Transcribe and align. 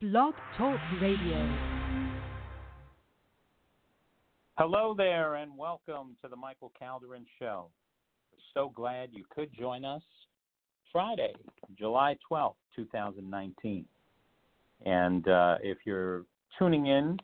Blog 0.00 0.34
Talk 0.56 0.78
Radio. 1.02 1.58
Hello 4.56 4.94
there, 4.96 5.34
and 5.34 5.50
welcome 5.58 6.14
to 6.22 6.28
the 6.28 6.36
Michael 6.36 6.70
Calderin 6.80 7.24
Show. 7.40 7.66
So 8.54 8.70
glad 8.76 9.08
you 9.12 9.24
could 9.28 9.50
join 9.58 9.84
us 9.84 10.02
Friday, 10.92 11.32
July 11.76 12.16
12th, 12.30 12.54
2019. 12.76 13.84
And 14.86 15.26
uh, 15.26 15.56
if 15.64 15.78
you're 15.84 16.26
tuning 16.60 16.86
in 16.86 17.18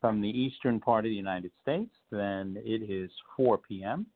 from 0.00 0.22
the 0.22 0.30
eastern 0.30 0.80
part 0.80 1.04
of 1.04 1.10
the 1.10 1.14
United 1.14 1.50
States, 1.60 1.92
then 2.10 2.56
it 2.64 2.90
is 2.90 3.10
4 3.36 3.58
p.m. 3.58 4.06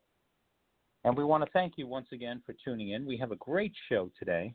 And 1.04 1.14
we 1.14 1.24
want 1.24 1.44
to 1.44 1.50
thank 1.50 1.74
you 1.76 1.86
once 1.86 2.08
again 2.12 2.40
for 2.46 2.54
tuning 2.64 2.92
in. 2.92 3.04
We 3.04 3.18
have 3.18 3.32
a 3.32 3.36
great 3.36 3.74
show 3.90 4.10
today. 4.18 4.54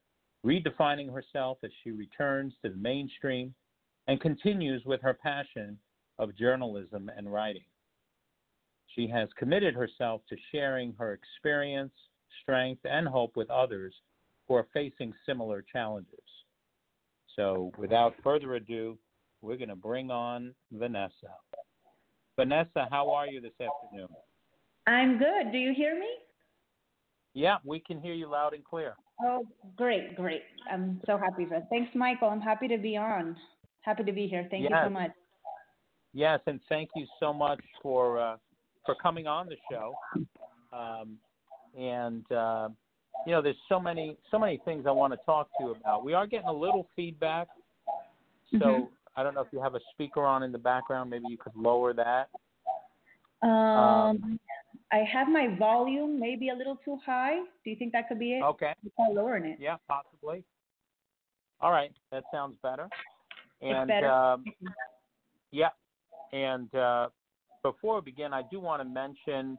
redefining 0.44 1.10
herself 1.10 1.56
as 1.64 1.70
she 1.82 1.90
returns 1.90 2.52
to 2.62 2.68
the 2.68 2.76
mainstream 2.76 3.54
and 4.06 4.20
continues 4.20 4.84
with 4.84 5.00
her 5.00 5.14
passion 5.14 5.78
of 6.18 6.36
journalism 6.36 7.10
and 7.16 7.32
writing. 7.32 7.64
She 8.94 9.08
has 9.08 9.30
committed 9.38 9.74
herself 9.74 10.20
to 10.28 10.36
sharing 10.52 10.92
her 10.98 11.14
experience, 11.14 11.92
strength, 12.42 12.82
and 12.84 13.08
hope 13.08 13.34
with 13.34 13.48
others 13.48 13.94
who 14.46 14.54
are 14.56 14.66
facing 14.74 15.14
similar 15.24 15.64
challenges. 15.72 16.18
So, 17.34 17.72
without 17.78 18.14
further 18.22 18.56
ado, 18.56 18.98
we're 19.40 19.56
going 19.56 19.68
to 19.70 19.76
bring 19.76 20.10
on 20.10 20.54
Vanessa. 20.70 21.32
Vanessa, 22.38 22.86
how 22.88 23.10
are 23.10 23.26
you 23.26 23.40
this 23.40 23.52
afternoon? 23.60 24.06
I'm 24.86 25.18
good. 25.18 25.50
Do 25.50 25.58
you 25.58 25.74
hear 25.74 25.98
me? 25.98 26.06
Yeah, 27.34 27.56
we 27.64 27.80
can 27.80 28.00
hear 28.00 28.14
you 28.14 28.30
loud 28.30 28.54
and 28.54 28.64
clear. 28.64 28.94
Oh, 29.20 29.44
great, 29.76 30.14
great. 30.14 30.42
I'm 30.72 31.00
so 31.04 31.18
happy 31.18 31.44
for 31.46 31.58
that. 31.58 31.68
Thanks, 31.68 31.90
Michael. 31.96 32.28
I'm 32.28 32.40
happy 32.40 32.68
to 32.68 32.78
be 32.78 32.96
on. 32.96 33.36
Happy 33.80 34.04
to 34.04 34.12
be 34.12 34.28
here. 34.28 34.46
Thank 34.52 34.62
yes. 34.62 34.70
you 34.72 34.86
so 34.86 34.90
much. 34.90 35.10
Yes, 36.14 36.38
and 36.46 36.60
thank 36.68 36.90
you 36.94 37.06
so 37.18 37.32
much 37.32 37.60
for 37.82 38.20
uh, 38.20 38.36
for 38.86 38.94
coming 38.94 39.26
on 39.26 39.48
the 39.48 39.56
show. 39.70 39.94
Um, 40.72 41.18
and 41.76 42.30
uh, 42.30 42.68
you 43.26 43.32
know, 43.32 43.42
there's 43.42 43.56
so 43.68 43.80
many 43.80 44.16
so 44.30 44.38
many 44.38 44.60
things 44.64 44.84
I 44.86 44.92
want 44.92 45.12
to 45.12 45.18
talk 45.26 45.48
to 45.58 45.64
you 45.64 45.70
about. 45.72 46.04
We 46.04 46.14
are 46.14 46.26
getting 46.26 46.48
a 46.48 46.52
little 46.52 46.88
feedback, 46.94 47.48
so 48.52 48.58
Mhm. 48.58 48.88
I 49.18 49.24
don't 49.24 49.34
know 49.34 49.40
if 49.40 49.48
you 49.50 49.60
have 49.60 49.74
a 49.74 49.80
speaker 49.92 50.24
on 50.24 50.44
in 50.44 50.52
the 50.52 50.58
background. 50.58 51.10
Maybe 51.10 51.24
you 51.28 51.38
could 51.38 51.56
lower 51.56 51.92
that. 51.92 52.28
Um, 53.42 54.38
I 54.92 54.98
have 55.12 55.28
my 55.28 55.56
volume 55.58 56.20
maybe 56.20 56.50
a 56.50 56.54
little 56.54 56.78
too 56.84 56.98
high. 57.04 57.34
Do 57.64 57.70
you 57.70 57.74
think 57.74 57.92
that 57.94 58.08
could 58.08 58.20
be 58.20 58.34
it? 58.34 58.44
Okay. 58.44 58.74
Lowering 58.96 59.44
it. 59.44 59.58
Yeah, 59.60 59.76
possibly. 59.88 60.44
All 61.60 61.72
right, 61.72 61.90
that 62.12 62.22
sounds 62.32 62.54
better. 62.62 62.88
And 63.60 63.88
better? 63.88 64.08
Um, 64.08 64.44
yeah, 65.50 65.70
and 66.32 66.72
uh, 66.76 67.08
before 67.64 67.96
we 67.96 68.02
begin, 68.02 68.32
I 68.32 68.42
do 68.48 68.60
want 68.60 68.80
to 68.82 68.88
mention 68.88 69.58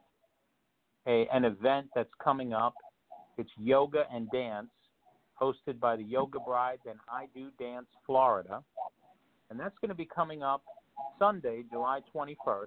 a 1.05 1.27
an 1.33 1.43
event 1.43 1.87
that's 1.93 2.13
coming 2.23 2.53
up. 2.53 2.75
It's 3.37 3.49
yoga 3.57 4.05
and 4.13 4.31
dance, 4.31 4.69
hosted 5.41 5.81
by 5.81 5.97
the 5.97 6.03
Yoga 6.03 6.39
Brides 6.39 6.83
and 6.89 6.97
I 7.09 7.25
Do 7.35 7.49
Dance 7.59 7.87
Florida, 8.05 8.63
and 9.49 9.59
that's 9.59 9.75
going 9.81 9.89
to 9.89 9.95
be 9.95 10.05
coming 10.05 10.43
up 10.43 10.63
Sunday, 11.17 11.63
July 11.71 11.99
21st, 12.15 12.65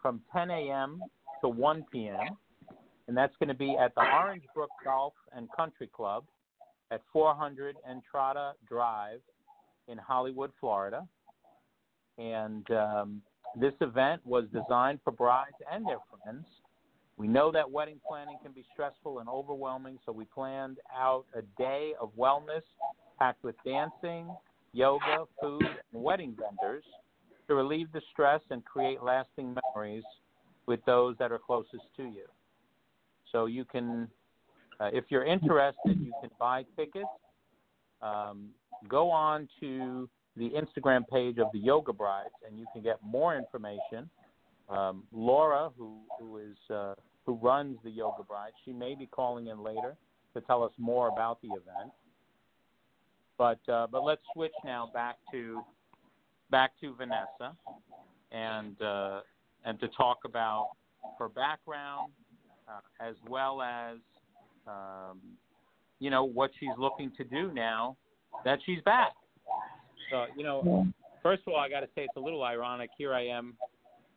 from 0.00 0.20
10 0.32 0.50
a.m. 0.50 1.00
to 1.40 1.48
1 1.48 1.84
p.m. 1.92 2.36
And 3.08 3.16
that's 3.16 3.34
going 3.38 3.48
to 3.48 3.54
be 3.54 3.76
at 3.80 3.94
the 3.94 4.02
Orange 4.02 4.42
Brook 4.54 4.70
Golf 4.84 5.12
and 5.34 5.48
Country 5.56 5.88
Club 5.94 6.24
at 6.90 7.02
400 7.12 7.76
Entrada 7.88 8.54
Drive 8.68 9.20
in 9.88 9.98
Hollywood, 9.98 10.50
Florida. 10.60 11.06
And 12.18 12.68
um, 12.70 13.22
this 13.60 13.74
event 13.80 14.22
was 14.24 14.44
designed 14.52 15.00
for 15.04 15.12
brides 15.12 15.56
and 15.70 15.86
their 15.86 15.98
friends. 16.24 16.46
We 17.16 17.28
know 17.28 17.50
that 17.52 17.70
wedding 17.70 18.00
planning 18.06 18.36
can 18.42 18.52
be 18.52 18.64
stressful 18.72 19.20
and 19.20 19.28
overwhelming, 19.28 19.98
so 20.04 20.12
we 20.12 20.24
planned 20.26 20.78
out 20.94 21.24
a 21.34 21.42
day 21.58 21.92
of 22.00 22.10
wellness 22.16 22.62
packed 23.18 23.42
with 23.42 23.54
dancing, 23.64 24.28
yoga, 24.76 25.24
food, 25.40 25.62
and 25.62 26.02
wedding 26.02 26.36
vendors 26.38 26.84
to 27.48 27.54
relieve 27.54 27.90
the 27.92 28.02
stress 28.12 28.40
and 28.50 28.64
create 28.64 29.02
lasting 29.02 29.56
memories 29.74 30.04
with 30.66 30.80
those 30.84 31.16
that 31.18 31.32
are 31.32 31.38
closest 31.38 31.84
to 31.96 32.02
you. 32.04 32.26
So 33.32 33.46
you 33.46 33.64
can, 33.64 34.08
uh, 34.80 34.90
if 34.92 35.04
you're 35.08 35.24
interested, 35.24 35.98
you 36.00 36.12
can 36.20 36.30
buy 36.38 36.64
tickets. 36.76 37.06
Um, 38.02 38.50
go 38.88 39.10
on 39.10 39.48
to 39.60 40.08
the 40.36 40.50
Instagram 40.50 41.08
page 41.08 41.38
of 41.38 41.46
the 41.52 41.58
Yoga 41.58 41.92
Brides, 41.92 42.28
and 42.46 42.58
you 42.58 42.66
can 42.72 42.82
get 42.82 42.98
more 43.02 43.36
information. 43.36 44.10
Um, 44.68 45.04
Laura, 45.12 45.70
who 45.78 46.00
who 46.18 46.38
is 46.38 46.56
uh, 46.70 46.94
who 47.24 47.34
runs 47.34 47.78
the 47.84 47.90
Yoga 47.90 48.22
Brides, 48.22 48.54
she 48.64 48.72
may 48.72 48.94
be 48.94 49.06
calling 49.06 49.46
in 49.46 49.62
later 49.62 49.96
to 50.34 50.40
tell 50.42 50.62
us 50.62 50.72
more 50.76 51.08
about 51.08 51.40
the 51.40 51.48
event. 51.48 51.92
But 53.38 53.60
uh, 53.68 53.86
but 53.90 54.02
let's 54.02 54.22
switch 54.32 54.52
now 54.64 54.90
back 54.94 55.16
to 55.32 55.62
back 56.50 56.72
to 56.80 56.94
Vanessa, 56.94 57.54
and 58.32 58.80
uh, 58.80 59.20
and 59.64 59.78
to 59.80 59.88
talk 59.88 60.18
about 60.24 60.70
her 61.18 61.28
background 61.28 62.12
uh, 62.68 62.80
as 63.06 63.14
well 63.28 63.62
as 63.62 63.98
um, 64.66 65.20
you 65.98 66.10
know 66.10 66.24
what 66.24 66.50
she's 66.58 66.70
looking 66.78 67.12
to 67.16 67.24
do 67.24 67.52
now 67.52 67.96
that 68.44 68.58
she's 68.64 68.80
back. 68.84 69.12
So 70.10 70.26
you 70.36 70.44
know, 70.44 70.86
first 71.22 71.42
of 71.46 71.52
all, 71.52 71.60
I 71.60 71.68
got 71.68 71.80
to 71.80 71.88
say 71.94 72.02
it's 72.02 72.16
a 72.16 72.20
little 72.20 72.42
ironic. 72.42 72.90
Here 72.96 73.12
I 73.14 73.26
am 73.26 73.54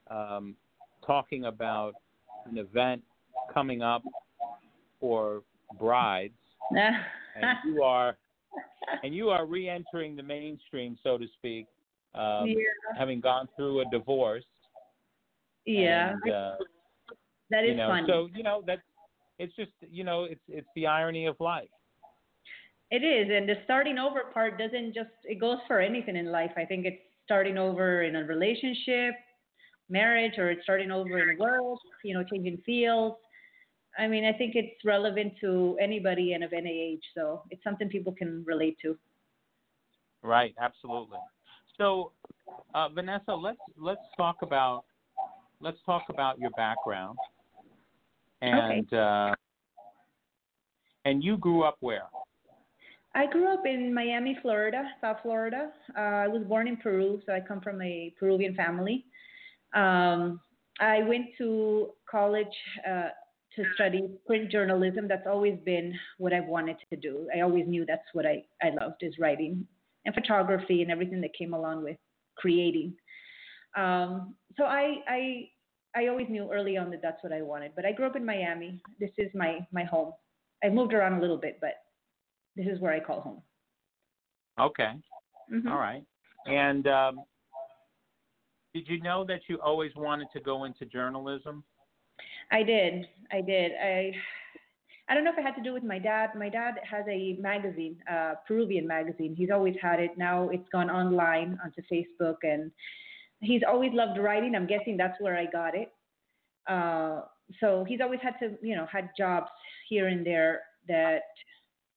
um, 0.10 0.56
talking 1.06 1.46
about 1.46 1.94
an 2.46 2.58
event 2.58 3.02
coming 3.54 3.82
up 3.82 4.04
for 5.00 5.44
brides, 5.80 6.34
and 6.72 7.58
you 7.66 7.84
are 7.84 8.18
and 9.04 9.14
you 9.14 9.30
are 9.30 9.46
re-entering 9.46 10.16
the 10.16 10.24
mainstream, 10.24 10.98
so 11.04 11.18
to 11.18 11.26
speak, 11.38 11.68
um, 12.16 12.48
yeah. 12.48 12.56
having 12.98 13.20
gone 13.20 13.48
through 13.56 13.82
a 13.82 13.86
divorce. 13.92 14.44
Yeah. 15.66 16.16
And, 16.24 16.34
uh, 16.34 16.56
that 17.52 17.64
is 17.64 17.72
you 17.72 17.76
know, 17.78 17.88
funny. 17.90 18.08
so 18.08 18.30
you 18.36 18.44
know 18.44 18.64
that 18.68 18.80
it's 19.40 19.56
just 19.56 19.72
you 19.92 20.04
know 20.04 20.26
it's 20.26 20.42
it's 20.48 20.68
the 20.76 20.86
irony 20.86 21.26
of 21.26 21.36
life. 21.40 21.70
It 22.92 23.04
is, 23.04 23.30
and 23.32 23.48
the 23.48 23.56
starting 23.66 23.98
over 23.98 24.22
part 24.34 24.58
doesn't 24.58 24.94
just 24.94 25.10
it 25.24 25.40
goes 25.40 25.58
for 25.68 25.80
anything 25.80 26.16
in 26.16 26.32
life. 26.32 26.52
I 26.58 26.66
think 26.66 26.86
it's 26.86 27.02
starting 27.26 27.58
over 27.58 28.04
in 28.04 28.16
a 28.16 28.24
relationship, 28.24 29.14
marriage, 29.90 30.34
or 30.38 30.52
it's 30.52 30.64
starting 30.64 30.92
over 30.92 31.32
in 31.32 31.38
work. 31.40 31.80
You 32.04 32.16
know, 32.16 32.24
changing 32.24 32.62
fields. 32.66 33.16
I 33.98 34.08
mean, 34.08 34.24
I 34.26 34.34
think 34.34 34.56
it's 34.56 34.84
relevant 34.86 35.34
to 35.42 35.78
anybody 35.82 36.34
and 36.34 36.44
of 36.44 36.54
any 36.54 36.70
age, 36.70 37.04
so 37.16 37.44
it's 37.50 37.64
something 37.64 37.90
people 37.90 38.14
can 38.14 38.44
relate 38.46 38.78
to. 38.82 38.98
Right, 40.22 40.54
absolutely. 40.60 41.20
So, 41.78 42.12
uh, 42.74 42.90
Vanessa, 42.90 43.34
let's 43.34 43.58
let's 43.78 44.02
talk 44.18 44.38
about 44.42 44.84
let's 45.62 45.78
talk 45.86 46.04
about 46.10 46.40
your 46.40 46.52
background. 46.52 47.18
And 48.42 48.92
Okay. 48.92 48.98
uh, 48.98 49.34
and 51.06 51.24
you 51.24 51.38
grew 51.38 51.64
up 51.64 51.78
where? 51.80 52.08
I 53.16 53.26
grew 53.26 53.52
up 53.52 53.66
in 53.66 53.94
Miami, 53.94 54.38
Florida, 54.42 54.84
South 55.02 55.18
Florida. 55.24 55.72
Uh, 55.98 56.00
I 56.00 56.28
was 56.28 56.44
born 56.44 56.68
in 56.68 56.78
Peru, 56.78 57.20
so 57.26 57.34
I 57.34 57.40
come 57.40 57.60
from 57.60 57.82
a 57.82 58.14
Peruvian 58.20 58.54
family. 58.56 59.06
Um, 59.74 60.40
I 60.80 61.02
went 61.04 61.28
to 61.40 61.90
college 62.10 62.48
uh, 62.88 63.10
to 63.56 63.64
study 63.74 64.08
print 64.26 64.52
journalism. 64.52 65.08
That's 65.08 65.28
always 65.28 65.58
been 65.66 65.94
what 66.18 66.34
I've 66.34 66.48
wanted 66.48 66.78
to 66.90 66.96
do. 66.96 67.28
I 67.36 67.42
always 67.42 67.66
knew 67.68 67.86
that's 67.86 68.08
what 68.14 68.26
I, 68.26 68.44
I 68.62 68.70
loved 68.80 69.02
is 69.02 69.16
writing 69.20 69.66
and 70.06 70.16
photography 70.16 70.82
and 70.82 70.92
everything 70.92 71.22
that 71.22 71.34
came 71.38 71.54
along 71.54 71.84
with 71.84 71.98
creating. 72.38 72.94
Um, 73.76 74.36
so 74.58 74.64
I, 74.64 74.98
I, 75.08 75.50
I 75.96 76.08
always 76.08 76.28
knew 76.30 76.52
early 76.52 76.78
on 76.78 76.90
that 76.92 77.02
that's 77.02 77.24
what 77.24 77.34
I 77.34 77.42
wanted. 77.42 77.72
But 77.76 77.86
I 77.86 77.92
grew 77.92 78.06
up 78.06 78.16
in 78.16 78.26
Miami. 78.26 78.82
This 79.00 79.12
is 79.18 79.30
my 79.34 79.60
my 79.72 79.84
home. 79.84 80.14
I 80.64 80.70
moved 80.70 80.94
around 80.94 81.14
a 81.14 81.22
little 81.22 81.38
bit, 81.38 81.58
but 81.62 81.76
this 82.56 82.68
is 82.68 82.80
where 82.80 82.94
I 82.94 83.00
call 83.00 83.22
home. 83.22 83.42
Okay. 84.60 84.92
Mhm. 85.52 85.70
All 85.70 85.80
right. 85.80 86.04
And 86.46 86.88
um, 86.88 87.22
did 88.74 88.88
you 88.88 89.02
know 89.02 89.26
that 89.26 89.42
you 89.48 89.60
always 89.62 89.92
wanted 89.96 90.28
to 90.34 90.40
go 90.40 90.66
into 90.66 90.86
journalism? 90.86 91.64
I 92.52 92.64
did. 92.64 93.08
I 93.32 93.42
did. 93.42 93.72
I 93.82 94.12
I 95.10 95.16
don't 95.16 95.24
know 95.24 95.32
if 95.32 95.40
it 95.40 95.44
had 95.44 95.56
to 95.56 95.64
do 95.64 95.74
with 95.74 95.84
my 95.84 95.98
dad. 95.98 96.30
My 96.38 96.50
dad 96.50 96.76
has 96.84 97.04
a 97.10 97.36
magazine, 97.40 97.98
uh, 98.10 98.36
Peruvian 98.48 98.86
magazine. 98.86 99.34
He's 99.36 99.50
always 99.50 99.76
had 99.82 100.00
it. 100.00 100.12
Now 100.18 100.50
it's 100.50 100.70
gone 100.72 100.92
online 100.92 101.58
onto 101.64 101.82
Facebook, 101.92 102.38
and 102.44 102.72
he's 103.40 103.62
always 103.68 103.92
loved 103.94 104.20
writing. 104.20 104.56
I'm 104.56 104.68
guessing 104.68 104.98
that's 104.98 105.20
where 105.20 105.36
I 105.36 105.46
got 105.46 105.74
it. 105.76 105.92
Uh, 106.68 107.22
so 107.60 107.84
he's 107.88 108.02
always 108.02 108.20
had 108.22 108.36
to, 108.40 108.56
you 108.62 108.76
know, 108.76 108.86
had 108.92 109.10
jobs 109.18 109.50
here 109.90 110.08
and 110.08 110.24
there 110.24 110.62
that 110.88 111.24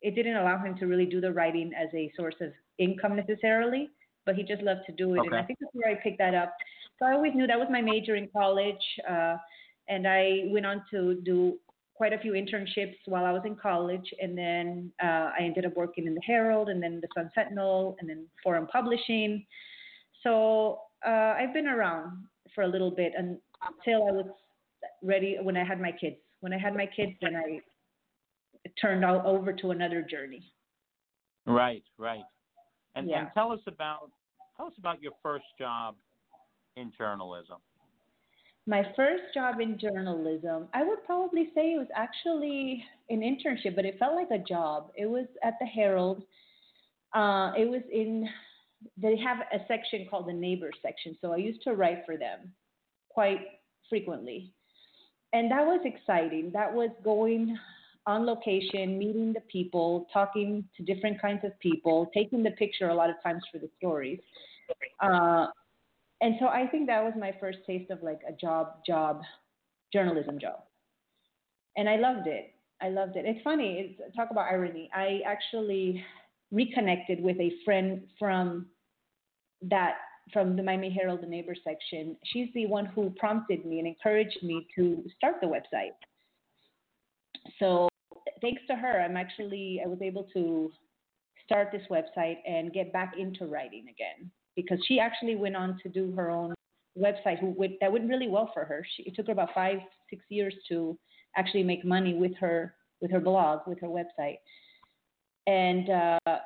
it 0.00 0.14
didn't 0.14 0.37
allow 0.37 0.58
him 0.58 0.75
to 0.78 0.87
really 0.87 1.05
do 1.06 1.20
the 1.20 1.32
writing 1.32 1.72
as 1.78 1.88
a 1.94 2.10
source 2.16 2.34
of 2.40 2.52
income 2.78 3.16
necessarily, 3.16 3.90
but 4.25 4.34
he 4.34 4.43
just 4.43 4.62
loved 4.62 4.81
to 4.87 4.93
do 4.93 5.14
it. 5.14 5.20
And 5.26 5.34
I 5.34 5.43
think 5.43 5.58
that's 5.60 5.75
where 5.75 5.90
I 5.90 6.00
picked 6.02 6.19
that 6.19 6.34
up. 6.34 6.55
So 6.98 7.05
I 7.05 7.12
always 7.12 7.34
knew 7.34 7.46
that 7.46 7.58
was 7.58 7.69
my 7.70 7.82
major 7.82 8.16
in 8.16 8.28
college. 8.32 8.82
Uh, 9.08 9.37
and 9.88 10.06
I 10.06 10.44
went 10.46 10.67
on 10.67 10.82
to 10.90 11.14
do 11.25 11.58
quite 11.94 12.12
a 12.12 12.19
few 12.19 12.32
internships 12.32 12.96
while 13.06 13.25
I 13.25 13.32
was 13.32 13.43
in 13.44 13.55
college, 13.55 14.12
and 14.20 14.37
then 14.37 14.93
uh, 15.02 15.31
I 15.38 15.40
ended 15.40 15.64
up 15.67 15.76
working 15.76 16.06
in 16.06 16.14
the 16.14 16.20
Herald, 16.26 16.69
and 16.69 16.82
then 16.82 17.00
the 17.00 17.08
Sun 17.14 17.31
Sentinel, 17.34 17.96
and 18.00 18.08
then 18.08 18.26
Forum 18.43 18.67
Publishing. 18.73 19.44
So 20.23 20.81
uh, 21.06 21.34
I've 21.38 21.52
been 21.52 21.67
around 21.69 22.25
for 22.55 22.62
a 22.62 22.69
little 22.69 22.90
bit 22.90 23.12
until 23.17 24.08
I 24.08 24.12
was 24.12 24.26
ready 25.02 25.37
when 25.40 25.56
I 25.56 25.64
had 25.64 25.81
my 25.81 25.93
kids. 25.93 26.17
When 26.40 26.52
I 26.52 26.58
had 26.58 26.75
my 26.75 26.87
kids, 26.87 27.12
then 27.20 27.37
I 27.37 27.61
turned 28.81 29.05
out 29.05 29.25
over 29.25 29.52
to 29.52 29.70
another 29.70 30.02
journey. 30.02 30.43
Right, 31.46 31.84
right. 31.99 32.25
And, 32.94 33.08
Yeah. 33.08 33.20
and 33.20 33.29
tell 33.34 33.52
us 33.52 33.61
about 33.67 34.11
tell 34.56 34.67
us 34.67 34.75
about 34.79 35.00
your 35.00 35.12
first 35.23 35.46
job 35.58 35.96
in 36.76 36.93
journalism. 36.96 37.58
My 38.66 38.86
first 38.94 39.24
job 39.34 39.60
in 39.60 39.76
journalism, 39.78 40.68
I 40.72 40.84
would 40.84 41.04
probably 41.04 41.50
say 41.54 41.72
it 41.72 41.78
was 41.78 41.88
actually 41.96 42.84
an 43.10 43.20
internship, 43.20 43.74
but 43.74 43.84
it 43.84 43.98
felt 43.98 44.14
like 44.14 44.30
a 44.30 44.38
job. 44.38 44.92
It 44.96 45.06
was 45.06 45.26
at 45.42 45.54
the 45.60 45.66
Herald. 45.66 46.22
Uh, 47.12 47.52
it 47.58 47.68
was 47.68 47.82
in, 47.92 48.28
they 48.96 49.16
have 49.16 49.38
a 49.52 49.66
section 49.66 50.06
called 50.08 50.28
the 50.28 50.32
neighbors 50.32 50.74
section. 50.80 51.16
So 51.20 51.32
I 51.32 51.38
used 51.38 51.62
to 51.62 51.72
write 51.72 52.04
for 52.06 52.16
them 52.16 52.52
quite 53.08 53.40
frequently. 53.88 54.52
And 55.32 55.50
that 55.50 55.66
was 55.66 55.80
exciting. 55.84 56.50
That 56.52 56.72
was 56.72 56.90
going 57.02 57.58
on 58.06 58.26
location, 58.26 58.96
meeting 58.98 59.32
the 59.32 59.40
people, 59.50 60.06
talking 60.12 60.64
to 60.76 60.82
different 60.82 61.20
kinds 61.20 61.40
of 61.44 61.58
people, 61.58 62.10
taking 62.14 62.42
the 62.42 62.50
picture 62.52 62.90
a 62.90 62.94
lot 62.94 63.10
of 63.10 63.16
times 63.24 63.42
for 63.50 63.58
the 63.58 63.68
stories. 63.78 64.20
Uh, 65.00 65.46
and 66.22 66.36
so 66.38 66.46
I 66.46 66.69
think 66.69 66.86
that 66.86 67.02
was 67.02 67.14
my 67.19 67.34
first 67.40 67.58
taste 67.66 67.90
of 67.90 68.00
like 68.02 68.20
a 68.26 68.32
job, 68.32 68.76
job, 68.86 69.22
journalism 69.92 70.38
job. 70.38 70.60
And 71.76 71.88
I 71.88 71.96
loved 71.96 72.28
it. 72.28 72.54
I 72.80 72.90
loved 72.90 73.16
it. 73.16 73.24
It's 73.26 73.42
funny. 73.42 73.96
It's, 73.98 74.16
talk 74.16 74.30
about 74.30 74.46
irony. 74.46 74.88
I 74.94 75.20
actually 75.26 76.02
reconnected 76.52 77.20
with 77.20 77.38
a 77.40 77.52
friend 77.64 78.02
from 78.19 78.66
that 79.62 79.94
from 80.32 80.54
the 80.54 80.62
Miami 80.62 80.90
Herald, 80.90 81.22
the 81.22 81.26
neighbor 81.26 81.56
section. 81.64 82.16
She's 82.24 82.48
the 82.54 82.66
one 82.66 82.86
who 82.86 83.10
prompted 83.19 83.66
me 83.66 83.80
and 83.80 83.88
encouraged 83.88 84.38
me 84.44 84.69
to 84.76 85.02
start 85.16 85.36
the 85.40 85.48
website. 85.48 85.90
So 87.58 87.88
thanks 88.40 88.62
to 88.69 88.76
her, 88.76 89.00
I'm 89.00 89.16
actually 89.16 89.80
I 89.84 89.88
was 89.88 89.98
able 90.00 90.28
to 90.34 90.70
start 91.44 91.70
this 91.72 91.82
website 91.90 92.36
and 92.46 92.72
get 92.72 92.92
back 92.92 93.14
into 93.19 93.46
writing 93.46 93.86
again 93.90 94.30
because 94.56 94.78
she 94.87 94.99
actually 94.99 95.37
went 95.37 95.56
on 95.56 95.78
to 95.82 95.88
do 95.88 96.12
her 96.12 96.31
own 96.31 96.54
website 96.99 97.38
who 97.38 97.54
would, 97.56 97.72
that 97.81 97.90
went 97.90 98.08
really 98.08 98.28
well 98.28 98.50
for 98.52 98.64
her. 98.64 98.84
She, 98.96 99.04
it 99.04 99.14
took 99.14 99.26
her 99.26 99.32
about 99.32 99.50
five 99.54 99.78
six 100.10 100.25
years 100.28 100.54
to 100.69 100.99
actually 101.37 101.62
make 101.62 101.84
money 101.84 102.14
with 102.14 102.37
her 102.38 102.75
with 103.00 103.10
her 103.10 103.20
blog 103.20 103.60
with 103.66 103.81
her 103.81 103.88
website, 103.88 104.37
and 105.46 105.90
uh, 105.90 106.38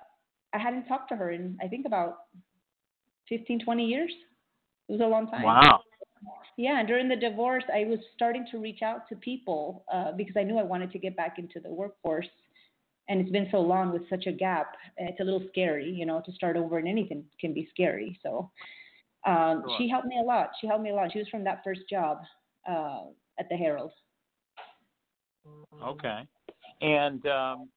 I 0.54 0.58
hadn't 0.58 0.86
talked 0.86 1.08
to 1.10 1.16
her 1.16 1.32
in 1.32 1.58
I 1.62 1.68
think 1.68 1.86
about 1.86 2.18
15 3.28 3.60
20 3.64 3.84
years. 3.84 4.12
It 4.88 4.92
was 4.92 5.00
a 5.00 5.06
long 5.06 5.28
time. 5.28 5.42
Wow. 5.42 5.80
Yeah, 6.56 6.78
and 6.78 6.88
during 6.88 7.08
the 7.08 7.16
divorce, 7.16 7.64
I 7.72 7.84
was 7.84 7.98
starting 8.14 8.46
to 8.50 8.58
reach 8.58 8.80
out 8.80 9.08
to 9.10 9.16
people 9.16 9.84
uh, 9.92 10.12
because 10.12 10.36
I 10.38 10.42
knew 10.42 10.58
I 10.58 10.62
wanted 10.62 10.90
to 10.92 10.98
get 10.98 11.14
back 11.16 11.38
into 11.38 11.60
the 11.60 11.68
workforce. 11.68 12.28
And 13.08 13.20
it's 13.20 13.30
been 13.30 13.48
so 13.50 13.60
long 13.60 13.92
with 13.92 14.08
such 14.10 14.26
a 14.26 14.32
gap. 14.32 14.74
It's 14.96 15.20
a 15.20 15.24
little 15.24 15.44
scary, 15.50 15.90
you 15.90 16.06
know, 16.06 16.22
to 16.26 16.32
start 16.32 16.56
over 16.56 16.78
and 16.78 16.88
anything 16.88 17.24
can 17.40 17.54
be 17.54 17.68
scary. 17.70 18.18
So 18.22 18.50
um, 19.26 19.62
Sure. 19.66 19.76
she 19.78 19.88
helped 19.88 20.06
me 20.06 20.18
a 20.20 20.24
lot. 20.24 20.50
She 20.60 20.66
helped 20.66 20.82
me 20.82 20.90
a 20.90 20.94
lot. 20.94 21.12
She 21.12 21.18
was 21.18 21.28
from 21.28 21.44
that 21.44 21.62
first 21.62 21.82
job 21.88 22.18
uh, 22.68 23.02
at 23.38 23.48
the 23.48 23.56
Herald. 23.56 23.92
Okay. 25.82 26.26
And 26.80 27.24
um, 27.26 27.68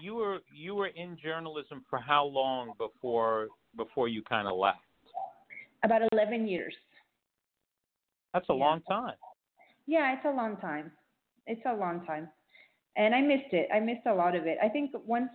you 0.00 0.14
were 0.14 0.38
you 0.54 0.74
were 0.74 0.88
in 0.88 1.16
journalism 1.22 1.84
for 1.88 1.98
how 1.98 2.24
long 2.24 2.72
before 2.78 3.48
before 3.76 4.08
you 4.08 4.22
kind 4.22 4.48
of 4.48 4.56
left? 4.56 4.78
About 5.84 6.02
11 6.12 6.46
years. 6.48 6.74
That's 8.32 8.48
a 8.48 8.52
Yeah. 8.52 8.58
long 8.58 8.80
time. 8.82 9.14
Yeah, 9.86 10.14
it's 10.14 10.24
a 10.24 10.30
long 10.30 10.56
time. 10.58 10.92
It's 11.46 11.64
a 11.66 11.74
long 11.74 12.04
time. 12.06 12.28
And 12.96 13.14
I 13.14 13.20
missed 13.20 13.52
it. 13.52 13.68
I 13.72 13.80
missed 13.80 14.06
a 14.06 14.14
lot 14.14 14.34
of 14.34 14.46
it. 14.46 14.58
I 14.62 14.68
think 14.68 14.90
once, 15.06 15.30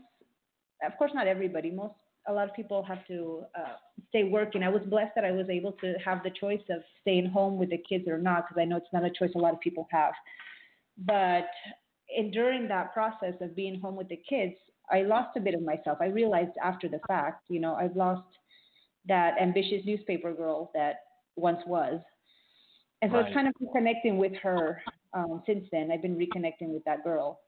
of 0.85 0.97
course, 0.97 1.11
not 1.13 1.27
everybody, 1.27 1.71
most, 1.71 1.95
a 2.27 2.33
lot 2.33 2.49
of 2.49 2.55
people 2.55 2.83
have 2.83 3.05
to 3.07 3.43
uh, 3.57 3.73
stay 4.09 4.23
working. 4.23 4.63
I 4.63 4.69
was 4.69 4.81
blessed 4.87 5.11
that 5.15 5.23
I 5.23 5.31
was 5.31 5.47
able 5.49 5.71
to 5.73 5.93
have 6.03 6.23
the 6.23 6.31
choice 6.31 6.61
of 6.69 6.81
staying 7.01 7.27
home 7.27 7.57
with 7.57 7.69
the 7.69 7.77
kids 7.87 8.07
or 8.07 8.17
not, 8.17 8.45
because 8.47 8.59
I 8.59 8.65
know 8.65 8.77
it's 8.77 8.87
not 8.91 9.05
a 9.05 9.09
choice 9.11 9.31
a 9.35 9.37
lot 9.37 9.53
of 9.53 9.59
people 9.59 9.87
have. 9.91 10.13
But 10.97 11.47
in, 12.15 12.31
during 12.31 12.67
that 12.67 12.93
process 12.93 13.35
of 13.41 13.55
being 13.55 13.79
home 13.79 13.95
with 13.95 14.09
the 14.09 14.19
kids, 14.27 14.55
I 14.91 15.01
lost 15.03 15.37
a 15.37 15.39
bit 15.39 15.53
of 15.53 15.61
myself. 15.61 15.99
I 16.01 16.07
realized 16.07 16.51
after 16.63 16.87
the 16.87 16.99
fact, 17.07 17.45
you 17.49 17.59
know, 17.59 17.75
I've 17.75 17.95
lost 17.95 18.27
that 19.07 19.39
ambitious 19.41 19.85
newspaper 19.85 20.33
girl 20.33 20.71
that 20.73 20.95
once 21.35 21.59
was. 21.67 22.01
And 23.01 23.11
so 23.11 23.17
Right. 23.17 23.25
it's 23.27 23.33
kind 23.35 23.47
of 23.47 23.53
reconnecting 23.61 24.17
with 24.17 24.33
her 24.41 24.81
um, 25.13 25.43
since 25.45 25.67
then. 25.71 25.91
I've 25.91 26.01
been 26.01 26.17
reconnecting 26.17 26.69
with 26.69 26.83
that 26.85 27.03
girl. 27.03 27.39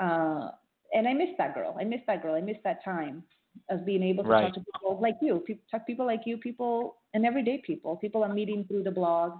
Uh, 0.00 0.50
and 0.94 1.06
I 1.08 1.14
miss 1.14 1.30
that 1.38 1.54
girl. 1.54 1.76
I 1.78 1.84
miss 1.84 2.00
that 2.06 2.22
girl. 2.22 2.34
I 2.34 2.40
miss 2.40 2.56
that 2.64 2.84
time 2.84 3.22
of 3.70 3.84
being 3.84 4.02
able 4.02 4.24
to 4.24 4.30
Right. 4.30 4.42
talk 4.46 4.54
to 4.54 4.60
people 4.72 4.98
like 5.00 5.16
you, 5.20 5.40
pe- 5.46 5.58
talk 5.70 5.86
people 5.86 6.06
like 6.06 6.22
you, 6.26 6.36
people 6.38 6.96
and 7.14 7.26
everyday 7.26 7.58
people, 7.58 7.96
people 7.96 8.24
I'm 8.24 8.34
meeting 8.34 8.64
through 8.64 8.82
the 8.84 8.90
blog. 8.90 9.38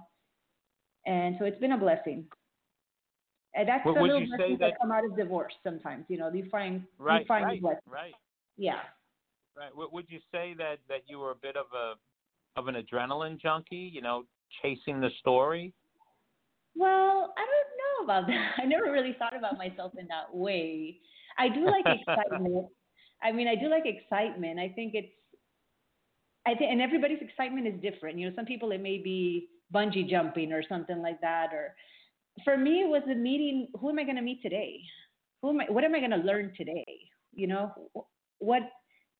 And 1.05 1.35
so 1.39 1.45
it's 1.45 1.59
been 1.59 1.71
a 1.73 1.77
blessing. 1.77 2.27
And 3.55 3.67
that's 3.67 3.85
Would- 3.85 3.95
the 3.97 4.01
little 4.01 4.19
you 4.21 4.27
say 4.31 4.37
blessings 4.37 4.59
that, 4.59 4.71
that- 4.71 4.79
come 4.79 4.91
out 4.91 5.05
of 5.05 5.15
divorce 5.15 5.53
sometimes. 5.63 6.05
You 6.09 6.17
know, 6.17 6.31
you 6.31 6.45
find 6.49 6.85
Right. 6.97 7.21
you 7.21 7.25
find 7.27 7.45
right. 7.45 7.61
blessings. 7.61 7.87
Right. 7.87 8.15
Yeah. 8.57 8.81
Right. 9.55 9.75
Would 9.75 10.09
you 10.09 10.19
say 10.31 10.53
that 10.55 10.79
that 10.87 11.07
you 11.07 11.19
were 11.19 11.31
a 11.31 11.35
bit 11.35 11.55
of 11.57 11.71
a 11.73 11.95
of 12.55 12.67
an 12.67 12.75
adrenaline 12.75 13.37
junkie? 13.39 13.75
You 13.75 14.01
know, 14.01 14.25
chasing 14.61 14.99
the 14.99 15.09
story. 15.19 15.73
Well, 16.75 17.33
I 17.37 17.45
don't 17.45 17.72
about 18.03 18.27
that. 18.27 18.51
I 18.57 18.65
never 18.65 18.91
really 18.91 19.15
thought 19.17 19.35
about 19.35 19.57
myself 19.57 19.93
in 19.97 20.07
that 20.07 20.33
way. 20.33 20.99
I 21.37 21.49
do 21.49 21.65
like 21.65 21.85
excitement. 21.85 22.67
I 23.21 23.31
mean, 23.31 23.47
I 23.47 23.55
do 23.55 23.69
like 23.69 23.83
excitement. 23.85 24.59
I 24.59 24.69
think 24.69 24.93
it's, 24.93 25.13
I 26.45 26.55
think, 26.55 26.71
and 26.71 26.81
everybody's 26.81 27.21
excitement 27.21 27.67
is 27.67 27.81
different. 27.81 28.19
You 28.19 28.29
know, 28.29 28.35
some 28.35 28.45
people 28.45 28.71
it 28.71 28.81
may 28.81 28.97
be 28.97 29.47
bungee 29.73 30.09
jumping 30.09 30.51
or 30.51 30.61
something 30.67 31.01
like 31.01 31.21
that. 31.21 31.49
Or 31.53 31.73
for 32.43 32.57
me, 32.57 32.81
it 32.81 32.89
was 32.89 33.01
the 33.07 33.15
meeting. 33.15 33.67
Who 33.79 33.89
am 33.89 33.99
I 33.99 34.03
going 34.03 34.17
to 34.17 34.21
meet 34.21 34.41
today? 34.41 34.81
Who 35.41 35.49
am 35.51 35.61
I? 35.61 35.65
What 35.71 35.83
am 35.83 35.95
I 35.95 35.99
going 35.99 36.11
to 36.11 36.17
learn 36.17 36.53
today? 36.57 36.85
You 37.33 37.47
know, 37.47 37.71
what 38.39 38.63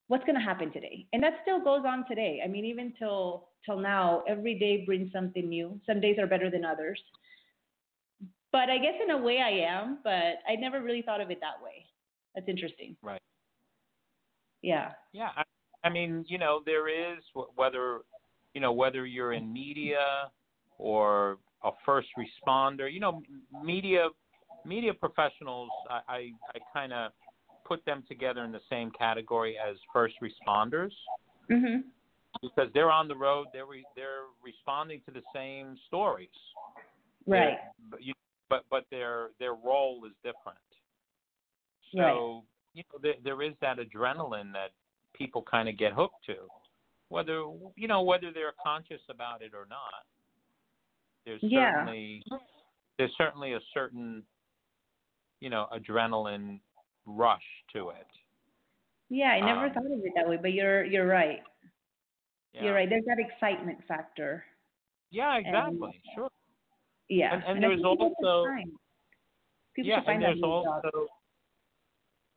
what's 0.07 0.25
going 0.25 0.35
to 0.35 0.41
happen 0.41 0.71
today? 0.71 1.07
And 1.13 1.23
that 1.23 1.33
still 1.41 1.63
goes 1.63 1.83
on 1.87 2.05
today. 2.07 2.41
I 2.43 2.47
mean, 2.47 2.65
even 2.65 2.93
till 2.99 3.47
till 3.65 3.79
now, 3.79 4.23
every 4.27 4.59
day 4.59 4.83
brings 4.85 5.11
something 5.11 5.47
new. 5.47 5.79
Some 5.87 6.01
days 6.01 6.17
are 6.19 6.27
better 6.27 6.51
than 6.51 6.65
others. 6.65 6.99
But 8.53 8.69
I 8.69 8.77
guess 8.77 8.93
in 9.03 9.09
a 9.09 9.17
way 9.17 9.39
I 9.39 9.49
am, 9.67 9.97
but 10.03 10.39
I 10.47 10.55
never 10.57 10.81
really 10.81 11.01
thought 11.01 11.19
of 11.19 11.29
it 11.31 11.39
that 11.41 11.61
way. 11.61 11.85
That's 12.35 12.47
interesting. 12.47 12.95
Right. 13.01 13.19
Yeah. 14.61 14.91
Yeah. 15.11 15.29
I, 15.35 15.43
I 15.83 15.89
mean, 15.89 16.23
you 16.27 16.37
know, 16.37 16.61
there 16.65 16.87
is 16.87 17.21
whether 17.55 18.01
you 18.53 18.61
know 18.61 18.71
whether 18.71 19.05
you're 19.05 19.33
in 19.33 19.51
media 19.51 20.29
or 20.77 21.37
a 21.63 21.71
first 21.85 22.07
responder. 22.17 22.91
You 22.91 23.01
know, 23.01 23.23
media 23.63 24.07
media 24.65 24.93
professionals. 24.93 25.69
I 25.89 25.99
I, 26.07 26.31
I 26.55 26.59
kind 26.71 26.93
of 26.93 27.11
put 27.65 27.83
them 27.85 28.03
together 28.07 28.45
in 28.45 28.51
the 28.51 28.61
same 28.69 28.91
category 28.91 29.57
as 29.57 29.75
first 29.91 30.15
responders. 30.21 30.91
Mhm. 31.49 31.83
because 32.41 32.69
they're 32.73 32.91
on 32.91 33.07
the 33.07 33.15
road, 33.15 33.47
they're 33.51 33.65
re, 33.65 33.83
they're 33.95 34.27
responding 34.43 35.01
to 35.05 35.11
the 35.11 35.21
same 35.33 35.77
stories. 35.87 36.29
Right. 37.27 37.57
But 37.89 38.01
you, 38.03 38.13
but 38.53 38.65
but 38.69 38.85
their 38.91 39.29
their 39.39 39.53
role 39.55 40.03
is 40.05 40.13
different. 40.23 40.59
So 41.91 41.99
Right. 41.99 42.43
you 42.73 42.83
know 42.91 42.99
there, 43.01 43.15
there 43.23 43.41
is 43.41 43.53
that 43.61 43.77
adrenaline 43.77 44.51
that 44.53 44.71
people 45.13 45.41
kind 45.43 45.67
of 45.69 45.77
get 45.77 45.93
hooked 45.93 46.23
to, 46.27 46.47
whether 47.09 47.41
you 47.75 47.87
know 47.87 48.03
whether 48.03 48.31
they're 48.31 48.53
conscious 48.63 49.01
about 49.09 49.41
it 49.41 49.53
or 49.55 49.65
not. 49.69 50.05
There's 51.25 51.41
Yeah. 51.41 51.71
certainly 51.73 52.23
there's 52.97 53.15
certainly 53.17 53.53
a 53.53 53.59
certain 53.73 54.23
you 55.39 55.49
know 55.49 55.67
adrenaline 55.73 56.59
rush 57.07 57.47
to 57.73 57.89
it. 57.89 58.07
Yeah, 59.09 59.31
I 59.31 59.39
never 59.39 59.65
Um, 59.65 59.73
thought 59.73 59.85
of 59.85 59.91
it 60.05 60.13
that 60.15 60.27
way, 60.29 60.37
but 60.37 60.53
you're 60.53 60.83
you're 60.83 61.07
right. 61.07 61.41
Yeah. 62.53 62.65
You're 62.65 62.73
right. 62.75 62.89
There's 62.89 63.05
that 63.05 63.17
excitement 63.19 63.83
factor. 63.87 64.45
Yeah, 65.09 65.37
exactly. 65.37 66.01
sure. 66.15 66.29
Yeah. 67.17 67.33
And- 67.33 67.43
and 67.43 67.65
I 67.65 67.67
there's 67.69 67.83
also- 67.83 68.45
yeah, 69.77 70.01
and 70.07 70.21
there's 70.21 70.41
also 70.43 70.91
job. 70.91 71.07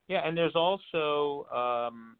yeah, 0.09 0.27
and 0.27 0.37
there's 0.37 0.55
also 0.57 1.47
um, 1.53 2.17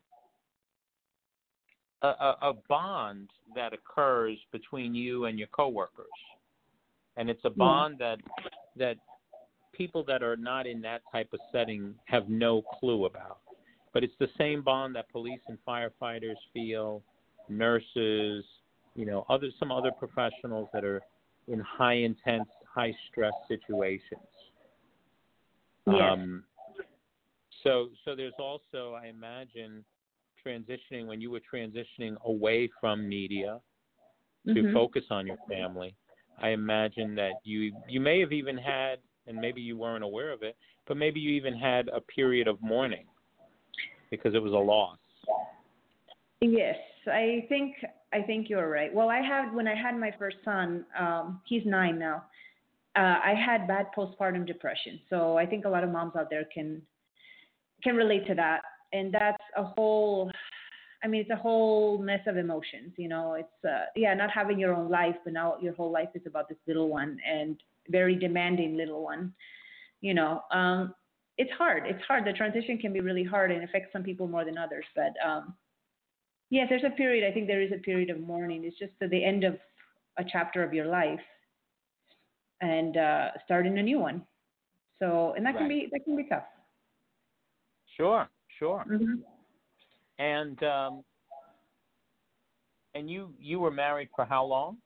a, 2.03 2.09
a, 2.09 2.37
a 2.51 2.53
bond 2.69 3.31
that 3.55 3.73
occurs 3.73 4.39
between 4.53 4.95
you 4.95 5.25
and 5.27 5.39
your 5.39 5.49
coworkers, 5.49 6.07
and 7.17 7.31
it's 7.31 7.45
a 7.45 7.51
bond 7.51 7.99
that 7.99 8.19
that 8.77 8.97
people 9.73 10.03
that 10.05 10.23
are 10.23 10.37
not 10.37 10.67
in 10.67 10.81
that 10.83 11.03
type 11.11 11.29
of 11.33 11.41
setting 11.53 11.95
have 12.07 12.29
no 12.29 12.63
clue 12.63 13.07
about. 13.07 13.39
But 13.93 14.05
it's 14.05 14.15
the 14.19 14.29
same 14.37 14.63
bond 14.63 14.95
that 14.97 15.09
police 15.11 15.41
and 15.49 15.57
firefighters 15.67 16.37
feel, 16.53 17.03
nurses, 17.49 18.45
you 18.95 19.07
know, 19.07 19.25
other 19.31 19.49
some 19.59 19.73
other 19.73 19.91
professionals 19.91 20.69
that 20.75 20.85
are 20.85 21.01
in 21.49 21.61
high 21.61 21.95
intense, 21.95 22.49
high 22.73 22.95
stress 23.09 23.33
situations. 23.49 24.21
Yes. 25.87 26.01
Um, 26.01 26.45
so, 27.63 27.89
so 28.05 28.15
there's 28.15 28.35
also, 28.39 28.95
I 28.95 29.07
imagine, 29.07 29.85
transitioning 30.45 31.07
when 31.07 31.21
you 31.21 31.31
were 31.31 31.41
transitioning 31.53 32.17
away 32.25 32.69
from 32.81 33.09
media 33.09 33.61
to 34.47 34.55
Mhm. 34.55 34.73
focus 34.73 35.05
on 35.11 35.27
your 35.27 35.39
family. 35.49 35.97
I 36.39 36.51
imagine 36.51 37.15
that 37.17 37.35
you 37.45 37.75
you 37.89 38.01
may 38.01 38.21
have 38.21 38.33
even 38.33 38.57
had, 38.57 39.01
and 39.27 39.41
maybe 39.41 39.61
you 39.61 39.77
weren't 39.77 40.05
aware 40.05 40.31
of 40.31 40.43
it, 40.43 40.57
but 40.87 40.97
maybe 40.97 41.19
you 41.19 41.31
even 41.31 41.55
had 41.55 41.89
a 41.89 42.01
period 42.01 42.47
of 42.47 42.61
mourning 42.63 43.07
because 44.11 44.35
it 44.35 44.43
was 44.43 44.53
a 44.53 44.57
loss. 44.57 44.99
Yes, 46.41 46.79
I 47.07 47.47
think 47.49 47.75
I 48.13 48.23
think 48.23 48.49
you're 48.49 48.71
right. 48.71 48.93
Well, 48.93 49.09
I 49.09 49.21
had 49.21 49.55
when 49.55 49.67
I 49.67 49.75
had 49.75 49.99
my 49.99 50.13
first 50.19 50.37
son, 50.45 50.85
um, 50.99 51.41
he's 51.47 51.63
nine 51.67 51.99
now. 51.99 52.25
Uh, 52.97 53.19
I 53.23 53.35
had 53.35 53.67
bad 53.67 53.87
postpartum 53.97 54.47
depression, 54.47 55.01
so 55.11 55.37
I 55.37 55.45
think 55.45 55.65
a 55.65 55.69
lot 55.69 55.85
of 55.85 55.91
moms 55.91 56.17
out 56.17 56.31
there 56.31 56.45
can 56.53 56.81
can 57.83 57.97
relate 57.97 58.27
to 58.29 58.35
that, 58.35 58.63
and 58.93 59.13
that's 59.13 59.43
a 59.57 59.65
whole. 59.65 60.31
I 61.05 61.09
mean, 61.09 61.21
it's 61.21 61.31
a 61.31 61.37
whole 61.37 61.99
mess 61.99 62.21
of 62.27 62.37
emotions. 62.37 62.93
You 62.97 63.09
know, 63.09 63.35
it's 63.35 63.65
uh, 63.65 63.87
yeah, 63.97 64.15
not 64.15 64.31
having 64.31 64.59
your 64.59 64.75
own 64.75 64.89
life, 64.89 65.17
but 65.25 65.33
now 65.33 65.57
your 65.61 65.75
whole 65.75 65.91
life 65.91 66.09
is 66.15 66.23
about 66.27 66.49
this 66.49 66.59
little 66.67 66.89
one 66.89 67.19
and 67.29 67.57
very 67.91 68.17
demanding 68.17 68.77
little 68.77 69.03
one. 69.03 69.33
You 70.01 70.15
know, 70.15 70.43
um, 70.53 70.95
it's 71.39 71.51
hard. 71.53 71.85
It's 71.87 72.03
hard. 72.07 72.25
The 72.25 72.33
transition 72.33 72.79
can 72.79 72.93
be 72.93 73.01
really 73.01 73.25
hard 73.25 73.51
and 73.51 73.63
affects 73.63 73.93
some 73.93 74.03
people 74.03 74.27
more 74.27 74.45
than 74.45 74.57
others. 74.57 74.85
But 74.95 75.13
um, 75.25 75.55
yes, 76.51 76.67
there's 76.69 76.85
a 76.85 76.91
period. 76.91 77.29
I 77.29 77.33
think 77.33 77.47
there 77.47 77.63
is 77.63 77.73
a 77.73 77.79
period 77.79 78.11
of 78.11 78.21
mourning. 78.21 78.65
It's 78.65 78.79
just 78.79 78.93
the 79.01 79.25
end 79.25 79.45
of 79.45 79.59
a 80.19 80.25
chapter 80.25 80.63
of 80.63 80.73
your 80.73 80.87
life 80.87 81.21
and 82.61 82.97
uh, 82.97 83.29
starting 83.45 83.79
a 83.79 83.83
new 83.83 83.99
one. 83.99 84.23
So, 84.99 85.35
and 85.37 85.45
that 85.45 85.57
can 85.57 85.69
be 85.69 85.89
that 85.93 86.01
can 86.05 86.17
be 86.17 86.25
tough. 86.25 86.45
Sure, 87.97 88.29
sure. 88.59 88.85
hmm 88.89 89.21
And 90.19 90.63
um, 90.63 91.05
and 92.95 93.11
you 93.11 93.33
you 93.39 93.61
were 93.61 93.71
married 93.71 94.09
for 94.15 94.25
how 94.25 94.45
long? 94.45 94.79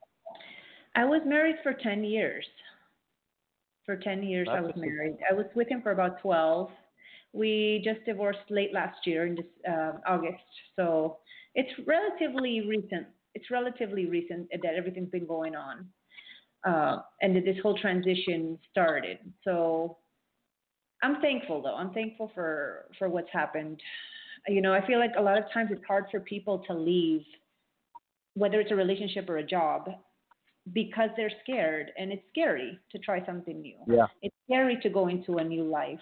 I 0.95 1.05
was 1.05 1.21
married 1.25 1.55
for 1.63 1.73
10 1.73 2.03
years. 2.03 2.45
For 3.85 3.95
10 3.95 4.23
years, 4.23 4.47
I 4.51 4.59
was 4.61 4.73
married. 4.75 5.17
I 5.29 5.33
was 5.33 5.45
with 5.55 5.67
him 5.69 5.81
for 5.81 5.91
about 5.91 6.19
12. 6.21 6.69
We 7.33 7.81
just 7.83 8.05
divorced 8.05 8.49
late 8.49 8.73
last 8.73 9.05
year 9.05 9.25
in 9.25 9.35
this, 9.35 9.45
uh, 9.67 9.93
August. 10.05 10.43
So 10.75 11.17
it's 11.55 11.71
relatively 11.87 12.61
recent. 12.67 13.07
It's 13.33 13.49
relatively 13.49 14.05
recent 14.05 14.49
that 14.51 14.73
everything's 14.75 15.09
been 15.09 15.27
going 15.27 15.55
on. 15.55 15.87
Uh, 16.63 17.01
and 17.23 17.35
that 17.35 17.43
this 17.43 17.57
whole 17.63 17.75
transition 17.75 18.59
started. 18.69 19.17
So 19.43 19.97
I'm 21.01 21.19
thankful 21.19 21.63
though. 21.63 21.75
I'm 21.75 21.91
thankful 21.91 22.31
for, 22.35 22.85
for 22.99 23.09
what's 23.09 23.31
happened. 23.33 23.81
You 24.47 24.61
know, 24.61 24.71
I 24.71 24.85
feel 24.85 24.99
like 24.99 25.13
a 25.17 25.21
lot 25.21 25.39
of 25.39 25.45
times 25.51 25.69
it's 25.71 25.81
hard 25.87 26.05
for 26.11 26.19
people 26.19 26.59
to 26.67 26.73
leave, 26.75 27.21
whether 28.35 28.59
it's 28.59 28.71
a 28.71 28.75
relationship 28.75 29.27
or 29.27 29.37
a 29.37 29.43
job, 29.43 29.89
because 30.73 31.09
they're 31.17 31.31
scared 31.41 31.91
and 31.97 32.11
it's 32.11 32.21
scary 32.29 32.77
to 32.91 32.99
try 32.99 33.25
something 33.25 33.59
new. 33.59 33.77
Yeah. 33.87 34.05
It's 34.21 34.35
scary 34.47 34.77
to 34.83 34.89
go 34.89 35.07
into 35.07 35.37
a 35.37 35.43
new 35.43 35.63
life. 35.63 35.99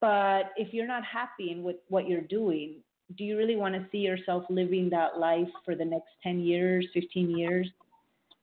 But 0.00 0.50
if 0.56 0.74
you're 0.74 0.88
not 0.88 1.04
happy 1.04 1.52
in 1.52 1.62
what, 1.62 1.84
what 1.86 2.08
you're 2.08 2.20
doing, 2.20 2.82
do 3.16 3.24
you 3.24 3.36
really 3.36 3.56
want 3.56 3.74
to 3.74 3.84
see 3.90 3.98
yourself 3.98 4.44
living 4.50 4.88
that 4.90 5.18
life 5.18 5.48
for 5.64 5.74
the 5.74 5.84
next 5.84 6.08
10 6.22 6.40
years, 6.40 6.86
15 6.94 7.36
years, 7.36 7.68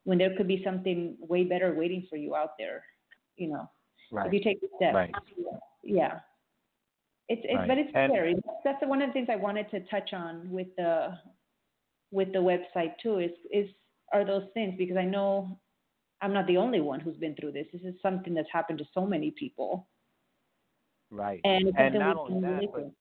when 0.03 0.17
there 0.17 0.35
could 0.35 0.47
be 0.47 0.61
something 0.63 1.15
way 1.19 1.43
better 1.43 1.73
waiting 1.73 2.05
for 2.09 2.17
you 2.17 2.35
out 2.35 2.51
there? 2.57 2.83
You 3.37 3.49
know, 3.49 3.69
if 4.25 4.33
you 4.33 4.41
take 4.43 4.59
the 4.61 4.67
step. 4.75 4.93
Right. 4.93 5.13
Yeah. 5.83 6.19
It's, 7.29 7.41
it's 7.43 7.55
Right. 7.55 7.67
but 7.67 7.77
it's 7.77 7.91
And- 7.93 8.11
scary. 8.11 8.35
That's 8.63 8.81
one 8.85 9.01
of 9.01 9.09
the 9.09 9.13
things 9.13 9.27
I 9.29 9.35
wanted 9.35 9.69
to 9.71 9.81
touch 9.81 10.13
on 10.13 10.49
with 10.49 10.67
the 10.77 11.17
with 12.11 12.31
the 12.31 12.39
website 12.39 12.93
too 13.03 13.19
is 13.19 13.31
is 13.51 13.69
are 14.13 14.23
those 14.23 14.45
things 14.53 14.75
because 14.77 14.95
I 14.95 15.03
know 15.03 15.59
I'm 16.21 16.33
not 16.33 16.47
the 16.47 16.55
only 16.57 16.79
one 16.79 16.99
who's 17.01 17.17
been 17.17 17.35
through 17.35 17.51
this. 17.51 17.67
This 17.73 17.81
is 17.83 17.95
something 18.01 18.33
that's 18.33 18.49
happened 18.51 18.79
to 18.79 18.85
so 18.93 19.05
many 19.05 19.31
people. 19.31 19.87
Right. 21.11 21.41
And 21.43 21.73
And 21.77 21.95
not 21.95 22.15
only 22.17 22.41
that, 22.41 22.63
but. 22.73 22.91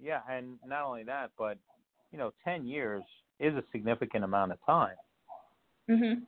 Yeah, 0.00 0.20
and 0.28 0.58
not 0.66 0.84
only 0.84 1.02
that, 1.04 1.30
but 1.38 1.58
you 2.12 2.18
know, 2.18 2.32
ten 2.44 2.66
years 2.66 3.02
is 3.38 3.54
a 3.54 3.64
significant 3.72 4.24
amount 4.24 4.52
of 4.52 4.58
time. 4.66 4.96
Mhm. 5.88 6.22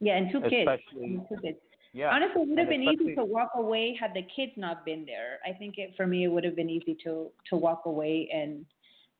Yeah, 0.00 0.16
and 0.16 0.30
two 0.32 0.40
kids. 0.40 0.68
Especially- 0.70 1.04
And 1.04 1.28
two 1.28 1.36
kids. 1.42 1.58
Yeah. 1.92 2.10
Honestly, 2.14 2.42
it 2.42 2.48
would 2.48 2.58
have 2.58 2.68
been 2.68 2.82
easy 2.84 3.14
to 3.16 3.24
walk 3.24 3.50
away 3.56 3.94
had 3.94 4.14
the 4.14 4.22
kids 4.22 4.52
not 4.56 4.84
been 4.84 5.04
there. 5.04 5.40
I 5.44 5.52
think 5.52 5.76
it, 5.76 5.96
for 5.96 6.06
me, 6.06 6.24
it 6.24 6.28
would 6.28 6.44
have 6.44 6.54
been 6.54 6.70
easy 6.70 6.94
to 7.04 7.32
to 7.46 7.56
walk 7.56 7.82
away 7.86 8.28
and, 8.32 8.64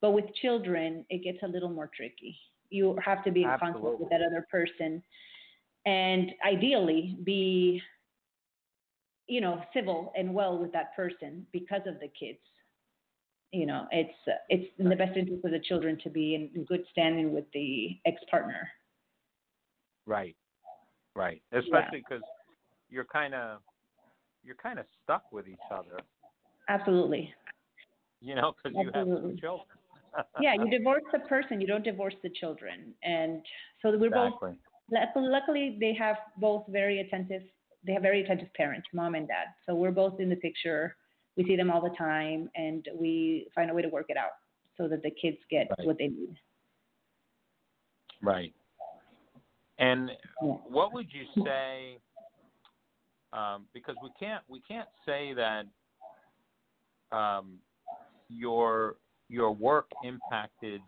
but 0.01 0.13
with 0.13 0.33
children, 0.37 1.05
it 1.11 1.19
gets 1.25 1.43
a 1.43 1.49
little 1.49 1.69
more 1.69 1.89
tricky. 1.89 2.39
You 2.71 2.97
have 3.05 3.25
to 3.25 3.33
be 3.33 3.43
in 3.43 3.49
contact 3.49 3.75
Absolutely. 3.75 3.97
with 4.05 4.11
that 4.11 4.23
other 4.23 4.47
person, 4.51 5.03
and 5.85 6.33
ideally 6.45 7.17
be, 7.25 7.83
you 9.27 9.41
know, 9.41 9.61
civil 9.75 10.13
and 10.17 10.33
well 10.33 10.57
with 10.57 10.73
that 10.73 10.95
person 10.95 11.47
because 11.53 11.83
of 11.87 11.99
the 12.01 12.09
kids. 12.09 12.39
You 13.53 13.67
know, 13.67 13.87
it's 13.91 14.15
it's 14.49 14.71
in 14.79 14.89
the 14.89 14.97
best 14.97 15.17
interest 15.17 15.45
of 15.45 15.51
the 15.51 15.59
children 15.61 15.99
to 16.05 16.11
be 16.11 16.35
in, 16.35 16.65
good 16.65 16.85
standing 16.93 17.33
with 17.33 17.45
the 17.53 17.99
ex 18.07 18.17
partner. 18.31 18.69
Right. 20.07 20.37
Right. 21.17 21.43
Especially 21.53 22.03
because 22.09 22.23
you're 22.89 23.05
kind 23.05 23.35
of 23.35 23.59
you're 24.45 24.57
kind 24.57 24.79
of 24.79 24.87
stuck 25.03 25.31
with 25.33 25.49
each 25.49 25.59
other, 25.71 26.01
Absolutely. 26.69 27.33
you 28.21 28.35
know, 28.35 28.53
because 28.63 28.77
you 28.79 28.91
have 28.95 29.07
two 29.07 29.37
children. 29.41 29.67
yeah, 30.41 30.55
you 30.55 30.71
divorce 30.71 31.03
the 31.13 31.21
person, 31.21 31.61
you 31.61 31.67
don't 31.67 31.85
divorce 31.85 32.15
the 32.23 32.31
children. 32.31 32.95
And 33.03 33.43
so 33.83 33.91
we're 33.97 34.07
exactly. 34.07 34.51
both, 34.51 34.59
luck- 34.91 35.09
luckily, 35.17 35.77
they 35.81 35.95
have 35.95 36.17
both 36.39 36.65
very 36.69 37.01
attentive, 37.01 37.43
they 37.87 37.93
have 37.93 38.03
very 38.03 38.23
attentive 38.23 38.53
parents, 38.55 38.89
mom 38.93 39.15
and 39.15 39.29
dad. 39.29 39.47
So 39.67 39.75
we're 39.75 39.93
both 39.93 40.21
in 40.21 40.29
the 40.29 40.37
picture. 40.37 40.97
We 41.41 41.47
see 41.47 41.57
them 41.57 41.71
all 41.71 41.81
the 41.81 41.97
time 41.97 42.51
and 42.55 42.87
we 42.95 43.49
find 43.55 43.71
a 43.71 43.75
way 43.75 43.81
to 43.81 43.89
work 43.89 44.07
it 44.11 44.19
out 44.19 44.33
so 44.77 44.89
that 44.89 45.03
the 45.03 45.11
kids 45.11 45.39
get 45.51 45.71
Right. 45.71 45.87
what 45.87 45.97
they 45.97 46.09
need. 46.09 46.39
Right. 48.21 48.55
And 49.79 50.11
Yeah. 50.43 50.53
what 50.69 50.93
would 50.93 51.11
you 51.11 51.25
say? 51.43 51.99
Um, 53.33 53.69
because 53.73 53.99
we 54.03 54.11
can't 54.11 54.47
we 54.49 54.61
can't 54.61 54.91
say 55.07 55.33
that 55.33 55.67
um, 57.11 57.59
your 58.29 58.99
your 59.29 59.53
work 59.53 59.91
impacted 60.03 60.83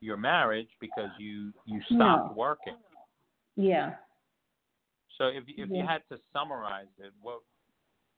your 0.00 0.16
marriage 0.16 0.70
because 0.78 1.10
you 1.18 1.52
you 1.64 1.82
stopped 1.82 2.28
No. 2.28 2.34
working. 2.36 2.78
Yeah. 3.56 3.96
So 5.18 5.26
if 5.26 5.42
if 5.48 5.70
you 5.70 5.84
had 5.84 6.06
to 6.10 6.20
summarize 6.32 6.94
it, 6.98 7.12
what 7.20 7.40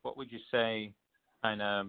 what 0.03 0.19
would 0.19 0.31
you 0.31 0.41
say? 0.51 0.93
Kind 1.45 1.61
of 1.61 1.89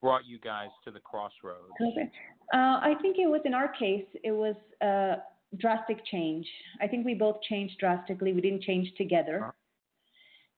brought 0.00 0.24
you 0.24 0.38
guys 0.38 0.68
to 0.84 0.92
the 0.92 1.00
crossroads? 1.00 1.72
Okay. 1.80 2.08
Uh, 2.54 2.78
I 2.80 2.94
think 3.02 3.16
it 3.18 3.26
was 3.26 3.40
in 3.44 3.54
our 3.54 3.66
case, 3.66 4.06
it 4.22 4.30
was 4.30 4.54
a 4.80 5.16
drastic 5.58 5.98
change. 6.06 6.46
I 6.80 6.86
think 6.86 7.04
we 7.04 7.14
both 7.14 7.42
changed 7.42 7.74
drastically. 7.80 8.32
We 8.32 8.40
didn't 8.40 8.62
change 8.62 8.92
together. 8.96 9.52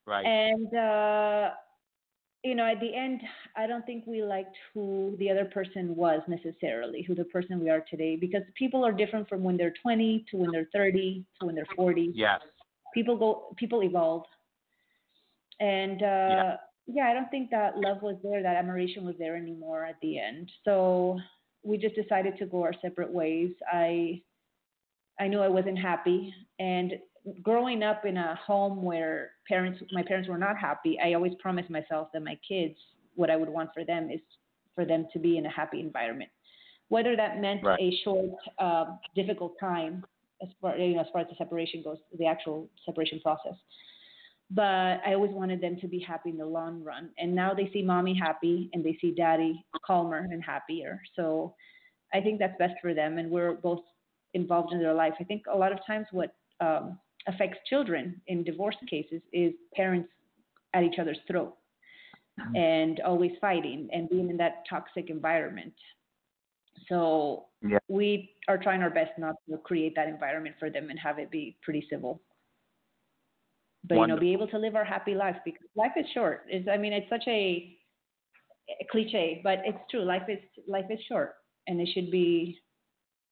Right. 0.07 0.27
And 0.27 0.75
uh, 0.75 1.51
you 2.43 2.55
know, 2.55 2.67
at 2.67 2.79
the 2.81 2.95
end, 2.95 3.23
I 3.57 3.67
don't 3.67 3.87
think 3.87 4.05
we 4.07 4.23
liked 4.23 4.55
who 4.75 5.17
the 5.19 5.31
other 5.31 5.47
person 5.47 5.97
was 5.97 6.21
necessarily, 6.29 7.03
who 7.03 7.15
the 7.15 7.25
person 7.25 7.59
we 7.59 7.71
are 7.71 7.83
today, 7.91 8.17
because 8.17 8.43
people 8.55 8.85
are 8.85 8.93
different 8.93 9.31
from 9.31 9.43
when 9.43 9.57
they're 9.57 9.73
20 9.83 10.27
to 10.31 10.37
when 10.37 10.51
they're 10.51 10.69
30 10.75 11.25
to 11.41 11.47
when 11.47 11.55
they're 11.55 11.65
40. 11.75 12.13
yes. 12.15 12.41
People 12.93 13.17
go, 13.17 13.55
people 13.57 13.83
evolve, 13.83 14.25
and 15.59 16.03
uh, 16.03 16.05
Yeah. 16.07 16.57
Yeah, 16.87 17.05
I 17.05 17.15
don't 17.15 17.31
think 17.31 17.51
that 17.51 17.79
love 17.79 18.03
was 18.03 18.17
there, 18.23 18.43
that 18.43 18.57
admiration 18.57 19.05
was 19.05 19.15
there 19.19 19.37
anymore 19.37 19.85
at 19.85 19.97
the 20.03 20.19
end. 20.19 20.51
So 20.65 21.19
we 21.63 21.79
just 21.79 21.95
decided 21.95 22.37
to 22.39 22.47
go 22.47 22.63
our 22.63 22.75
separate 22.83 23.11
ways. 23.11 23.53
I, 23.73 24.21
I 25.19 25.29
knew 25.29 25.41
I 25.41 25.49
wasn't 25.49 25.79
happy, 25.79 26.35
and 26.59 26.95
growing 27.43 27.83
up 27.83 28.05
in 28.05 28.17
a 28.17 28.35
home 28.37 28.83
where 28.83 29.33
parents 29.49 29.81
my 29.93 30.03
parents 30.03 30.29
were 30.29 30.39
not 30.39 30.57
happy 30.59 30.99
i 31.03 31.15
always 31.15 31.33
promised 31.41 31.71
myself 31.71 32.09
that 32.13 32.23
my 32.23 32.39
kids 32.47 32.75
what 33.15 33.31
i 33.31 33.37
would 33.37 33.49
want 33.49 33.71
for 33.73 33.85
them 33.85 34.11
is 34.11 34.21
for 34.75 34.85
them 34.85 35.07
to 35.13 35.19
be 35.19 35.39
in 35.39 35.47
a 35.47 35.51
happy 35.51 35.81
environment 35.81 36.31
whether 36.89 37.17
that 37.17 37.41
meant 37.41 37.65
Right. 37.65 37.81
a 37.81 37.99
short 38.05 38.27
uh, 38.59 38.85
difficult 39.15 39.55
time 39.59 40.05
as 40.43 40.49
far 40.61 40.77
you 40.77 40.97
know 40.97 41.01
as 41.01 41.07
far 41.13 41.23
as 41.23 41.29
the 41.29 41.37
separation 41.37 41.83
goes 41.83 41.99
the 42.19 42.27
actual 42.27 42.69
separation 42.85 43.21
process 43.21 43.55
but 44.51 45.01
i 45.07 45.15
always 45.15 45.33
wanted 45.33 45.61
them 45.61 45.77
to 45.81 45.89
be 45.89 45.99
happy 45.99 46.31
in 46.31 46.37
the 46.37 46.47
long 46.47 46.83
run 46.83 47.11
and 47.19 47.35
now 47.35 47.55
they 47.55 47.71
see 47.73 47.83
mommy 47.83 48.15
happy 48.15 48.71
and 48.73 48.85
they 48.85 48.97
see 49.01 49.13
daddy 49.13 49.65
calmer 49.87 50.27
and 50.31 50.45
happier 50.45 51.01
so 51.17 51.55
i 52.13 52.21
think 52.21 52.39
that's 52.39 52.57
best 52.59 52.75
for 52.83 52.95
them 52.95 53.19
and 53.19 53.31
we're 53.31 53.55
both 53.55 53.81
involved 54.35 54.73
in 54.73 54.79
their 54.81 54.95
life 54.95 55.15
i 55.21 55.25
think 55.25 55.43
a 55.53 55.57
lot 55.57 55.73
of 55.73 55.79
times 55.87 56.07
what 56.13 56.35
um, 56.61 56.99
affects 57.27 57.59
children 57.69 58.21
in 58.27 58.45
divorce 58.45 58.77
cases 58.89 59.23
is 59.33 59.53
parents 59.75 60.09
at 60.75 60.83
each 60.83 60.99
other's 60.99 61.19
throat 61.27 61.57
and 62.55 63.01
always 63.01 63.33
fighting 63.41 63.89
and 63.93 64.09
being 64.09 64.29
in 64.29 64.37
that 64.37 64.65
toxic 64.69 65.11
environment. 65.11 65.75
So 66.89 67.47
Yeah. 67.63 67.79
we 67.89 68.35
are 68.49 68.59
trying 68.59 68.83
our 68.83 68.91
best 68.91 69.17
not 69.19 69.37
to 69.49 69.59
create 69.59 69.95
that 69.95 70.09
environment 70.09 70.57
for 70.59 70.71
them 70.71 70.91
and 70.91 70.99
have 70.99 71.19
it 71.19 71.31
be 71.31 71.57
pretty 71.63 71.87
civil. 71.89 72.21
But 73.87 73.97
you 73.97 74.07
know, 74.07 74.19
be 74.19 74.33
able 74.33 74.49
to 74.49 74.59
live 74.59 74.77
our 74.77 74.85
happy 74.85 75.15
life 75.15 75.37
because 75.45 75.67
life 75.77 75.93
is 75.97 76.07
short. 76.15 76.47
Is 76.51 76.67
I 76.69 76.77
mean, 76.79 76.93
it's 76.93 77.09
such 77.11 77.25
a, 77.27 77.77
a 78.71 78.87
cliche, 78.91 79.41
but 79.45 79.61
it's 79.65 79.79
true. 79.91 80.05
Life 80.05 80.23
is 80.29 80.39
life 80.67 80.87
is 80.91 80.99
short, 81.07 81.35
and 81.67 81.81
it 81.81 81.89
should 81.93 82.11
be 82.11 82.59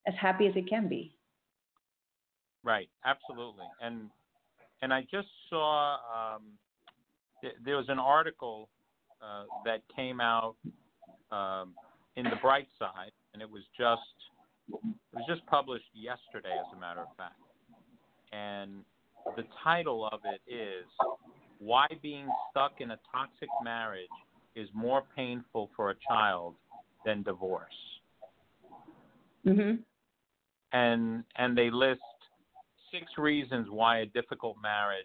as 0.06 0.14
happy 0.20 0.46
as 0.46 0.52
it 0.56 0.68
can 0.68 0.88
be. 0.88 1.16
Right, 2.64 2.88
absolutely. 3.04 3.64
And 3.80 4.10
and 4.82 4.92
I 4.92 5.02
just 5.10 5.28
saw 5.48 5.94
um, 5.94 6.42
th- 7.40 7.54
there 7.64 7.76
was 7.76 7.88
an 7.88 7.98
article 7.98 8.68
uh, 9.22 9.44
that 9.64 9.80
came 9.94 10.20
out 10.20 10.56
um, 11.30 11.74
in 12.16 12.24
the 12.24 12.36
Bright 12.42 12.68
Side, 12.78 13.12
and 13.32 13.40
it 13.40 13.50
was 13.50 13.62
just 13.78 14.00
it 14.68 15.14
was 15.14 15.24
just 15.26 15.46
published 15.46 15.88
yesterday, 15.94 16.52
as 16.52 16.76
a 16.76 16.80
matter 16.80 17.00
of 17.00 17.16
fact. 17.16 17.36
And 18.32 18.84
the 19.36 19.44
title 19.62 20.08
of 20.12 20.20
it 20.24 20.40
is 20.46 20.86
"Why 21.58 21.86
Being 22.02 22.32
Stuck 22.50 22.80
in 22.80 22.92
a 22.92 22.98
Toxic 23.10 23.50
Marriage 23.60 24.08
is 24.54 24.68
More 24.74 25.02
Painful 25.14 25.70
for 25.76 25.90
a 25.90 25.94
Child 26.06 26.56
Than 27.04 27.22
Divorce." 27.22 28.00
Mhm. 29.46 29.84
and 30.72 31.24
and 31.36 31.56
they 31.58 31.70
list 31.70 32.00
six 32.90 33.18
reasons 33.18 33.68
why 33.70 33.98
a 33.98 34.06
difficult 34.06 34.56
marriage 34.62 35.04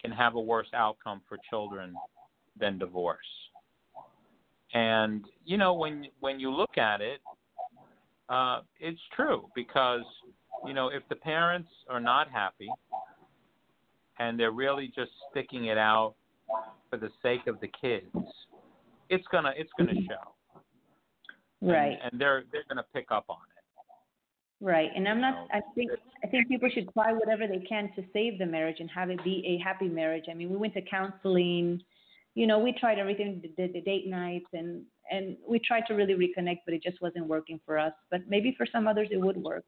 can 0.00 0.10
have 0.10 0.34
a 0.34 0.40
worse 0.40 0.68
outcome 0.74 1.22
for 1.28 1.38
children 1.50 1.94
than 2.58 2.78
divorce. 2.78 3.50
And 4.74 5.24
you 5.44 5.56
know 5.56 5.74
when 5.74 6.06
when 6.20 6.40
you 6.40 6.50
look 6.50 6.76
at 6.78 7.00
it, 7.00 7.20
uh, 8.28 8.62
it's 8.80 9.00
true 9.14 9.48
because 9.54 10.04
you 10.66 10.74
know 10.74 10.88
if 10.88 11.02
the 11.08 11.16
parents 11.16 11.70
are 11.88 12.00
not 12.00 12.30
happy 12.30 12.74
and 14.18 14.38
they're 14.38 14.52
really 14.52 14.92
just 14.94 15.10
sticking 15.30 15.66
it 15.66 15.78
out 15.78 16.14
for 16.90 16.98
the 16.98 17.10
sake 17.22 17.46
of 17.46 17.60
the 17.60 17.68
kids, 17.80 18.06
it's 19.08 19.26
gonna 19.30 19.52
it's 19.56 19.70
gonna 19.78 19.92
mm-hmm. 19.92 20.06
show. 20.08 20.60
Right. 21.62 21.98
And, 22.02 22.20
they're 22.20 22.44
they're 22.52 22.64
gonna 22.68 22.86
pick 22.94 23.06
up 23.10 23.24
on 23.28 23.36
it. 23.36 23.56
Right, 24.64 24.88
and 24.96 25.06
I'm 25.06 25.20
not. 25.20 25.48
I 25.52 25.60
think 25.74 25.90
I 26.24 26.28
think 26.28 26.48
people 26.48 26.70
should 26.72 26.90
try 26.94 27.12
whatever 27.12 27.46
they 27.46 27.62
can 27.68 27.90
to 27.94 28.02
save 28.14 28.38
the 28.38 28.46
marriage 28.46 28.76
and 28.80 28.90
have 28.90 29.10
it 29.10 29.22
be 29.22 29.44
a 29.46 29.62
happy 29.62 29.88
marriage. 29.88 30.24
I 30.30 30.34
mean, 30.34 30.48
we 30.48 30.56
went 30.56 30.72
to 30.74 30.82
counseling, 30.82 31.82
you 32.34 32.46
know, 32.46 32.58
we 32.58 32.72
tried 32.72 32.98
everything, 32.98 33.42
the, 33.58 33.66
the 33.68 33.82
date 33.82 34.06
nights, 34.06 34.46
and 34.54 34.82
and 35.10 35.36
we 35.46 35.58
tried 35.58 35.82
to 35.88 35.94
really 35.94 36.14
reconnect, 36.14 36.60
but 36.64 36.72
it 36.72 36.82
just 36.82 37.02
wasn't 37.02 37.26
working 37.26 37.60
for 37.66 37.78
us. 37.78 37.92
But 38.10 38.22
maybe 38.28 38.54
for 38.56 38.66
some 38.70 38.88
others 38.88 39.08
it 39.10 39.20
would 39.20 39.36
work. 39.36 39.64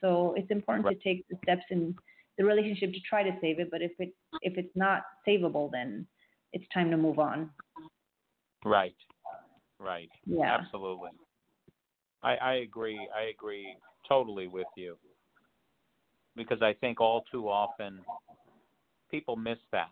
So 0.00 0.34
it's 0.36 0.50
important 0.50 0.86
Right. 0.86 1.00
to 1.00 1.02
take 1.02 1.26
the 1.28 1.36
steps 1.42 1.64
in 1.70 1.94
the 2.38 2.44
relationship 2.44 2.92
to 2.92 3.00
try 3.00 3.22
to 3.22 3.36
save 3.40 3.58
it. 3.60 3.70
But 3.70 3.82
if 3.82 3.92
it 3.98 4.14
if 4.42 4.56
it's 4.58 4.74
not 4.76 5.02
savable, 5.26 5.70
then 5.70 6.06
it's 6.52 6.64
time 6.72 6.90
to 6.90 6.96
move 6.96 7.18
on. 7.18 7.50
Right. 8.64 8.96
Right. 9.78 10.10
Yeah. 10.26 10.56
Absolutely. 10.60 11.10
I, 12.22 12.36
I 12.36 12.54
agree. 12.56 13.08
I 13.14 13.24
agree 13.24 13.76
totally 14.08 14.46
with 14.48 14.66
you. 14.76 14.96
Because 16.34 16.60
I 16.62 16.72
think 16.74 17.00
all 17.00 17.24
too 17.30 17.48
often 17.48 18.00
people 19.10 19.36
miss 19.36 19.58
that. 19.72 19.88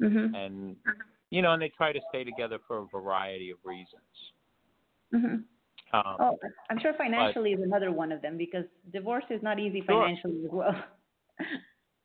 Mhm. 0.00 0.34
And 0.34 0.76
you 1.30 1.42
know, 1.42 1.52
and 1.52 1.62
they 1.62 1.68
try 1.76 1.92
to 1.92 2.00
stay 2.08 2.24
together 2.24 2.58
for 2.66 2.78
a 2.78 2.86
variety 2.86 3.50
of 3.50 3.58
reasons. 3.64 4.32
Mhm. 5.12 5.44
Um, 5.92 6.16
Oh, 6.20 6.38
I'm 6.70 6.78
sure 6.78 6.94
financially 6.94 7.52
is 7.52 7.60
another 7.62 7.90
one 7.92 8.12
of 8.12 8.22
them 8.22 8.36
because 8.38 8.64
divorce 8.92 9.24
is 9.30 9.42
not 9.42 9.58
easy 9.58 9.80
Sure. 9.82 10.02
financially 10.04 10.44
as 10.44 10.50
well. 10.52 10.84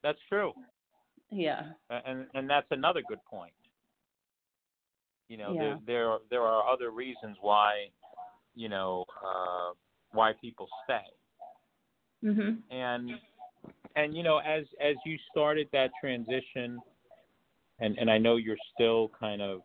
That's 0.03 0.19
true. 0.29 0.53
yeah. 1.31 1.73
And 1.89 2.27
and 2.33 2.49
that's 2.49 2.67
another 2.71 3.01
good 3.07 3.23
point. 3.29 3.53
You 5.29 5.37
know, 5.37 5.53
Yeah. 5.53 5.59
there 5.61 5.79
there 5.85 6.09
are, 6.09 6.19
there 6.29 6.41
are 6.43 6.67
other 6.71 6.91
reasons 6.91 7.37
why, 7.41 7.89
you 8.55 8.69
know, 8.69 9.05
uh 9.23 9.73
why 10.11 10.33
people 10.41 10.67
stay. 10.83 11.05
Mhm. 12.23 12.61
and 12.71 13.11
and 13.95 14.15
you 14.15 14.23
know 14.23 14.37
as 14.39 14.65
as 14.81 14.95
you 15.05 15.17
started 15.31 15.67
that 15.73 15.91
transition 15.99 16.81
and 17.79 17.97
and 17.99 18.09
I 18.09 18.17
know 18.17 18.37
you're 18.37 18.57
still 18.73 19.09
kind 19.19 19.41
of 19.41 19.61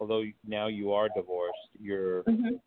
although 0.00 0.24
now 0.46 0.66
you 0.68 0.92
are 0.92 1.08
divorced 1.08 1.70
you're 1.80 2.22
Mhm. 2.24 2.60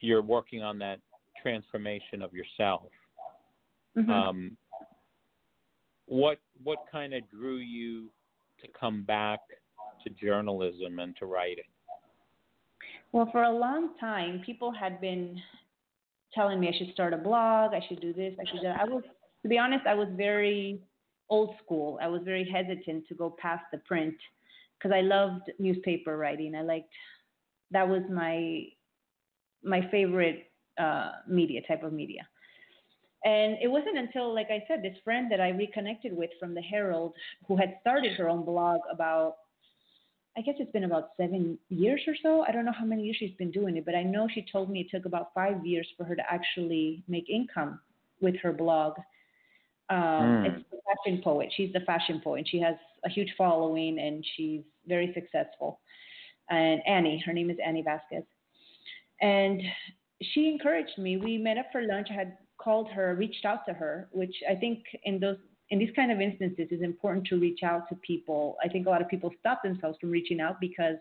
you're 0.00 0.22
working 0.22 0.62
on 0.62 0.78
that 0.78 0.98
transformation 1.40 2.22
of 2.22 2.32
yourself 2.32 2.90
Mhm. 3.96 4.10
um 4.10 4.56
what 6.12 6.38
what 6.62 6.78
kind 6.90 7.14
of 7.14 7.28
drew 7.30 7.56
you 7.56 8.10
to 8.60 8.68
come 8.78 9.02
back 9.02 9.40
to 10.04 10.10
journalism 10.10 10.98
and 10.98 11.16
to 11.16 11.26
writing 11.26 11.64
well, 13.12 13.28
for 13.30 13.42
a 13.42 13.52
long 13.52 13.90
time, 14.00 14.42
people 14.44 14.72
had 14.72 15.00
been 15.00 15.40
telling 16.34 16.58
me 16.58 16.68
I 16.68 16.78
should 16.78 16.92
start 16.94 17.12
a 17.12 17.18
blog, 17.18 17.74
I 17.74 17.80
should 17.86 18.00
do 18.00 18.14
this, 18.14 18.34
I 18.40 18.50
should 18.50 18.62
do 18.62 18.68
that. 18.68 18.80
I 18.80 18.84
was, 18.84 19.02
to 19.42 19.48
be 19.48 19.58
honest, 19.58 19.86
I 19.86 19.94
was 19.94 20.08
very 20.16 20.80
old 21.28 21.54
school. 21.62 21.98
I 22.00 22.08
was 22.08 22.22
very 22.24 22.48
hesitant 22.48 23.06
to 23.08 23.14
go 23.14 23.36
past 23.38 23.64
the 23.70 23.78
print 23.78 24.14
because 24.78 24.94
I 24.94 25.02
loved 25.02 25.50
newspaper 25.58 26.16
writing. 26.16 26.54
I 26.54 26.62
liked 26.62 26.92
that 27.70 27.86
was 27.88 28.02
my 28.10 28.64
my 29.62 29.86
favorite 29.90 30.50
uh, 30.78 31.12
media 31.28 31.60
type 31.68 31.82
of 31.82 31.92
media. 31.92 32.26
And 33.24 33.56
it 33.62 33.68
wasn't 33.68 33.98
until, 33.98 34.34
like 34.34 34.48
I 34.50 34.64
said, 34.66 34.82
this 34.82 34.96
friend 35.04 35.30
that 35.30 35.40
I 35.40 35.50
reconnected 35.50 36.16
with 36.16 36.30
from 36.40 36.54
the 36.54 36.60
Herald, 36.60 37.14
who 37.46 37.56
had 37.56 37.76
started 37.80 38.12
her 38.16 38.28
own 38.28 38.44
blog 38.44 38.80
about, 38.90 39.36
I 40.36 40.40
guess 40.40 40.54
it's 40.58 40.72
been 40.72 40.84
about 40.84 41.10
seven 41.16 41.58
years 41.68 42.00
or 42.06 42.14
so. 42.20 42.44
I 42.48 42.52
don't 42.52 42.64
know 42.64 42.72
how 42.72 42.84
many 42.84 43.04
years 43.04 43.16
she's 43.18 43.36
been 43.38 43.52
doing 43.52 43.76
it, 43.76 43.84
but 43.84 43.94
I 43.94 44.02
know 44.02 44.26
she 44.32 44.44
told 44.50 44.70
me 44.70 44.80
it 44.80 44.90
took 44.90 45.04
about 45.06 45.32
five 45.34 45.64
years 45.64 45.86
for 45.96 46.04
her 46.04 46.16
to 46.16 46.22
actually 46.28 47.04
make 47.06 47.28
income 47.30 47.78
with 48.20 48.34
her 48.42 48.52
blog. 48.52 48.94
Um, 49.90 49.98
Mm. 49.98 50.46
It's 50.46 50.64
the 50.70 50.78
fashion 50.88 51.20
poet. 51.22 51.52
She's 51.56 51.72
the 51.72 51.80
fashion 51.80 52.20
poet. 52.24 52.48
She 52.48 52.58
has 52.60 52.76
a 53.04 53.10
huge 53.10 53.32
following 53.36 53.98
and 53.98 54.24
she's 54.36 54.62
very 54.88 55.12
successful. 55.14 55.80
And 56.50 56.80
Annie, 56.86 57.22
her 57.24 57.32
name 57.32 57.50
is 57.50 57.58
Annie 57.64 57.84
Vazquez. 57.84 58.24
And 59.20 59.60
she 60.22 60.48
encouraged 60.48 60.98
me. 60.98 61.16
We 61.18 61.38
met 61.38 61.58
up 61.58 61.66
for 61.72 61.82
lunch. 61.82 62.08
I 62.10 62.14
had 62.14 62.36
called 62.62 62.88
her, 62.90 63.14
reached 63.14 63.44
out 63.44 63.66
to 63.66 63.72
her, 63.74 64.08
which 64.12 64.34
I 64.50 64.54
think 64.54 64.84
in 65.04 65.18
those 65.20 65.38
in 65.70 65.78
these 65.78 65.90
kind 65.96 66.12
of 66.12 66.20
instances 66.20 66.68
is 66.70 66.82
important 66.82 67.26
to 67.28 67.38
reach 67.40 67.60
out 67.62 67.88
to 67.88 67.94
people. 67.96 68.56
I 68.64 68.68
think 68.68 68.86
a 68.86 68.90
lot 68.90 69.00
of 69.02 69.08
people 69.08 69.30
stop 69.40 69.62
themselves 69.62 69.98
from 70.00 70.10
reaching 70.10 70.40
out 70.40 70.60
because 70.60 70.96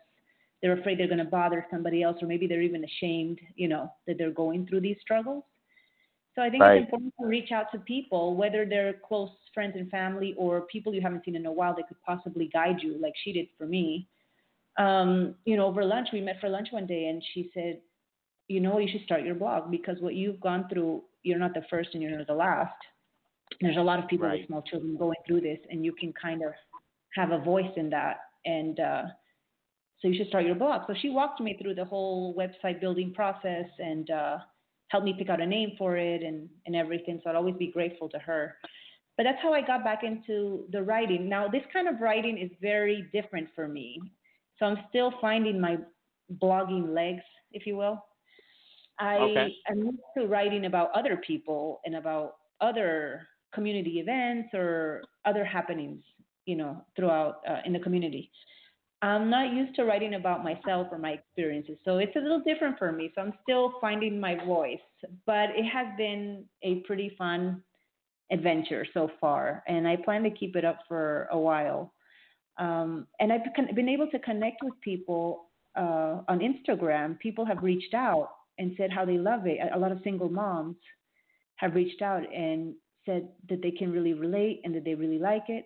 they're 0.62 0.80
afraid 0.80 0.98
they're 1.00 1.08
going 1.08 1.18
to 1.18 1.26
bother 1.26 1.66
somebody 1.72 2.04
else, 2.04 2.18
or 2.22 2.28
maybe 2.28 2.48
they're 2.48 2.62
even 2.62 2.84
ashamed, 2.84 3.40
you 3.56 3.68
know, 3.68 3.92
that 4.08 4.18
they're 4.18 4.32
going 4.32 4.66
through 4.68 4.82
these 4.82 4.98
struggles. 5.02 5.44
So 6.36 6.42
I 6.42 6.50
think 6.50 6.64
Right. 6.64 6.78
it's 6.78 6.86
important 6.86 7.14
to 7.20 7.28
reach 7.28 7.52
out 7.52 7.72
to 7.74 7.80
people, 7.80 8.36
whether 8.36 8.66
they're 8.66 8.94
close 9.08 9.30
friends 9.54 9.76
and 9.76 9.90
family 9.90 10.34
or 10.38 10.62
people 10.62 10.94
you 10.94 11.02
haven't 11.02 11.26
seen 11.26 11.36
in 11.36 11.46
a 11.46 11.52
while 11.52 11.76
that 11.76 11.88
could 11.88 12.02
possibly 12.06 12.48
guide 12.48 12.82
you, 12.82 12.98
like 13.02 13.14
she 13.24 13.34
did 13.34 13.48
for 13.58 13.66
me. 13.66 14.08
Um, 14.78 15.36
you 15.46 15.58
know, 15.58 15.66
over 15.66 15.84
lunch, 15.84 16.10
we 16.14 16.22
met 16.22 16.40
for 16.40 16.50
lunch 16.50 16.70
one 16.72 16.86
day, 16.88 17.08
and 17.08 17.22
she 17.34 17.50
said, 17.54 17.82
"You 18.48 18.62
know, 18.62 18.78
you 18.80 18.88
should 18.90 19.04
start 19.04 19.24
your 19.24 19.36
blog 19.36 19.70
because 19.72 20.00
what 20.02 20.16
you've 20.16 20.40
gone 20.40 20.68
through, 20.70 21.04
you're 21.24 21.40
not 21.40 21.54
the 21.54 21.64
first 21.70 21.90
and 21.94 22.02
you're 22.02 22.18
not 22.18 22.28
the 22.28 22.34
last. 22.34 22.74
There's 23.60 23.78
a 23.78 23.82
lot 23.82 24.00
of 24.00 24.08
people 24.10 24.28
Right. 24.28 24.40
with 24.40 24.48
small 24.48 24.62
children 24.62 24.96
going 24.98 25.18
through 25.28 25.42
this, 25.42 25.60
and 25.70 25.84
you 25.86 25.94
can 25.94 26.14
kind 26.14 26.42
of 26.44 26.54
have 27.16 27.32
a 27.32 27.40
voice 27.40 27.72
in 27.76 27.90
that. 27.92 28.18
And 28.46 28.80
uh, 28.80 29.04
so 30.00 30.08
you 30.08 30.16
should 30.18 30.28
start 30.28 30.46
your 30.46 30.56
blog." 30.56 30.88
So 30.88 30.94
she 31.00 31.10
walked 31.10 31.40
me 31.42 31.58
through 31.62 31.76
the 31.76 31.86
whole 31.86 32.34
website 32.36 32.80
building 32.80 33.14
process 33.14 33.66
and 33.80 34.10
uh, 34.10 34.38
helped 34.88 35.06
me 35.06 35.14
pick 35.18 35.30
out 35.30 35.42
a 35.42 35.46
name 35.46 35.72
for 35.78 35.98
it 35.98 36.24
and 36.24 36.50
and 36.66 36.76
everything. 36.76 37.20
So 37.24 37.30
I'd 37.30 37.36
always 37.36 37.56
be 37.56 37.68
grateful 37.72 38.10
to 38.10 38.20
her. 38.20 38.56
But 39.18 39.24
that's 39.24 39.42
how 39.42 39.54
I 39.54 39.62
got 39.62 39.84
back 39.84 40.04
into 40.04 40.66
the 40.72 40.82
writing. 40.82 41.28
Now, 41.30 41.48
this 41.48 41.64
kind 41.72 41.88
of 41.88 42.00
writing 42.02 42.38
is 42.38 42.50
very 42.62 43.08
different 43.14 43.50
for 43.54 43.68
me. 43.68 44.02
So 44.58 44.66
I'm 44.66 44.78
still 44.90 45.14
finding 45.20 45.60
my 45.60 45.78
blogging 46.42 46.96
legs, 46.96 47.24
if 47.52 47.68
you 47.68 47.76
will. 47.76 48.04
I 49.02 49.18
Okay. 49.18 49.58
am 49.70 49.80
used 49.80 49.98
to 50.16 50.28
writing 50.28 50.66
about 50.66 50.92
other 50.94 51.18
people 51.18 51.82
and 51.86 51.96
about 51.96 52.36
other 52.62 53.28
community 53.54 54.00
events 54.00 54.50
or 54.54 55.02
other 55.26 55.44
happenings, 55.44 56.04
you 56.46 56.56
know, 56.56 56.86
throughout 56.96 57.42
uh, 57.50 57.62
in 57.66 57.74
the 57.74 57.80
community. 57.80 58.32
I'm 59.02 59.32
not 59.32 59.52
used 59.52 59.76
to 59.78 59.86
writing 59.86 60.14
about 60.14 60.44
myself 60.44 60.88
or 60.92 61.00
my 61.00 61.12
experiences, 61.12 61.78
so 61.84 61.98
it's 61.98 62.16
a 62.16 62.20
little 62.20 62.42
different 62.42 62.78
for 62.78 62.92
me. 62.92 63.12
So 63.16 63.22
I'm 63.22 63.34
still 63.42 63.74
finding 63.82 64.20
my 64.20 64.36
voice, 64.46 64.80
but 65.26 65.50
it 65.56 65.66
has 65.66 65.88
been 65.98 66.46
a 66.62 66.82
pretty 66.82 67.16
fun 67.18 67.64
adventure 68.32 68.86
so 68.94 69.10
far, 69.20 69.64
and 69.68 69.88
I 69.88 69.96
plan 69.96 70.22
to 70.24 70.30
keep 70.30 70.56
it 70.56 70.64
up 70.64 70.78
for 70.88 71.28
a 71.32 71.40
while. 71.40 71.92
Um, 72.60 73.08
and 73.20 73.34
I've 73.34 73.42
been 73.76 73.90
able 73.90 74.08
to 74.12 74.20
connect 74.20 74.62
with 74.62 74.80
people 74.82 75.50
uh, 75.76 76.22
on 76.28 76.40
Instagram. 76.40 77.18
People 77.18 77.46
have 77.46 77.64
reached 77.64 77.96
out 77.96 78.30
and 78.58 78.74
said 78.78 78.92
how 78.92 79.06
they 79.06 79.18
love 79.18 79.46
it. 79.46 79.60
A- 79.74 79.78
lot 79.78 79.92
of 79.92 80.00
single 80.04 80.30
moms 80.30 80.76
have 81.56 81.76
reached 81.76 82.02
out 82.02 82.24
and 82.34 82.74
said 83.06 83.28
that 83.50 83.62
they 83.62 83.72
can 83.72 83.92
really 83.92 84.14
relate 84.14 84.62
and 84.64 84.76
that 84.76 84.84
they 84.84 84.96
really 84.96 85.20
like 85.20 85.46
it. 85.48 85.66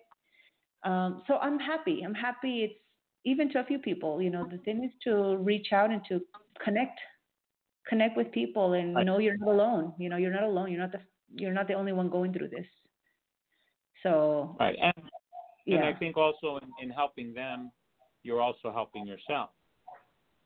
Um, 0.84 1.22
so 1.26 1.36
I'm 1.36 1.58
happy. 1.58 2.02
I'm 2.04 2.14
happy. 2.14 2.64
It's 2.64 2.74
even 3.24 3.50
to 3.52 3.60
a 3.60 3.64
few 3.64 3.78
people. 3.78 4.22
You 4.22 4.30
know, 4.30 4.46
the 4.50 4.58
thing 4.58 4.84
is 4.84 4.92
to 5.04 5.36
reach 5.36 5.72
out 5.72 5.90
and 5.90 6.00
to 6.08 6.20
connect, 6.64 6.98
connect 7.88 8.16
with 8.16 8.30
people, 8.30 8.74
and 8.74 8.96
you 8.96 9.04
know 9.04 9.18
you're 9.18 9.36
not 9.36 9.48
alone. 9.48 9.94
You 9.98 10.08
know, 10.08 10.16
you're 10.16 10.32
not 10.32 10.44
alone. 10.44 10.70
You're 10.70 10.80
not 10.80 10.92
the 10.92 11.00
you're 11.34 11.52
not 11.52 11.66
the 11.66 11.74
only 11.74 11.92
one 11.92 12.08
going 12.08 12.32
through 12.32 12.48
this. 12.48 12.66
So 14.02 14.56
Right. 14.60 14.76
And 14.80 15.10
yeah, 15.66 15.76
and 15.78 15.84
I 15.86 15.98
think 15.98 16.16
also 16.16 16.58
in, 16.62 16.68
in 16.84 16.90
helping 16.90 17.34
them, 17.34 17.72
you're 18.22 18.40
also 18.40 18.72
helping 18.72 19.06
yourself. 19.06 19.50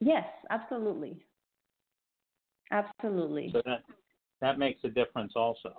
yes, 0.00 0.24
absolutely, 0.48 1.22
absolutely. 2.70 3.50
So 3.52 3.62
that 3.64 3.83
that 4.40 4.59
makes 4.59 4.80
a 4.85 4.88
difference 4.88 5.33
also. 5.37 5.74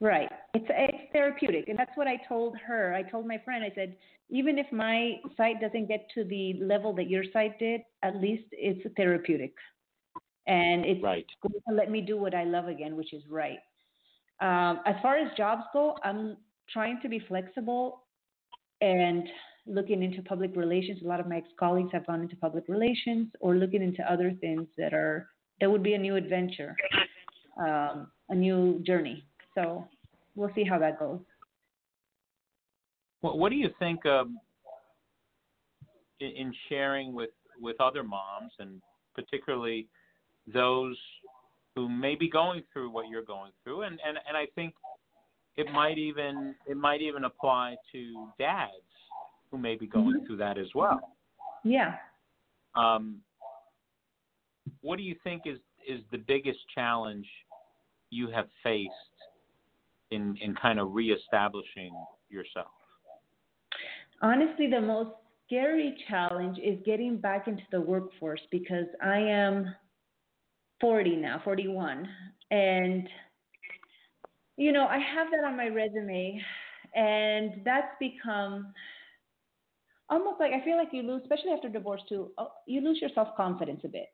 Right. 0.00 0.30
It's 0.54 0.64
it's 0.68 1.12
therapeutic, 1.12 1.68
and 1.68 1.78
that's 1.78 1.94
what 1.94 2.06
I 2.06 2.16
told 2.28 2.56
her. 2.66 2.94
I 2.94 3.02
told 3.02 3.26
my 3.26 3.38
friend. 3.44 3.62
I 3.62 3.72
said, 3.74 3.96
even 4.30 4.58
if 4.58 4.66
my 4.72 5.16
site 5.36 5.60
doesn't 5.60 5.88
get 5.88 6.06
to 6.14 6.24
the 6.24 6.54
level 6.60 6.94
that 6.94 7.10
your 7.10 7.24
site 7.32 7.58
did, 7.58 7.82
at 8.02 8.16
least 8.16 8.44
it's 8.52 8.80
therapeutic, 8.96 9.54
and 10.46 10.86
it's 10.86 11.02
Right. 11.02 11.26
going 11.42 11.52
to 11.68 11.74
let 11.74 11.90
me 11.90 12.00
do 12.00 12.16
what 12.16 12.34
I 12.34 12.44
love 12.44 12.68
again, 12.68 12.96
which 12.96 13.12
is 13.12 13.22
write. 13.28 13.58
Um, 14.40 14.80
as 14.86 14.96
far 15.02 15.16
as 15.18 15.30
jobs 15.36 15.64
go, 15.74 15.98
I'm 16.02 16.38
trying 16.70 16.98
to 17.02 17.08
be 17.08 17.18
flexible 17.18 18.04
and 18.80 19.28
looking 19.66 20.02
into 20.02 20.22
public 20.22 20.56
relations. 20.56 21.02
A 21.02 21.06
lot 21.06 21.20
of 21.20 21.28
my 21.28 21.36
ex-colleagues 21.36 21.90
have 21.92 22.06
gone 22.06 22.22
into 22.22 22.36
public 22.36 22.64
relations 22.68 23.28
or 23.40 23.56
looking 23.56 23.82
into 23.82 24.02
other 24.10 24.32
things 24.40 24.66
that 24.78 24.94
are 24.94 25.28
that 25.60 25.70
would 25.70 25.82
be 25.82 25.94
a 25.94 25.98
new 25.98 26.16
adventure, 26.16 26.76
um, 27.58 28.10
a 28.28 28.34
new 28.34 28.80
journey. 28.80 29.24
So 29.54 29.86
we'll 30.34 30.52
see 30.54 30.64
how 30.64 30.78
that 30.78 30.98
goes. 30.98 31.20
What, 33.20 33.38
what 33.38 33.50
do 33.50 33.56
you 33.56 33.70
think 33.78 34.04
um, 34.06 34.40
in, 36.20 36.28
in 36.30 36.54
sharing 36.68 37.14
with, 37.14 37.30
with 37.60 37.80
other 37.80 38.02
moms, 38.02 38.52
and 38.58 38.80
particularly 39.14 39.86
those 40.52 40.96
who 41.74 41.88
may 41.88 42.14
be 42.14 42.28
going 42.28 42.62
through 42.72 42.90
what 42.90 43.08
you're 43.08 43.24
going 43.24 43.52
through, 43.62 43.82
and, 43.82 44.00
and, 44.06 44.18
and 44.26 44.36
I 44.36 44.46
think 44.54 44.74
it 45.56 45.70
might 45.72 45.98
even 45.98 46.54
it 46.66 46.76
might 46.76 47.02
even 47.02 47.24
apply 47.24 47.76
to 47.92 48.28
dads 48.38 48.72
who 49.50 49.58
may 49.58 49.76
be 49.76 49.86
going 49.86 50.20
Mhm. 50.20 50.26
through 50.26 50.36
that 50.38 50.56
as 50.58 50.68
well. 50.74 51.16
Yeah. 51.64 51.98
Um, 52.74 53.20
what 54.82 54.96
do 54.96 55.02
you 55.02 55.16
think 55.22 55.42
is 55.46 55.58
is 55.88 56.00
the 56.12 56.18
biggest 56.18 56.58
challenge 56.74 57.26
you 58.10 58.30
have 58.30 58.46
faced 58.62 58.92
in 60.10 60.36
in 60.40 60.54
kind 60.54 60.78
of 60.78 60.92
reestablishing 60.92 61.92
yourself? 62.28 62.68
Honestly, 64.22 64.68
the 64.68 64.80
most 64.80 65.10
scary 65.46 65.96
challenge 66.08 66.58
is 66.58 66.78
getting 66.84 67.16
back 67.18 67.48
into 67.48 67.62
the 67.72 67.80
workforce 67.80 68.40
because 68.50 68.86
I 69.02 69.18
am 69.18 69.74
40 70.80 71.16
now, 71.16 71.40
41. 71.44 72.08
And, 72.50 73.08
you 74.56 74.72
know, 74.72 74.86
I 74.86 74.98
have 74.98 75.28
that 75.30 75.44
on 75.44 75.56
my 75.56 75.68
resume, 75.68 76.40
and 76.94 77.62
that's 77.64 77.94
become 77.98 78.72
almost 80.08 80.40
like 80.40 80.52
I 80.52 80.64
feel 80.64 80.76
like 80.76 80.88
you 80.92 81.02
lose, 81.02 81.22
especially 81.22 81.52
after 81.52 81.68
divorce, 81.68 82.02
too, 82.08 82.32
uh, 82.38 82.46
you 82.66 82.80
lose 82.80 82.98
your 83.00 83.10
self 83.14 83.28
confidence 83.36 83.80
a 83.84 83.88
bit. 83.88 84.08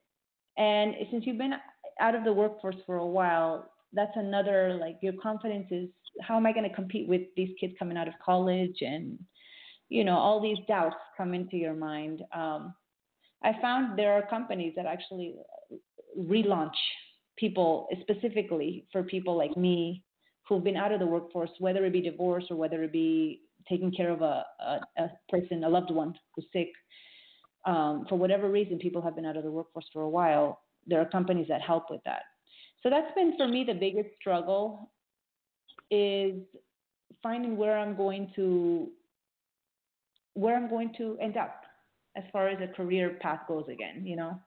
And 0.58 0.94
since 1.10 1.24
you've 1.26 1.38
been 1.38 1.54
out 2.00 2.14
of 2.14 2.24
the 2.24 2.32
workforce 2.32 2.76
for 2.86 2.96
a 2.96 3.06
while, 3.06 3.70
that's 3.92 4.12
another 4.16 4.76
like 4.80 4.98
your 5.02 5.14
confidence 5.22 5.66
is 5.70 5.88
how 6.22 6.36
am 6.36 6.46
I 6.46 6.52
going 6.52 6.68
to 6.68 6.74
compete 6.74 7.08
with 7.08 7.22
these 7.36 7.50
kids 7.60 7.74
coming 7.78 7.96
out 7.96 8.08
of 8.08 8.14
college 8.24 8.76
and 8.80 9.18
you 9.88 10.02
know 10.02 10.16
all 10.16 10.40
these 10.40 10.58
doubts 10.66 10.96
come 11.16 11.34
into 11.34 11.56
your 11.56 11.74
mind. 11.74 12.22
Um, 12.34 12.74
I 13.44 13.52
found 13.60 13.98
there 13.98 14.12
are 14.12 14.26
companies 14.26 14.72
that 14.76 14.86
actually 14.86 15.36
relaunch 16.18 16.74
people 17.38 17.86
specifically 18.00 18.86
for 18.92 19.02
people 19.02 19.36
like 19.36 19.56
me 19.56 20.02
who've 20.48 20.64
been 20.64 20.76
out 20.76 20.92
of 20.92 21.00
the 21.00 21.06
workforce, 21.06 21.50
whether 21.58 21.84
it 21.84 21.92
be 21.92 22.00
divorce 22.00 22.44
or 22.50 22.56
whether 22.56 22.82
it 22.82 22.92
be 22.92 23.42
taking 23.68 23.90
care 23.92 24.10
of 24.10 24.22
a, 24.22 24.44
a, 24.60 24.80
a 24.98 25.10
person, 25.28 25.64
a 25.64 25.68
loved 25.68 25.90
one 25.90 26.14
who's 26.34 26.46
sick. 26.52 26.68
Um, 27.66 28.06
for 28.08 28.16
whatever 28.16 28.48
reason, 28.48 28.78
people 28.78 29.02
have 29.02 29.16
been 29.16 29.26
out 29.26 29.36
of 29.36 29.42
the 29.42 29.50
workforce 29.50 29.86
for 29.92 30.02
a 30.02 30.08
while. 30.08 30.62
There 30.86 31.00
are 31.00 31.04
companies 31.04 31.48
that 31.48 31.60
help 31.60 31.90
with 31.90 32.00
that. 32.04 32.22
So 32.82 32.90
that's 32.90 33.12
been 33.14 33.36
for 33.36 33.48
me 33.48 33.64
the 33.64 33.74
biggest 33.74 34.08
struggle 34.20 34.92
is 35.90 36.34
finding 37.22 37.56
where 37.56 37.76
I'm 37.78 37.96
going 37.96 38.30
to 38.36 38.88
where 40.34 40.54
I'm 40.54 40.68
going 40.68 40.92
to 40.98 41.16
end 41.20 41.36
up 41.36 41.62
as 42.14 42.22
far 42.32 42.48
as 42.48 42.58
a 42.60 42.72
career 42.72 43.16
path 43.20 43.40
goes 43.48 43.64
again, 43.68 44.06
you 44.06 44.14
know. 44.16 44.38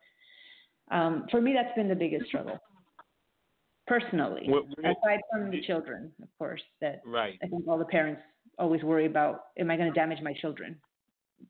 Um, 0.92 1.26
for 1.30 1.42
me 1.42 1.54
that's 1.54 1.76
been 1.76 1.90
the 1.90 1.96
biggest 1.96 2.28
struggle. 2.28 2.60
Personally. 3.88 4.48
What- 4.48 4.68
what- 4.68 4.98
Aside 4.98 5.22
from 5.32 5.50
the 5.50 5.62
children, 5.62 6.14
of 6.22 6.30
course, 6.38 6.62
that 6.80 7.02
Right. 7.06 7.38
I 7.44 7.48
think 7.48 7.68
all 7.68 7.78
the 7.78 7.86
parents 7.86 8.22
always 8.60 8.84
worry 8.84 9.06
about 9.06 9.48
am 9.58 9.72
I 9.72 9.76
going 9.76 9.92
to 9.92 10.00
damage 10.00 10.22
my 10.22 10.34
children 10.34 10.80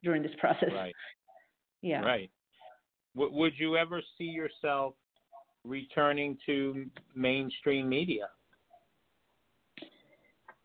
during 0.04 0.24
this 0.24 0.34
process? 0.36 0.72
Right. 0.74 0.96
Yeah. 1.82 2.02
Right. 2.02 2.30
W- 3.16 3.34
would 3.36 3.54
you 3.58 3.78
ever 3.78 4.02
see 4.18 4.26
yourself 4.26 4.94
returning 5.64 6.38
to 6.46 6.86
mainstream 7.16 7.90
media? 7.90 8.30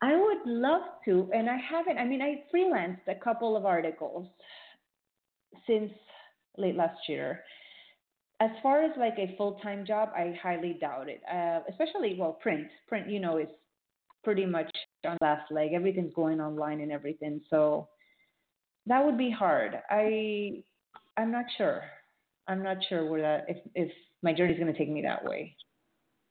I 0.02 0.16
would 0.16 0.46
love 0.46 0.82
to, 1.06 1.30
and 1.32 1.48
I 1.48 1.56
haven't. 1.56 1.98
I 1.98 2.04
mean, 2.04 2.20
I 2.20 2.44
freelanced 2.54 3.08
a 3.08 3.14
couple 3.14 3.56
of 3.56 3.64
articles 3.64 4.26
since 5.66 5.90
late 6.58 6.76
last 6.76 6.98
year. 7.08 7.42
As 8.40 8.50
far 8.62 8.82
as 8.82 8.90
like 8.98 9.14
a 9.18 9.34
full 9.38 9.54
time 9.62 9.86
job, 9.86 10.10
I 10.14 10.38
highly 10.42 10.76
doubt 10.78 11.08
it. 11.08 11.22
Uh, 11.32 11.60
especially, 11.70 12.16
well, 12.18 12.32
print. 12.32 12.66
Print, 12.88 13.08
you 13.08 13.20
know, 13.20 13.38
is 13.38 13.48
pretty 14.24 14.44
much 14.44 14.70
on 15.06 15.16
last 15.20 15.50
leg. 15.50 15.72
Everything's 15.72 16.12
going 16.14 16.40
online 16.40 16.80
and 16.80 16.92
everything. 16.92 17.40
So 17.48 17.88
that 18.86 19.04
would 19.04 19.16
be 19.16 19.30
hard. 19.30 19.78
I, 19.88 20.62
I'm 21.16 21.30
not 21.30 21.44
sure. 21.56 21.82
I'm 22.48 22.62
not 22.62 22.78
sure 22.88 23.06
where 23.06 23.22
that 23.22 23.46
if 23.48 23.58
if 23.74 23.92
my 24.22 24.32
journey 24.32 24.52
is 24.52 24.58
going 24.58 24.72
to 24.72 24.78
take 24.78 24.90
me 24.90 25.02
that 25.02 25.24
way. 25.24 25.56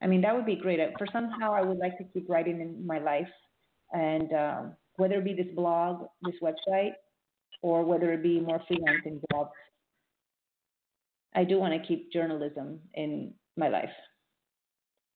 I 0.02 0.08
mean, 0.08 0.22
that 0.22 0.36
would 0.36 0.46
be 0.46 0.56
great. 0.56 0.80
For 0.98 1.08
somehow, 1.14 1.54
I 1.54 1.62
would 1.62 1.78
like 1.78 1.98
to 1.98 2.04
keep 2.04 2.30
writing 2.30 2.60
in 2.60 2.86
my 2.86 3.00
life, 3.00 3.30
and 3.94 4.34
um, 4.34 4.76
whether 4.98 5.16
it 5.16 5.24
be 5.24 5.34
this 5.34 5.54
blog, 5.56 6.06
this 6.24 6.36
website, 6.42 6.92
or 7.62 7.86
whether 7.86 8.12
it 8.12 8.22
be 8.22 8.40
more 8.42 8.62
freelancing 8.70 9.22
jobs, 9.32 9.52
I 11.34 11.46
do 11.46 11.58
want 11.58 11.74
to 11.74 11.88
keep 11.88 12.12
journalism 12.12 12.80
in 12.94 13.34
my 13.56 13.70
life. 13.70 13.90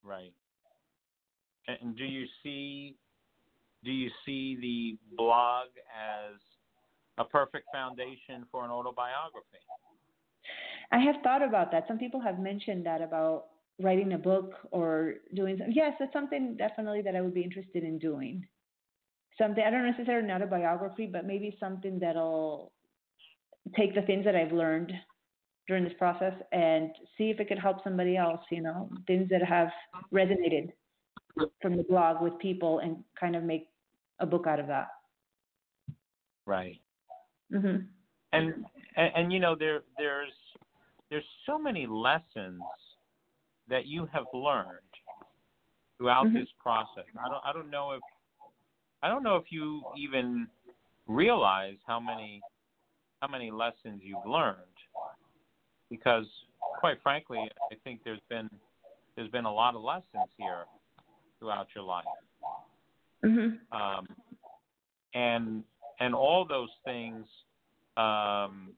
Right. 0.04 0.34
And 1.68 1.98
do 1.98 2.06
you 2.06 2.26
see 2.42 2.96
do 3.84 3.92
you 3.92 4.10
see 4.26 4.58
the 4.60 5.16
blog 5.18 5.68
as 5.92 6.40
a 7.18 7.26
perfect 7.26 7.68
foundation 7.72 8.46
for 8.52 8.64
an 8.64 8.72
autobiography? 8.72 9.58
I 10.92 11.00
have 11.00 11.16
thought 11.24 11.42
about 11.42 11.72
that. 11.72 11.86
Some 11.88 11.98
people 11.98 12.22
have 12.22 12.40
mentioned 12.40 12.86
that 12.86 13.02
about 13.02 13.46
writing 13.80 14.14
a 14.14 14.18
book 14.18 14.54
or 14.72 15.16
doing 15.36 15.58
some, 15.60 15.68
yes, 15.72 15.94
that's 16.00 16.14
something 16.14 16.56
definitely 16.58 17.02
that 17.02 17.16
I 17.16 17.22
would 17.22 17.34
be 17.34 17.44
interested 17.44 17.84
in 17.84 18.00
doing. 18.00 18.46
Something 19.38 19.64
I 19.66 19.70
don't 19.70 19.86
necessarily 19.86 20.28
not 20.28 20.42
a 20.42 20.48
biography, 20.48 21.08
but 21.12 21.26
maybe 21.26 21.56
something 21.60 22.00
that'll 22.00 22.72
take 23.76 23.94
the 23.94 24.02
things 24.04 24.26
that 24.26 24.36
I've 24.36 24.52
learned 24.52 24.92
during 25.68 25.84
this 25.84 25.94
process 26.00 26.34
and 26.52 26.90
see 27.18 27.30
if 27.30 27.40
it 27.40 27.48
could 27.48 27.60
help 27.60 27.84
somebody 27.84 28.16
else, 28.16 28.40
you 28.50 28.62
know, 28.62 28.90
things 29.06 29.30
that 29.30 29.44
have 29.44 29.70
resonated 30.14 30.72
from 31.62 31.76
the 31.76 31.84
blog 31.84 32.22
with 32.22 32.38
people 32.40 32.80
and 32.80 33.04
kind 33.20 33.36
of 33.36 33.44
make 33.44 33.68
a 34.20 34.26
book 34.26 34.48
out 34.48 34.60
of 34.60 34.68
that. 34.68 34.88
Right. 36.46 36.80
Mhm. 37.52 37.88
And, 38.34 38.66
and 38.96 39.12
and 39.16 39.34
you 39.34 39.40
know 39.40 39.56
there 39.56 39.84
there's 39.98 40.34
there's 41.10 41.26
so 41.46 41.58
many 41.58 41.88
lessons 41.88 42.62
that 43.70 43.86
you 43.86 44.06
have 44.12 44.26
learned 44.34 44.94
throughout 45.98 46.28
Mhm. 46.28 46.34
this 46.34 46.50
process. 46.62 47.06
I 47.18 47.30
don't 47.30 47.46
I 47.46 47.54
don't 47.54 47.70
know 47.70 47.92
if 47.92 48.04
I 49.02 49.08
don't 49.08 49.24
know 49.24 49.38
if 49.38 49.52
you 49.52 49.84
even 49.96 50.50
realize 51.08 51.78
how 51.86 52.00
many 52.00 52.42
how 53.22 53.28
many 53.28 53.50
lessons 53.50 54.02
you've 54.04 54.26
learned 54.26 54.58
because 55.90 56.26
quite 56.60 57.02
frankly 57.02 57.50
I 57.72 57.76
think 57.84 58.04
there's 58.04 58.20
been 58.30 58.50
there's 59.16 59.32
been 59.32 59.46
a 59.46 59.54
lot 59.54 59.74
of 59.76 59.82
lessons 59.82 60.30
here 60.38 60.66
throughout 61.40 61.68
your 61.74 61.84
life. 61.84 62.06
Mhm. 63.24 63.60
Um, 63.72 64.08
and 65.14 65.64
and 66.00 66.14
all 66.14 66.46
those 66.46 66.70
things 66.86 67.26
um, 67.98 68.72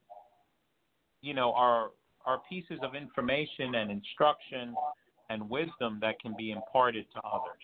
you 1.21 1.33
know 1.33 1.53
are 1.53 1.91
are 2.25 2.41
pieces 2.49 2.79
of 2.83 2.95
information 2.95 3.75
and 3.75 3.89
instruction 3.89 4.75
and 5.29 5.49
wisdom 5.49 5.99
that 6.01 6.19
can 6.19 6.35
be 6.37 6.51
imparted 6.51 7.05
to 7.13 7.21
others. 7.21 7.63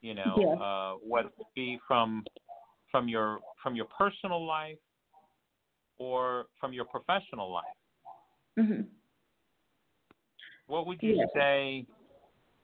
You 0.00 0.14
know, 0.14 0.58
uh, 0.62 0.98
whether 1.06 1.28
it 1.28 1.46
be 1.54 1.78
from 1.86 2.24
from 2.90 3.08
your 3.08 3.40
from 3.62 3.76
your 3.76 3.86
personal 3.86 4.44
life 4.46 4.78
or 5.98 6.46
from 6.58 6.72
your 6.72 6.86
professional 6.86 7.52
life. 7.52 7.64
Mhm. 8.58 8.88
What 10.66 10.86
would 10.86 11.02
you 11.02 11.28
say 11.34 11.86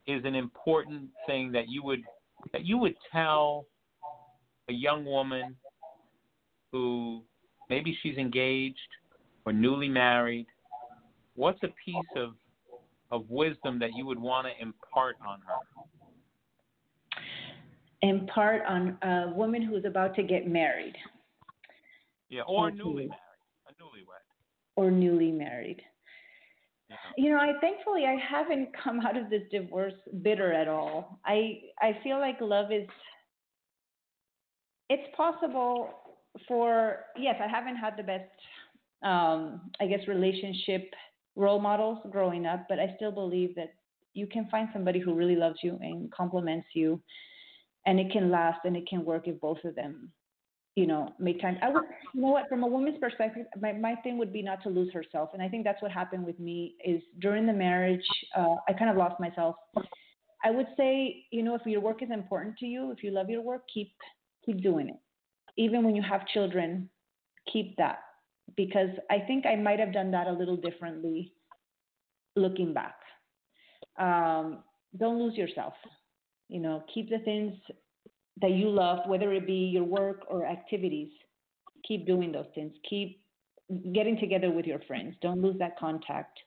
is 0.07 0.25
an 0.25 0.35
important 0.35 1.11
thing 1.27 1.53
that 1.53 1.69
you 1.69 1.83
would 1.83 2.03
that 2.53 2.65
you 2.65 2.79
would 2.79 2.97
tell 3.13 3.67
a 4.69 4.73
young 4.73 5.05
woman 5.05 5.57
who 6.73 7.23
maybe 7.69 7.97
she's 8.03 8.17
engaged 8.17 8.79
or 9.45 9.53
newly 9.53 9.89
married? 9.89 10.47
What's 11.35 11.63
a 11.63 11.69
piece 11.85 12.07
of 12.17 12.35
of 13.11 13.29
wisdom 13.31 13.79
that 13.79 13.95
you 13.95 14.05
would 14.07 14.19
want 14.19 14.47
to 14.49 14.63
impart 14.63 15.17
on 15.27 15.41
her? 15.47 15.61
Impart 18.03 18.63
on 18.67 18.99
a 19.03 19.33
woman 19.35 19.63
who's 19.63 19.85
about 19.85 20.15
to 20.17 20.23
get 20.23 20.47
married 20.47 20.95
Yeah, 22.29 22.43
or 22.43 22.69
Okay. 22.69 22.77
newly 22.77 23.07
married, 23.07 23.43
a 23.69 23.73
newlywed. 23.73 24.23
or 24.77 24.91
newly 24.91 25.31
married. 25.33 25.83
You 26.89 26.95
know? 26.95 27.13
You 27.17 27.31
know, 27.31 27.39
I 27.39 27.59
thankfully 27.61 28.05
I 28.07 28.17
haven't 28.17 28.69
come 28.77 29.01
out 29.01 29.17
of 29.17 29.31
this 29.31 29.43
divorce 29.51 29.95
bitter 30.23 30.53
at 30.53 30.69
all. 30.69 31.19
I 31.25 31.63
I 31.81 31.99
feel 32.03 32.19
like 32.19 32.41
love 32.41 32.71
is 32.73 32.87
it's 34.89 35.15
possible 35.17 35.91
for 36.47 37.05
yes, 37.17 37.37
I 37.43 37.49
haven't 37.49 37.77
had 37.77 37.95
the 37.97 38.03
best 38.03 38.31
um 39.03 39.71
I 39.81 39.87
guess 39.87 40.07
relationship 40.09 40.93
role 41.35 41.61
models 41.61 41.99
growing 42.11 42.47
up, 42.47 42.67
but 42.69 42.79
I 42.79 42.95
still 42.97 43.13
believe 43.13 43.55
that 43.57 43.75
you 44.15 44.27
can 44.27 44.49
find 44.49 44.69
somebody 44.73 44.99
who 44.99 45.15
really 45.15 45.37
loves 45.37 45.59
you 45.63 45.79
and 45.83 46.11
compliments 46.11 46.69
you 46.75 47.01
and 47.85 48.01
it 48.01 48.11
can 48.11 48.31
last 48.31 48.61
and 48.65 48.77
it 48.77 48.89
can 48.89 49.05
work 49.05 49.29
if 49.29 49.39
both 49.41 49.63
of 49.65 49.75
them 49.75 50.13
you 50.77 50.87
know, 50.87 51.15
make 51.19 51.41
time. 51.41 51.57
I 51.63 51.71
would, 51.71 51.85
you 52.13 52.21
know 52.21 52.29
what, 52.29 52.49
from 52.51 52.63
a 52.63 52.67
woman's 52.67 52.99
perspective, 52.99 53.47
my, 53.61 53.73
my 53.73 53.95
thing 53.97 54.19
would 54.19 54.31
be 54.31 54.43
not 54.43 54.63
to 54.65 54.69
lose 54.69 54.93
herself. 54.93 55.31
And 55.33 55.43
I 55.43 55.49
think 55.49 55.65
that's 55.65 55.81
what 55.81 55.91
happened 55.91 56.25
with 56.27 56.39
me 56.39 56.75
is 56.85 57.03
during 57.19 57.47
the 57.47 57.53
marriage, 57.53 58.07
uh, 58.37 58.57
I 58.69 58.75
kind 58.75 58.91
of 58.91 58.97
lost 58.97 59.19
myself. 59.19 59.57
I 60.45 60.51
would 60.51 60.67
say, 60.77 61.25
you 61.31 61.43
know, 61.43 61.55
if 61.55 61.63
your 61.65 61.81
work 61.81 62.03
is 62.03 62.11
important 62.13 62.59
to 62.59 62.67
you, 62.67 62.93
if 62.93 63.03
you 63.03 63.11
love 63.11 63.31
your 63.31 63.41
work, 63.41 63.63
keep, 63.73 63.91
keep 64.47 64.63
doing 64.63 64.89
it. 64.89 64.97
Even 65.59 65.85
when 65.85 65.95
you 65.95 66.03
have 66.03 66.27
children, 66.29 66.89
keep 67.53 67.77
that 67.77 67.99
because 68.57 68.91
I 69.11 69.19
think 69.27 69.45
I 69.45 69.57
might 69.57 69.81
have 69.81 69.93
done 69.93 70.11
that 70.13 70.27
a 70.27 70.33
little 70.33 70.57
differently 70.57 71.33
looking 72.37 72.73
back. 72.73 72.97
Um, 73.99 74.63
don't 74.99 75.19
lose 75.19 75.35
yourself. 75.35 75.75
You 76.49 76.61
know, 76.61 76.85
keep 76.93 77.11
the 77.11 77.19
things 77.21 77.55
that 78.41 78.53
you 78.53 78.69
love, 78.69 79.01
whether 79.07 79.33
it 79.33 79.47
be 79.47 79.71
your 79.73 79.85
work 79.85 80.25
or 80.29 80.47
activities, 80.47 81.11
keep 81.87 82.07
doing 82.07 82.31
those 82.31 82.47
things. 82.55 82.73
Keep 82.89 83.21
getting 83.93 84.19
together 84.19 84.51
with 84.51 84.67
your 84.67 84.81
friends. 84.87 85.17
Don't 85.23 85.43
lose 85.43 85.59
that 85.59 85.79
contact. 85.79 86.39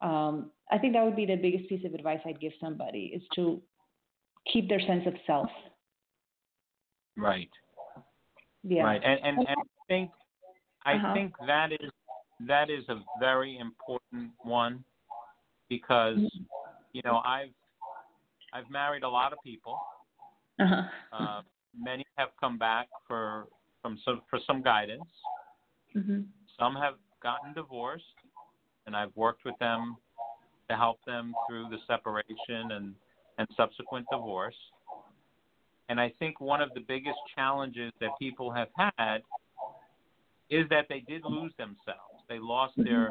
Um, 0.00 0.50
I 0.70 0.78
think 0.78 0.94
that 0.94 1.04
would 1.04 1.16
be 1.16 1.26
the 1.26 1.36
biggest 1.36 1.68
piece 1.68 1.84
of 1.84 1.94
advice 1.94 2.20
I'd 2.26 2.40
give 2.40 2.52
somebody 2.60 3.12
is 3.14 3.22
to 3.36 3.62
keep 4.52 4.68
their 4.68 4.80
sense 4.80 5.06
of 5.06 5.14
self. 5.26 5.48
Right. 7.16 7.50
Yeah. 8.62 8.84
Right. 8.84 9.02
And 9.04 9.20
and, 9.24 9.38
and 9.48 9.60
I 9.60 9.64
think 9.88 10.10
I 10.84 10.94
Uh-huh. 10.94 11.14
think 11.14 11.34
that 11.46 11.72
is 11.72 11.90
that 12.40 12.70
is 12.70 12.88
a 12.88 13.00
very 13.18 13.58
important 13.58 14.32
one 14.42 14.84
because 15.68 16.18
you 16.92 17.02
know 17.04 17.20
I've 17.24 17.52
I've 18.52 18.68
married 18.70 19.02
a 19.02 19.08
lot 19.08 19.32
of 19.32 19.42
people. 19.42 19.78
Uh-huh. 20.58 20.82
Uh, 21.12 21.42
many 21.76 22.04
have 22.16 22.30
come 22.40 22.58
back 22.58 22.88
for 23.06 23.46
from 23.82 23.98
some 24.04 24.22
for 24.30 24.38
some 24.46 24.62
guidance. 24.62 25.10
hmm 25.92 26.22
Some 26.58 26.74
have 26.76 26.94
gotten 27.22 27.52
divorced, 27.54 28.16
and 28.86 28.96
I've 28.96 29.14
worked 29.16 29.44
with 29.44 29.58
them 29.58 29.96
to 30.68 30.76
help 30.76 30.98
them 31.04 31.34
through 31.46 31.68
the 31.68 31.78
separation 31.86 32.72
and 32.72 32.94
and 33.38 33.48
subsequent 33.56 34.08
divorce. 34.10 34.56
And 35.92 36.00
I 36.00 36.10
think 36.18 36.40
one 36.40 36.62
of 36.62 36.72
the 36.72 36.80
biggest 36.80 37.18
challenges 37.34 37.92
that 38.00 38.12
people 38.18 38.50
have 38.50 38.68
had 38.96 39.18
is 40.48 40.66
that 40.70 40.86
they 40.88 41.00
did 41.00 41.22
lose 41.22 41.52
themselves. 41.58 42.24
They 42.30 42.38
lost 42.38 42.72
their 42.78 43.10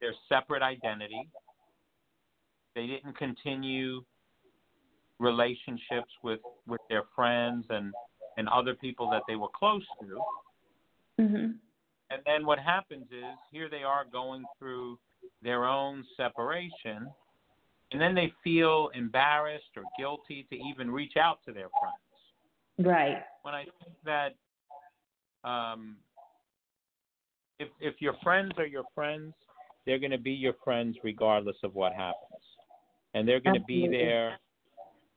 their 0.00 0.12
separate 0.28 0.62
identity. 0.62 1.28
They 2.74 2.88
didn't 2.88 3.16
continue 3.16 4.02
relationships 5.20 6.10
with 6.24 6.40
with 6.66 6.80
their 6.90 7.04
friends 7.14 7.66
and 7.70 7.92
and 8.36 8.48
other 8.48 8.74
people 8.74 9.08
that 9.10 9.22
they 9.28 9.36
were 9.36 9.52
close 9.54 9.86
to. 10.00 11.22
hmm 11.22 11.50
And 12.10 12.20
then 12.26 12.44
what 12.44 12.58
happens 12.58 13.06
is 13.12 13.36
here 13.52 13.68
they 13.70 13.84
are 13.84 14.04
going 14.10 14.42
through 14.58 14.98
their 15.40 15.66
own 15.66 16.04
separation, 16.16 17.06
and 17.92 18.00
then 18.00 18.14
they 18.14 18.32
feel 18.42 18.90
embarrassed 18.94 19.70
or 19.76 19.82
guilty 19.98 20.46
to 20.50 20.56
even 20.56 20.90
reach 20.90 21.14
out 21.16 21.38
to 21.46 21.52
their 21.52 21.68
friends. 21.80 22.88
Right. 22.88 23.22
When 23.42 23.54
I 23.54 23.64
think 23.64 23.96
that 24.04 25.48
um, 25.48 25.96
if 27.58 27.68
if 27.80 28.00
your 28.00 28.14
friends 28.22 28.52
are 28.58 28.66
your 28.66 28.84
friends, 28.94 29.34
they're 29.84 29.98
going 29.98 30.12
to 30.12 30.18
be 30.18 30.32
your 30.32 30.54
friends 30.64 30.96
regardless 31.02 31.56
of 31.62 31.74
what 31.74 31.92
happens, 31.92 32.42
and 33.14 33.28
they're 33.28 33.40
going 33.40 33.58
to 33.58 33.66
be 33.66 33.88
there, 33.88 34.38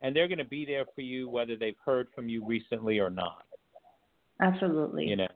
and 0.02 0.16
they're 0.16 0.28
going 0.28 0.40
to 0.40 0.46
be 0.46 0.66
there 0.66 0.86
for 0.94 1.02
you 1.02 1.30
whether 1.30 1.56
they've 1.56 1.78
heard 1.86 2.08
from 2.14 2.28
you 2.28 2.46
recently 2.46 3.00
or 3.00 3.10
not. 3.10 3.46
Absolutely. 4.42 5.06
You 5.06 5.16
know. 5.16 5.28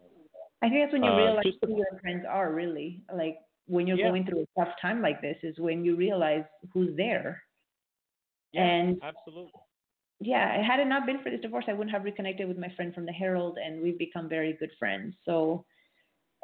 I 0.61 0.67
think 0.67 0.81
that's 0.83 0.93
when 0.93 1.03
you 1.03 1.09
Uh, 1.09 1.17
realize 1.17 1.45
who 1.61 1.77
your 1.77 1.99
friends 2.01 2.25
are 2.27 2.51
really. 2.51 3.01
Like 3.13 3.39
when 3.69 3.87
you're 3.87 3.97
Yeah. 3.97 4.09
going 4.09 4.25
through 4.25 4.41
a 4.41 4.59
tough 4.59 4.73
time 4.81 5.01
like 5.01 5.21
this 5.21 5.37
is 5.43 5.57
when 5.59 5.85
you 5.85 5.95
realize 5.95 6.43
who's 6.73 6.95
there. 6.97 7.41
Yeah, 8.51 8.63
And 8.63 9.01
absolutely. 9.01 9.51
yeah, 10.19 10.61
had 10.65 10.79
it 10.79 10.87
not 10.87 11.05
been 11.05 11.21
for 11.23 11.29
this 11.29 11.41
divorce, 11.41 11.65
I 11.67 11.73
wouldn't 11.73 11.91
have 11.91 12.03
reconnected 12.03 12.47
with 12.47 12.57
my 12.57 12.69
friend 12.75 12.93
from 12.93 13.05
the 13.05 13.11
Herald, 13.11 13.57
and 13.63 13.81
we've 13.81 13.97
become 13.97 14.27
very 14.27 14.53
good 14.53 14.71
friends. 14.77 15.15
So, 15.23 15.65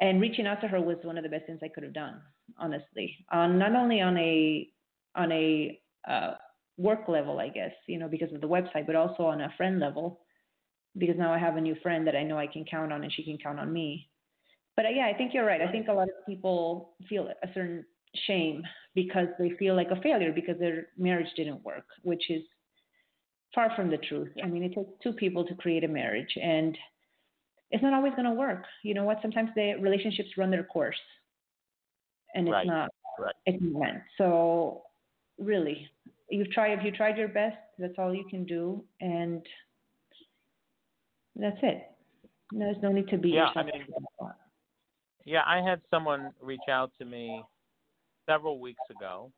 and 0.00 0.20
reaching 0.20 0.46
out 0.46 0.60
to 0.60 0.68
her 0.68 0.80
was 0.80 0.98
one 1.02 1.18
of 1.18 1.24
the 1.24 1.28
best 1.28 1.46
things 1.46 1.60
I 1.62 1.68
could 1.68 1.82
have 1.82 1.92
done, 1.92 2.22
honestly. 2.58 3.16
On 3.32 3.58
not 3.58 3.74
only 3.74 4.00
on 4.00 4.16
a 4.16 4.68
on 5.14 5.32
a 5.32 5.80
uh, 6.08 6.34
work 6.78 7.08
level, 7.08 7.40
I 7.40 7.48
guess, 7.48 7.72
you 7.86 7.98
know, 7.98 8.08
because 8.08 8.32
of 8.32 8.40
the 8.40 8.48
website, 8.48 8.86
but 8.86 8.96
also 8.96 9.24
on 9.24 9.40
a 9.40 9.52
friend 9.56 9.80
level, 9.80 10.20
because 10.96 11.16
now 11.18 11.32
I 11.32 11.38
have 11.38 11.56
a 11.56 11.60
new 11.60 11.74
friend 11.82 12.06
that 12.06 12.16
I 12.16 12.22
know 12.22 12.38
I 12.38 12.46
can 12.46 12.64
count 12.64 12.92
on, 12.92 13.02
and 13.02 13.12
she 13.12 13.24
can 13.24 13.38
count 13.38 13.58
on 13.58 13.72
me. 13.72 14.10
But 14.76 14.86
uh, 14.86 14.90
yeah, 14.90 15.06
I 15.06 15.14
think 15.16 15.32
you're 15.34 15.46
right. 15.46 15.60
I 15.62 15.70
think 15.72 15.88
a 15.88 15.92
lot 15.92 16.08
of 16.08 16.26
people 16.26 16.90
feel 17.08 17.28
a 17.42 17.46
certain 17.54 17.84
shame 18.26 18.62
because 18.94 19.28
they 19.38 19.50
feel 19.58 19.74
like 19.74 19.90
a 19.90 20.00
failure 20.00 20.32
because 20.32 20.58
their 20.58 20.88
marriage 20.96 21.28
didn't 21.36 21.64
work, 21.64 21.84
which 22.02 22.30
is 22.30 22.42
far 23.54 23.70
from 23.74 23.90
the 23.90 23.96
truth. 23.98 24.28
I 24.42 24.46
mean, 24.46 24.62
it 24.62 24.74
takes 24.74 24.90
two 25.02 25.12
people 25.12 25.44
to 25.46 25.54
create 25.54 25.84
a 25.84 25.88
marriage, 25.88 26.36
and 26.42 26.76
it's 27.70 27.82
not 27.82 27.94
always 27.94 28.12
going 28.12 28.24
to 28.26 28.32
work. 28.32 28.64
You 28.82 28.94
know 28.94 29.04
what? 29.04 29.18
Sometimes 29.22 29.50
the 29.54 29.74
relationships 29.80 30.30
run 30.36 30.50
their 30.50 30.64
course, 30.64 30.96
and 32.34 32.46
it's 32.46 32.52
Right. 32.52 32.66
not. 32.66 32.90
Right. 33.18 33.34
It's 33.46 33.62
not. 33.62 33.94
So, 34.18 34.82
really, 35.38 35.88
you've 36.28 36.50
tried. 36.50 36.78
If 36.78 36.84
you 36.84 36.92
tried 36.92 37.16
your 37.16 37.28
best, 37.28 37.56
that's 37.78 37.94
all 37.98 38.14
you 38.14 38.24
can 38.28 38.44
do, 38.44 38.84
and 39.00 39.42
that's 41.34 41.56
it. 41.62 41.90
There's 42.52 42.76
no 42.82 42.92
need 42.92 43.08
to 43.08 43.18
be 43.18 43.30
Yeah, 43.30 43.50
I 43.56 43.62
mean- 43.62 43.86
Yeah, 45.26 45.42
I 45.44 45.60
had 45.60 45.80
someone 45.90 46.32
reach 46.40 46.68
out 46.70 46.92
to 46.98 47.04
me 47.04 47.42
several 48.26 48.60
weeks 48.60 48.82
ago, 48.88 49.32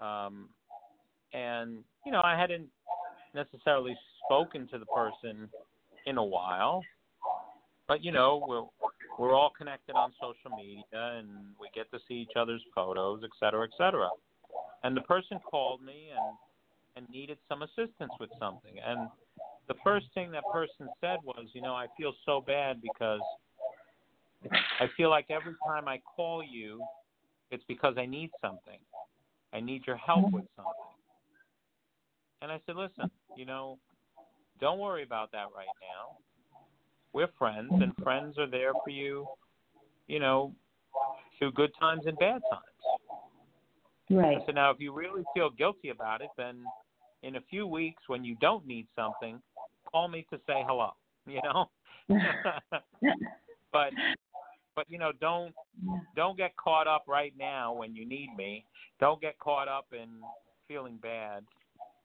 um, 0.00 0.50
and 1.32 1.78
you 2.04 2.12
know 2.12 2.20
I 2.22 2.38
hadn't 2.38 2.68
necessarily 3.34 3.96
spoken 4.26 4.68
to 4.68 4.78
the 4.78 4.84
person 4.84 5.48
in 6.04 6.18
a 6.18 6.24
while, 6.24 6.82
but 7.88 8.04
you 8.04 8.12
know 8.12 8.44
we're 8.46 8.66
we're 9.18 9.34
all 9.34 9.50
connected 9.56 9.96
on 9.96 10.12
social 10.20 10.54
media 10.54 10.84
and 10.92 11.28
we 11.58 11.68
get 11.74 11.90
to 11.92 11.98
see 12.06 12.14
each 12.14 12.36
other's 12.36 12.62
photos, 12.74 13.22
et 13.24 13.30
cetera, 13.40 13.64
et 13.64 13.72
cetera. 13.78 14.10
And 14.82 14.94
the 14.94 15.02
person 15.02 15.40
called 15.50 15.82
me 15.82 16.08
and 16.14 16.36
and 16.96 17.08
needed 17.08 17.38
some 17.48 17.62
assistance 17.62 18.12
with 18.20 18.28
something, 18.38 18.74
and 18.86 19.08
the 19.68 19.74
first 19.82 20.06
thing 20.12 20.30
that 20.32 20.44
person 20.52 20.86
said 21.00 21.20
was, 21.24 21.46
you 21.54 21.62
know, 21.62 21.74
I 21.74 21.86
feel 21.96 22.12
so 22.26 22.42
bad 22.46 22.82
because 22.82 23.20
I 24.80 24.86
feel 24.96 25.10
like 25.10 25.26
every 25.30 25.54
time 25.66 25.88
I 25.88 26.00
call 26.16 26.42
you, 26.42 26.82
it's 27.50 27.64
because 27.68 27.94
I 27.98 28.06
need 28.06 28.30
something. 28.40 28.78
I 29.52 29.60
need 29.60 29.86
your 29.86 29.96
help 29.96 30.26
mm-hmm. 30.26 30.36
with 30.36 30.44
something. 30.56 30.72
And 32.42 32.50
I 32.50 32.60
said, 32.64 32.76
listen, 32.76 33.10
you 33.36 33.44
know, 33.44 33.78
don't 34.60 34.78
worry 34.78 35.02
about 35.02 35.32
that 35.32 35.46
right 35.54 35.66
now. 35.80 36.16
We're 37.12 37.28
friends, 37.38 37.70
and 37.72 37.92
friends 38.02 38.38
are 38.38 38.48
there 38.48 38.72
for 38.84 38.90
you, 38.90 39.26
you 40.06 40.20
know, 40.20 40.52
through 41.38 41.52
good 41.52 41.70
times 41.78 42.02
and 42.06 42.16
bad 42.18 42.40
times. 42.50 42.64
Right. 44.10 44.38
So 44.46 44.52
now, 44.52 44.70
if 44.70 44.80
you 44.80 44.92
really 44.92 45.22
feel 45.34 45.50
guilty 45.50 45.90
about 45.90 46.20
it, 46.20 46.30
then 46.36 46.62
in 47.22 47.36
a 47.36 47.40
few 47.50 47.66
weeks, 47.66 48.02
when 48.06 48.24
you 48.24 48.36
don't 48.40 48.66
need 48.66 48.86
something, 48.96 49.40
call 49.90 50.08
me 50.08 50.26
to 50.30 50.38
say 50.46 50.64
hello. 50.66 50.92
You 51.26 51.40
know. 51.44 51.66
but 53.72 53.90
but 54.80 54.90
you 54.90 54.98
know 54.98 55.12
don't 55.20 55.54
don't 56.16 56.38
get 56.38 56.56
caught 56.56 56.86
up 56.88 57.04
right 57.06 57.34
now 57.38 57.70
when 57.70 57.94
you 57.94 58.08
need 58.08 58.34
me 58.34 58.64
don't 58.98 59.20
get 59.20 59.38
caught 59.38 59.68
up 59.68 59.86
in 59.92 60.08
feeling 60.66 60.96
bad 61.02 61.44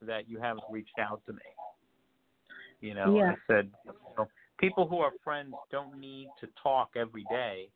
that 0.02 0.28
you 0.28 0.38
haven't 0.40 0.66
reached 0.70 1.00
out 1.00 1.22
to 1.26 1.32
me 1.32 1.40
you 2.82 2.94
know 2.94 3.16
Yeah. 3.16 3.32
i 3.32 3.36
said 3.48 3.70
you 3.86 3.94
know, 4.18 4.28
people 4.58 4.86
who 4.88 4.98
are 4.98 5.14
friends 5.24 5.56
don't 5.72 5.98
need 5.98 6.28
to 6.42 6.48
talk 6.62 6.90
every 6.98 7.24
day 7.30 7.70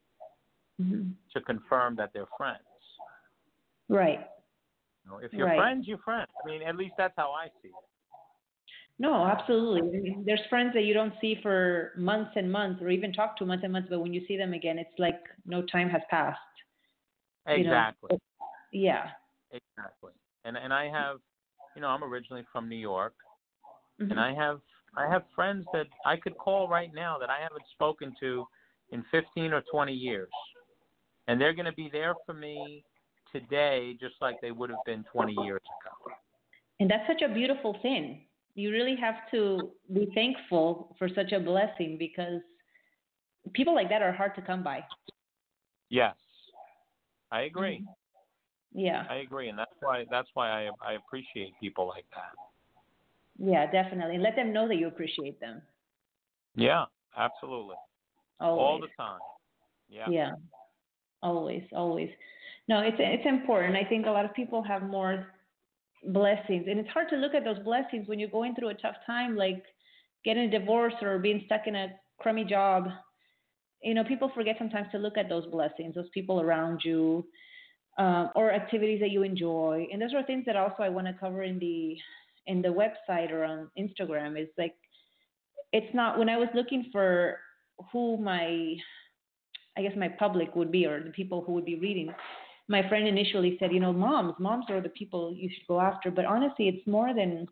Mhm. 0.82 1.14
to 1.34 1.40
confirm 1.42 1.96
that 1.96 2.12
they're 2.12 2.34
friends 2.38 2.60
Right. 3.88 4.20
you 5.06 5.12
know, 5.12 5.20
if 5.20 5.32
you're 5.32 5.48
Right. 5.48 5.56
friends 5.58 5.88
you're 5.88 5.98
friends 6.00 6.30
i 6.44 6.46
mean 6.46 6.62
at 6.62 6.76
least 6.76 6.96
that's 6.98 7.16
how 7.16 7.32
i 7.32 7.48
see 7.62 7.70
it 7.70 7.76
No, 9.00 9.26
absolutely. 9.26 10.18
There's 10.26 10.42
friends 10.50 10.74
that 10.74 10.84
you 10.84 10.94
don't 10.94 11.14
see 11.22 11.40
for 11.42 11.94
months 11.98 12.32
and 12.36 12.52
months, 12.52 12.82
or 12.82 12.90
even 12.90 13.14
talk 13.14 13.38
to 13.38 13.46
months 13.46 13.64
and 13.64 13.72
months, 13.72 13.88
but 13.90 14.02
when 14.02 14.14
you 14.14 14.26
see 14.28 14.36
them 14.38 14.54
again, 14.54 14.78
it's 14.78 14.98
like 15.00 15.22
no 15.46 15.62
time 15.64 15.90
has 15.90 16.02
passed. 16.10 16.38
you 17.48 17.64
know. 17.64 17.70
exactly 17.72 18.20
Yeah. 18.72 19.10
exactly 19.52 20.12
and 20.46 20.58
and 20.58 20.74
i 20.74 20.88
have 20.90 21.18
you 21.76 21.82
know 21.82 21.88
i'm 21.88 22.04
originally 22.04 22.44
from 22.52 22.70
new 22.70 22.76
york 22.76 23.14
Mhm. 24.02 24.12
and 24.12 24.20
I 24.20 24.34
have 24.34 24.62
I 24.98 25.08
have 25.08 25.24
friends 25.36 25.66
that 25.74 25.88
I 26.06 26.18
could 26.18 26.38
call 26.38 26.68
right 26.68 26.94
now 26.94 27.18
that 27.20 27.30
I 27.30 27.40
haven't 27.42 27.66
spoken 27.74 28.16
to 28.20 28.48
in 28.92 29.04
15 29.12 29.54
or 29.54 29.62
20 29.72 29.94
years, 29.94 30.34
and 31.28 31.40
they're 31.40 31.54
going 31.54 31.66
to 31.68 31.74
be 31.74 31.90
there 31.92 32.16
for 32.26 32.34
me 32.34 32.84
today, 33.32 33.96
just 34.00 34.16
like 34.22 34.42
they 34.42 34.52
would 34.52 34.70
have 34.70 34.84
been 34.86 35.04
20 35.12 35.34
years 35.34 35.62
ago. 35.80 36.12
And 36.80 36.90
that's 36.90 37.08
such 37.08 37.22
a 37.22 37.34
beautiful 37.34 37.78
thing. 37.82 38.29
You 38.60 38.72
really 38.72 38.98
have 38.98 39.16
to 39.32 39.72
be 39.94 40.12
thankful 40.14 40.94
for 41.00 41.08
such 41.08 41.32
a 41.32 41.40
blessing 41.40 41.96
because 41.98 42.42
people 43.54 43.74
like 43.74 43.88
that 43.88 44.02
are 44.02 44.12
hard 44.12 44.36
to 44.36 44.42
come 44.42 44.64
by. 44.64 44.84
Yes, 45.90 46.16
I 47.32 47.42
agree. 47.44 47.78
Mm-hmm. 47.78 48.80
Yeah. 48.80 49.04
I 49.10 49.16
agree, 49.16 49.48
and 49.48 49.58
that's 49.58 49.72
why 49.80 50.04
that's 50.12 50.28
why 50.34 50.50
I 50.50 50.70
I 50.86 50.94
appreciate 50.94 51.54
people 51.60 51.88
like 51.88 52.06
that. 52.14 52.34
Yeah, 53.40 53.72
definitely. 53.72 54.18
Let 54.18 54.36
them 54.36 54.52
know 54.52 54.68
that 54.68 54.76
you 54.76 54.88
appreciate 54.88 55.40
them. 55.40 55.62
Yeah, 56.56 56.84
absolutely, 57.18 57.78
Always. 58.42 58.60
all 58.62 58.80
the 58.82 58.88
time. 58.98 59.20
Yeah. 59.90 60.10
Yeah. 60.10 60.32
Always, 61.24 61.64
always. 61.74 62.10
No, 62.68 62.82
it's 62.82 62.98
it's 63.00 63.26
important. 63.26 63.78
I 63.78 63.86
think 63.88 64.06
a 64.06 64.12
lot 64.12 64.26
of 64.26 64.34
people 64.34 64.62
have 64.64 64.84
more 64.84 65.28
blessings, 66.04 66.66
and 66.68 66.80
it's 66.80 66.90
hard 66.90 67.10
to 67.10 67.16
look 67.16 67.34
at 67.34 67.44
those 67.44 67.60
blessings 67.60 68.08
when 68.08 68.20
you're 68.20 68.30
going 68.30 68.56
through 68.56 68.70
a 68.70 68.74
tough 68.76 68.96
time, 69.06 69.36
like 69.36 69.64
getting 70.26 70.44
a 70.44 70.60
divorce 70.60 70.94
or 71.02 71.20
being 71.20 71.44
stuck 71.46 71.68
in 71.68 71.76
a 71.76 71.90
crummy 72.20 72.44
job. 72.44 72.88
You 73.84 73.94
know, 73.94 74.04
people 74.04 74.32
forget 74.36 74.56
sometimes 74.58 74.88
to 74.92 74.98
look 74.98 75.18
at 75.18 75.30
those 75.30 75.46
blessings, 75.48 75.96
those 75.96 76.10
people 76.14 76.42
around 76.42 76.82
you, 76.84 77.26
um, 77.98 78.30
or 78.36 78.52
activities 78.52 79.00
that 79.02 79.12
you 79.12 79.24
enjoy. 79.24 79.88
And 79.92 80.02
those 80.02 80.14
are 80.14 80.24
things 80.24 80.46
that 80.46 80.56
also 80.56 80.84
I 80.84 80.90
want 80.90 81.08
to 81.08 81.14
cover 81.14 81.44
in 81.44 81.60
the 81.60 81.98
in 82.48 82.62
the 82.62 82.70
website 82.70 83.32
or 83.32 83.44
on 83.44 83.70
Instagram. 83.78 84.42
Is 84.42 84.50
like 84.58 84.76
it's 85.72 85.94
not 85.94 86.18
when 86.18 86.30
I 86.30 86.38
was 86.38 86.50
looking 86.54 86.90
for 86.92 87.38
who 87.92 88.18
my 88.18 88.76
I 89.78 89.82
guess 89.82 89.94
my 89.98 90.10
public 90.10 90.56
would 90.56 90.72
be 90.72 90.86
or 90.86 91.02
the 91.02 91.12
people 91.12 91.44
who 91.46 91.54
would 91.54 91.66
be 91.66 91.76
reading. 91.80 92.14
My 92.70 92.88
friend 92.88 93.08
initially 93.08 93.58
said, 93.60 93.74
you 93.74 93.80
know, 93.80 93.92
moms, 93.92 94.36
moms 94.40 94.66
are 94.70 94.80
the 94.80 94.90
people 94.90 95.34
you 95.36 95.50
should 95.50 95.68
go 95.68 95.82
after. 95.82 96.12
But 96.12 96.26
honestly, 96.26 96.70
it's 96.70 96.88
more 96.88 97.14
than 97.14 97.48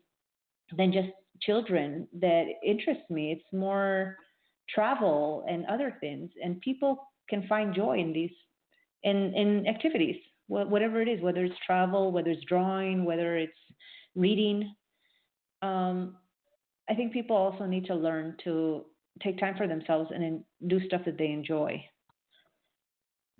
than 0.76 0.92
just 0.92 1.08
children 1.42 2.06
that 2.20 2.44
interests 2.64 3.10
me. 3.10 3.32
It's 3.32 3.52
more 3.52 4.16
travel 4.72 5.44
and 5.48 5.66
other 5.66 5.96
things, 6.00 6.30
and 6.42 6.60
people 6.60 7.08
can 7.28 7.46
find 7.48 7.74
joy 7.74 7.98
in 7.98 8.12
these 8.12 8.30
in 9.02 9.34
in 9.34 9.66
activities, 9.66 10.16
whatever 10.46 11.02
it 11.02 11.08
is, 11.08 11.20
whether 11.20 11.44
it's 11.44 11.58
travel, 11.66 12.12
whether 12.12 12.30
it's 12.30 12.44
drawing, 12.44 13.04
whether 13.04 13.36
it's 13.36 13.58
reading. 14.14 14.72
Um, 15.62 16.16
I 16.88 16.94
think 16.94 17.12
people 17.12 17.36
also 17.36 17.66
need 17.66 17.86
to 17.86 17.94
learn 17.94 18.36
to 18.44 18.84
take 19.22 19.38
time 19.38 19.56
for 19.56 19.66
themselves 19.66 20.10
and 20.14 20.44
do 20.68 20.80
stuff 20.86 21.02
that 21.06 21.18
they 21.18 21.32
enjoy. 21.32 21.84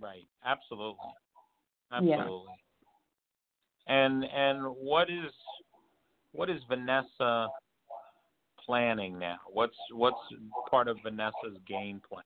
Right. 0.01 0.27
Absolutely. 0.45 1.11
Yeah. 1.91 2.21
Absolutely. 2.21 2.55
And 3.87 4.25
and 4.25 4.63
what 4.65 5.09
is 5.11 5.33
what 6.33 6.51
is 6.51 6.61
Vanessa 6.69 7.49
planning 8.65 9.19
now? 9.19 9.39
What's 9.51 9.77
what's 9.93 10.17
part 10.71 10.89
of 10.89 10.99
Vanessa's 11.03 11.57
game 11.67 12.01
plan? 12.09 12.25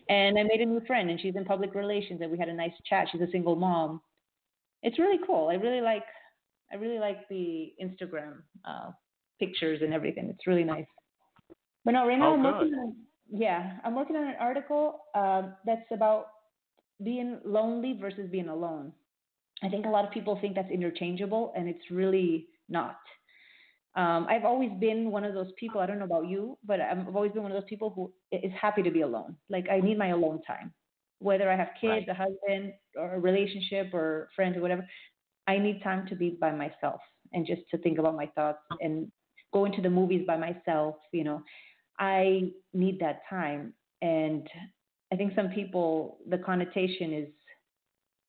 And 0.08 0.38
I 0.38 0.44
made 0.44 0.60
a 0.60 0.66
new 0.66 0.80
friend, 0.86 1.10
and 1.10 1.20
she's 1.20 1.34
in 1.34 1.44
public 1.44 1.74
relations, 1.74 2.20
and 2.20 2.30
we 2.30 2.38
had 2.38 2.48
a 2.48 2.54
nice 2.54 2.72
chat. 2.88 3.08
She's 3.10 3.20
a 3.20 3.30
single 3.32 3.56
mom. 3.56 4.00
It's 4.82 4.98
really 5.00 5.18
cool. 5.26 5.48
I 5.48 5.54
really 5.54 5.80
like, 5.80 6.04
I 6.72 6.76
really 6.76 7.00
like 7.00 7.28
the 7.28 7.72
Instagram 7.82 8.34
uh, 8.64 8.92
pictures 9.40 9.80
and 9.82 9.92
everything. 9.92 10.28
It's 10.30 10.46
really 10.46 10.64
nice. 10.64 10.86
But 11.84 11.92
no, 11.94 12.06
right 12.06 12.18
now 12.18 12.30
Oh, 12.30 12.34
I'm 12.34 12.42
good. 12.42 12.52
working 12.54 12.74
on, 12.74 12.94
yeah, 13.32 13.78
I'm 13.84 13.94
working 13.96 14.16
on 14.16 14.26
an 14.28 14.36
article 14.38 15.00
um, 15.16 15.54
that's 15.66 15.90
about 15.90 16.26
being 17.02 17.38
lonely 17.44 17.96
versus 18.00 18.28
being 18.30 18.48
alone. 18.48 18.92
I 19.62 19.68
think 19.68 19.86
a 19.86 19.90
lot 19.90 20.04
of 20.06 20.10
people 20.12 20.38
think 20.40 20.54
that's 20.54 20.70
interchangeable, 20.70 21.52
and 21.56 21.68
it's 21.68 21.90
really 21.90 22.48
not. 22.68 22.98
Um, 23.96 24.26
I've 24.28 24.44
always 24.44 24.70
been 24.78 25.10
one 25.10 25.24
of 25.24 25.34
those 25.34 25.50
people. 25.58 25.80
I 25.80 25.86
don't 25.86 25.98
know 25.98 26.04
about 26.04 26.28
you, 26.28 26.56
but 26.64 26.80
I've 26.80 27.14
always 27.14 27.32
been 27.32 27.42
one 27.42 27.50
of 27.52 27.60
those 27.60 27.68
people 27.68 27.90
who 27.90 28.12
is 28.30 28.52
happy 28.60 28.82
to 28.82 28.90
be 28.90 29.00
alone. 29.02 29.36
Like 29.48 29.66
I 29.70 29.80
need 29.80 29.98
my 29.98 30.08
alone 30.08 30.40
time, 30.46 30.72
whether 31.18 31.50
I 31.50 31.56
have 31.56 31.70
kids, 31.80 32.06
Right. 32.06 32.08
a 32.08 32.14
husband, 32.14 32.72
or 32.96 33.14
a 33.14 33.20
relationship, 33.20 33.92
or 33.92 34.28
friends, 34.36 34.56
or 34.56 34.60
whatever. 34.60 34.86
I 35.48 35.58
need 35.58 35.82
time 35.82 36.06
to 36.08 36.14
be 36.14 36.30
by 36.40 36.52
myself 36.52 37.00
and 37.32 37.44
just 37.46 37.62
to 37.70 37.78
think 37.78 37.98
about 37.98 38.14
my 38.16 38.26
thoughts 38.28 38.60
and 38.80 39.10
go 39.52 39.64
into 39.64 39.82
the 39.82 39.90
movies 39.90 40.24
by 40.26 40.36
myself. 40.36 40.96
You 41.12 41.24
know, 41.24 41.42
I 41.98 42.52
need 42.72 43.00
that 43.00 43.22
time, 43.28 43.74
and 44.02 44.48
I 45.12 45.16
think 45.16 45.34
some 45.34 45.48
people 45.48 46.18
the 46.28 46.38
connotation 46.38 47.12
is 47.12 47.28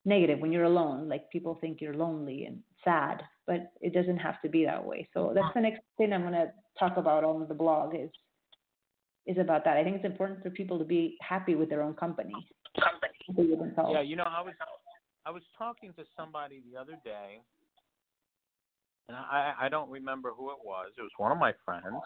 negative 0.05 0.39
when 0.39 0.51
you're 0.51 0.63
alone. 0.63 1.07
Like 1.07 1.29
people 1.29 1.57
think 1.61 1.79
you're 1.81 1.93
lonely 1.93 2.45
and 2.45 2.59
sad, 2.83 3.21
but 3.45 3.71
it 3.81 3.93
doesn't 3.93 4.17
have 4.17 4.41
to 4.41 4.49
be 4.49 4.65
that 4.65 4.83
way. 4.83 5.07
So 5.13 5.31
that's 5.33 5.53
the 5.53 5.61
next 5.61 5.81
thing 5.97 6.13
I'm 6.13 6.21
going 6.21 6.33
to 6.33 6.51
talk 6.79 6.97
about 6.97 7.23
on 7.23 7.47
the 7.47 7.53
blog 7.53 7.95
is 7.95 8.09
is 9.27 9.37
about 9.37 9.63
that. 9.65 9.77
I 9.77 9.83
think 9.83 9.97
it's 9.97 10.05
important 10.05 10.41
for 10.41 10.49
people 10.49 10.79
to 10.79 10.85
be 10.85 11.17
happy 11.21 11.55
with 11.55 11.69
their 11.69 11.83
own 11.83 11.93
company. 11.93 12.33
Themselves. 13.35 13.91
Yeah, 13.93 14.01
you 14.01 14.15
know, 14.15 14.23
I 14.23 14.41
was 14.41 14.53
I 15.25 15.31
was 15.31 15.43
talking 15.57 15.93
to 15.93 16.03
somebody 16.17 16.63
the 16.71 16.79
other 16.79 16.93
day, 17.03 17.41
and 19.07 19.17
I 19.17 19.53
I 19.59 19.69
don't 19.69 19.89
remember 19.89 20.31
who 20.35 20.49
it 20.51 20.57
was. 20.63 20.91
It 20.97 21.01
was 21.01 21.11
one 21.17 21.31
of 21.31 21.37
my 21.37 21.53
friends, 21.63 22.01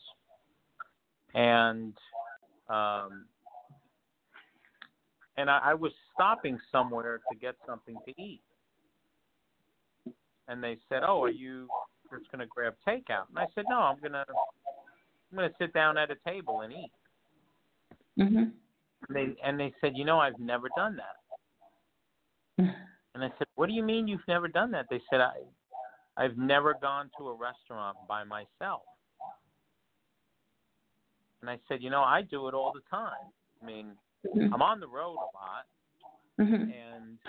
and 1.34 1.94
um, 2.68 3.26
and 5.38 5.50
I, 5.50 5.60
I 5.64 5.74
was 5.74 5.92
stopping 6.14 6.60
somewhere 6.72 7.20
to 7.32 7.38
get 7.38 7.56
something 7.68 7.98
to 8.06 8.22
eat, 8.22 8.42
and 10.48 10.64
they 10.64 10.78
said, 10.90 11.04
"Oh, 11.06 11.24
are 11.24 11.30
you 11.30 11.68
just 12.12 12.32
going 12.32 12.40
to 12.40 12.48
grab 12.48 12.76
takeout?" 12.88 13.30
And 13.30 13.40
I 13.40 13.48
said, 13.54 13.66
"No, 13.70 13.80
I'm 13.80 14.00
gonna 14.02 14.26
I'm 14.30 15.36
gonna 15.36 15.50
sit 15.58 15.74
down 15.74 15.98
at 15.98 16.12
a 16.12 16.16
table 16.26 16.62
and 16.62 16.72
eat." 16.74 16.92
Mhm. 18.18 18.52
And 19.08 19.16
they 19.16 19.36
and 19.44 19.60
they 19.60 19.74
said, 19.82 19.96
"You 19.96 20.06
know, 20.06 20.20
I've 20.20 20.40
never 20.40 20.70
done 20.76 20.98
that." 20.98 21.16
And 23.16 23.24
I 23.24 23.30
said, 23.38 23.48
"What 23.56 23.68
do 23.68 23.74
you 23.74 23.82
mean 23.82 24.10
you've 24.10 24.28
never 24.28 24.50
done 24.50 24.72
that?" 24.72 24.88
They 24.90 25.02
said, 25.10 25.22
"I, 25.22 25.36
I've 26.18 26.38
never 26.38 26.74
gone 26.74 27.10
to 27.18 27.30
a 27.30 27.34
restaurant 27.34 27.96
by 28.10 28.26
myself." 28.26 28.82
And 31.40 31.50
I 31.50 31.58
said, 31.70 31.82
"You 31.82 31.90
know, 31.92 32.02
I 32.02 32.24
do 32.24 32.50
it 32.50 32.54
all 32.54 32.74
the 32.74 32.82
time. 32.90 33.32
I 33.62 33.66
mean, 33.66 33.96
Mhm. 34.34 34.50
I'm 34.54 34.62
on 34.62 34.80
the 34.80 34.88
road 34.88 35.18
a 35.18 35.38
lot, 35.38 35.66
Mhm. 36.40 36.72
and 36.74 37.20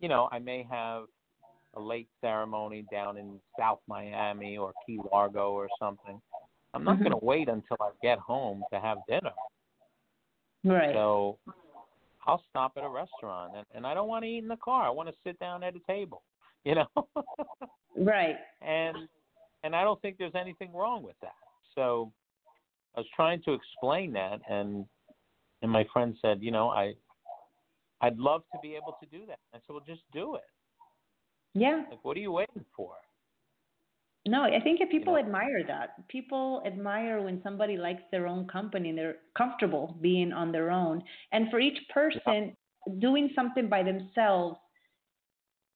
you 0.00 0.08
know, 0.08 0.28
I 0.30 0.38
may 0.38 0.62
have 0.64 1.06
a 1.74 1.80
late 1.80 2.08
ceremony 2.20 2.82
down 2.82 3.16
in 3.16 3.40
South 3.58 3.80
Miami 3.88 4.56
or 4.56 4.72
Key 4.86 5.00
Largo 5.12 5.52
or 5.52 5.68
something. 5.78 6.20
I'm 6.74 6.84
not 6.84 6.98
Mhm. 6.98 7.04
going 7.04 7.18
to 7.18 7.24
wait 7.24 7.48
until 7.48 7.76
I 7.80 7.90
get 8.00 8.18
home 8.18 8.64
to 8.70 8.78
have 8.78 9.04
dinner. 9.06 9.34
Right. 10.64 10.94
So 10.94 11.38
I'll 12.26 12.42
stop 12.50 12.76
at 12.76 12.84
a 12.84 12.88
restaurant, 12.88 13.54
and, 13.56 13.66
and 13.72 13.86
I 13.86 13.94
don't 13.94 14.08
want 14.08 14.24
to 14.24 14.28
eat 14.28 14.38
in 14.38 14.48
the 14.48 14.56
car. 14.56 14.84
I 14.84 14.90
want 14.90 15.08
to 15.08 15.14
sit 15.24 15.38
down 15.38 15.62
at 15.62 15.74
a 15.74 15.80
table, 15.80 16.22
you 16.64 16.74
know. 16.74 16.88
right. 17.96 18.38
and 18.60 19.08
and 19.64 19.74
I 19.74 19.82
don't 19.82 20.00
think 20.00 20.18
there's 20.18 20.34
anything 20.36 20.72
wrong 20.72 21.02
with 21.02 21.18
that. 21.20 21.34
So 21.74 22.12
I 22.94 23.00
was 23.00 23.08
trying 23.16 23.42
to 23.42 23.52
explain 23.52 24.12
that, 24.12 24.40
and 24.48 24.88
and 25.62 25.70
my 25.70 25.84
friend 25.92 26.16
said, 26.22 26.38
you 26.40 26.50
know, 26.50 26.70
I 26.70 26.94
I'd 28.00 28.18
love 28.18 28.42
to 28.52 28.58
be 28.62 28.74
able 28.74 28.96
to 29.00 29.06
do 29.06 29.26
that. 29.26 29.38
I 29.52 29.58
said, 29.58 29.70
well, 29.70 29.82
just 29.86 30.02
do 30.12 30.36
it. 30.36 30.42
Yeah. 31.54 31.82
Like, 31.90 32.04
what 32.04 32.16
are 32.16 32.20
you 32.20 32.32
waiting 32.32 32.64
for? 32.76 32.92
No, 34.26 34.42
I 34.44 34.60
think 34.62 34.80
if 34.80 34.90
people 34.90 35.14
know? 35.14 35.18
admire 35.18 35.64
that. 35.66 36.06
People 36.08 36.62
admire 36.66 37.22
when 37.22 37.40
somebody 37.42 37.76
likes 37.76 38.02
their 38.10 38.26
own 38.26 38.46
company 38.46 38.90
and 38.90 38.98
they're 38.98 39.16
comfortable 39.36 39.96
being 40.00 40.32
on 40.32 40.52
their 40.52 40.70
own. 40.70 41.02
And 41.32 41.50
for 41.50 41.58
each 41.58 41.78
person, 41.92 42.54
doing 43.00 43.30
something 43.34 43.68
by 43.68 43.82
themselves, 43.82 44.58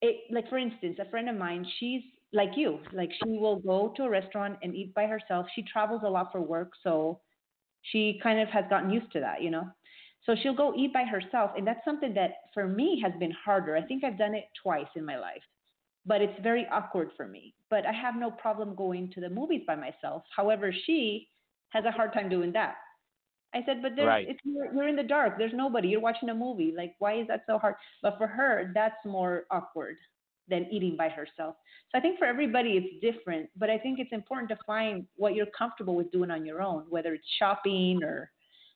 it 0.01 0.17
like 0.31 0.49
for 0.49 0.59
instance, 0.59 0.99
a 1.01 1.09
friend 1.11 1.29
of 1.29 1.37
mine, 1.37 1.67
she's 1.79 2.03
like 2.33 2.51
you, 2.57 2.79
like 2.93 3.11
she 3.25 3.39
will 3.39 3.59
go 3.61 3.93
to 3.97 4.05
a 4.05 4.11
restaurant 4.11 4.59
and 4.63 4.75
eat 4.75 4.95
by 4.95 5.07
herself. 5.07 5.47
She 5.55 5.63
travels 5.63 6.03
a 6.05 6.11
lot 6.11 6.31
for 6.31 6.41
work, 6.41 6.73
so 6.83 7.21
she 7.83 8.21
kind 8.23 8.41
of 8.41 8.49
has 8.49 8.65
gotten 8.71 8.91
used 8.91 9.11
to 9.13 9.21
that, 9.21 9.43
you 9.43 9.51
know. 9.51 9.69
So 10.25 10.37
she'll 10.41 10.55
go 10.55 10.73
eat 10.77 10.93
by 10.93 11.05
herself, 11.05 11.51
and 11.57 11.67
that's 11.67 11.85
something 11.85 12.15
that 12.15 12.31
for 12.55 12.69
me 12.69 13.01
has 13.03 13.13
been 13.19 13.33
harder. 13.45 13.77
I 13.77 13.83
think 13.83 14.05
I've 14.05 14.19
done 14.19 14.35
it 14.35 14.45
twice 14.63 14.87
in 14.95 15.05
my 15.05 15.19
life 15.19 15.43
but 16.05 16.21
it's 16.21 16.39
very 16.43 16.67
awkward 16.71 17.11
for 17.17 17.27
me. 17.27 17.55
But 17.71 17.87
I 17.87 17.93
have 17.93 18.17
no 18.17 18.31
problem 18.31 18.75
going 18.75 19.11
to 19.13 19.21
the 19.21 19.31
movies 19.31 19.63
by 19.67 19.77
myself. 19.77 20.25
However, 20.35 20.73
she 20.87 21.29
has 21.71 21.85
a 21.85 21.91
hard 21.91 22.13
time 22.13 22.29
doing 22.29 22.53
that. 22.53 22.75
I 23.55 23.63
said, 23.67 23.83
but 23.83 23.93
there's, 23.97 24.07
Right. 24.07 24.29
if 24.29 24.37
you're, 24.45 24.73
you're 24.75 24.89
in 24.89 24.97
the 24.97 25.03
dark, 25.03 25.39
there's 25.39 25.53
nobody. 25.55 25.89
You're 25.89 26.01
watching 26.01 26.31
a 26.31 26.35
movie. 26.35 26.73
Like, 26.77 26.95
why 26.99 27.21
is 27.21 27.29
that 27.29 27.45
so 27.47 27.59
hard? 27.59 27.77
But 28.03 28.19
for 28.19 28.27
her, 28.27 28.71
that's 28.75 28.97
more 29.05 29.45
awkward 29.51 29.97
than 30.49 30.67
eating 30.71 30.97
by 30.97 31.09
herself. 31.09 31.57
So 31.91 31.99
I 31.99 32.01
think 32.01 32.19
for 32.19 32.25
everybody, 32.25 32.73
it's 32.73 33.01
different. 33.01 33.49
But 33.57 33.71
I 33.71 33.79
think 33.79 33.99
it's 33.99 34.13
important 34.13 34.49
to 34.51 34.59
find 34.67 35.07
what 35.17 35.35
you're 35.35 35.47
comfortable 35.57 35.95
with 35.95 36.11
doing 36.11 36.31
on 36.31 36.45
your 36.45 36.61
own, 36.63 36.85
whether 36.89 37.15
it's 37.15 37.27
shopping 37.39 38.03
or, 38.03 38.31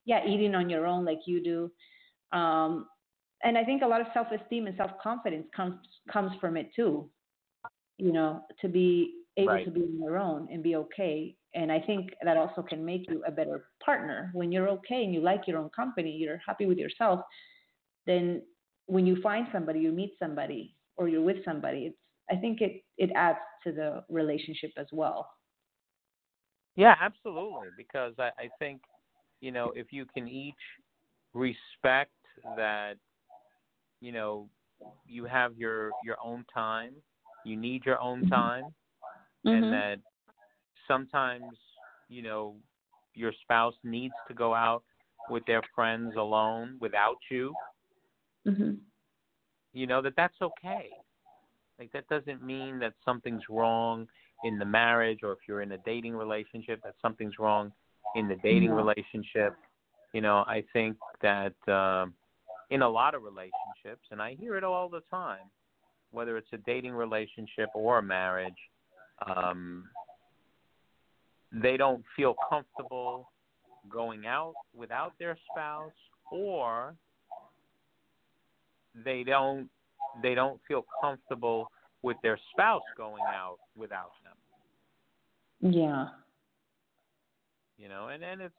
yeah, 0.04 0.24
eating 0.26 0.54
on 0.54 0.70
your 0.70 0.86
own 0.86 1.04
like 1.04 1.20
you 1.26 1.42
do. 1.42 2.38
Um, 2.38 2.86
and 3.42 3.58
I 3.58 3.64
think 3.64 3.82
a 3.82 3.86
lot 3.86 4.00
of 4.00 4.06
self-esteem 4.14 4.66
and 4.66 4.76
self-confidence 4.76 5.46
comes 5.54 5.76
comes 6.10 6.32
from 6.40 6.56
it 6.56 6.70
too. 6.74 7.10
You 7.98 8.12
know, 8.12 8.42
to 8.60 8.68
be 8.68 9.22
able 9.36 9.54
Right. 9.54 9.64
to 9.64 9.70
be 9.70 9.82
on 9.82 9.98
your 10.00 10.16
own 10.18 10.48
and 10.50 10.62
be 10.62 10.76
okay. 10.76 11.36
And 11.54 11.70
I 11.72 11.80
think 11.80 12.14
that 12.22 12.36
also 12.36 12.62
can 12.62 12.84
make 12.84 13.08
you 13.10 13.22
a 13.26 13.30
better 13.30 13.68
partner 13.84 14.30
when 14.34 14.52
you're 14.52 14.68
okay 14.68 15.04
and 15.04 15.14
you 15.14 15.20
like 15.20 15.46
your 15.46 15.58
own 15.58 15.70
company, 15.70 16.10
you're 16.10 16.40
happy 16.46 16.66
with 16.66 16.78
yourself. 16.78 17.20
Then 18.06 18.42
when 18.86 19.06
you 19.06 19.20
find 19.22 19.46
somebody, 19.52 19.80
you 19.80 19.92
meet 19.92 20.14
somebody, 20.18 20.74
or 20.96 21.08
you're 21.08 21.22
with 21.22 21.44
somebody, 21.44 21.86
it's 21.86 21.98
I 22.30 22.36
think 22.36 22.60
it 22.60 22.82
it 22.98 23.10
adds 23.14 23.38
to 23.64 23.72
the 23.72 24.04
relationship 24.08 24.72
as 24.76 24.86
well. 24.92 25.28
Yeah, 26.76 26.94
absolutely. 27.00 27.70
Because 27.76 28.14
I, 28.18 28.30
I 28.38 28.50
think, 28.58 28.82
you 29.40 29.50
know, 29.52 29.72
if 29.74 29.92
you 29.92 30.06
can 30.06 30.28
each 30.28 30.54
respect 31.34 32.12
that, 32.56 32.96
you 34.00 34.12
know, 34.12 34.48
you 35.06 35.24
have 35.24 35.56
your 35.56 35.94
your 36.00 36.16
own 36.22 36.44
time, 36.52 36.92
you 37.44 37.56
need 37.56 37.84
your 37.84 38.00
own 38.00 38.24
time, 38.24 38.74
Mhm. 39.44 39.52
and 39.52 39.70
that 39.70 39.98
sometimes, 40.86 41.56
you 42.08 42.22
know, 42.22 42.56
your 43.14 43.32
spouse 43.42 43.74
needs 43.84 44.14
to 44.28 44.34
go 44.34 44.54
out 44.54 44.82
with 45.28 45.44
their 45.46 45.62
friends 45.74 46.16
alone 46.16 46.76
without 46.80 47.18
you. 47.30 47.56
Mhm. 48.44 48.86
You 49.76 49.86
know 49.86 50.00
that 50.00 50.14
that's 50.16 50.40
okay. 50.40 50.88
Like 51.78 51.92
that 51.92 52.08
doesn't 52.08 52.42
mean 52.42 52.78
that 52.78 52.94
something's 53.04 53.42
wrong 53.50 54.08
in 54.42 54.58
the 54.58 54.64
marriage, 54.64 55.18
or 55.22 55.32
if 55.32 55.40
you're 55.46 55.60
in 55.60 55.72
a 55.72 55.78
dating 55.84 56.14
relationship, 56.16 56.82
that 56.82 56.94
something's 57.02 57.34
wrong 57.38 57.70
in 58.14 58.26
the 58.26 58.36
dating 58.36 58.70
relationship. 58.70 59.54
You 60.14 60.22
know, 60.22 60.44
I 60.46 60.64
think 60.72 60.96
that 61.20 61.52
um, 61.68 62.14
in 62.70 62.80
a 62.80 62.88
lot 62.88 63.14
of 63.14 63.22
relationships, 63.22 64.06
and 64.10 64.22
I 64.22 64.34
hear 64.40 64.56
it 64.56 64.64
all 64.64 64.88
the 64.88 65.02
time, 65.10 65.50
whether 66.10 66.38
it's 66.38 66.48
a 66.54 66.58
dating 66.58 66.94
relationship 66.94 67.68
or 67.74 67.98
a 67.98 68.02
marriage, 68.02 68.54
um, 69.26 69.84
they 71.52 71.76
don't 71.76 72.02
feel 72.16 72.34
comfortable 72.48 73.30
going 73.90 74.26
out 74.26 74.54
without 74.74 75.12
their 75.18 75.36
spouse, 75.52 75.92
or 76.32 76.94
they 79.04 79.22
don't 79.24 79.68
they 80.22 80.34
don't 80.34 80.60
feel 80.66 80.84
comfortable 81.00 81.70
with 82.02 82.16
their 82.22 82.38
spouse 82.52 82.82
going 82.96 83.22
out 83.24 83.58
without 83.76 84.12
them. 84.24 85.72
Yeah. 85.72 86.08
You 87.78 87.88
know, 87.88 88.08
and 88.08 88.22
and 88.22 88.40
it's 88.40 88.54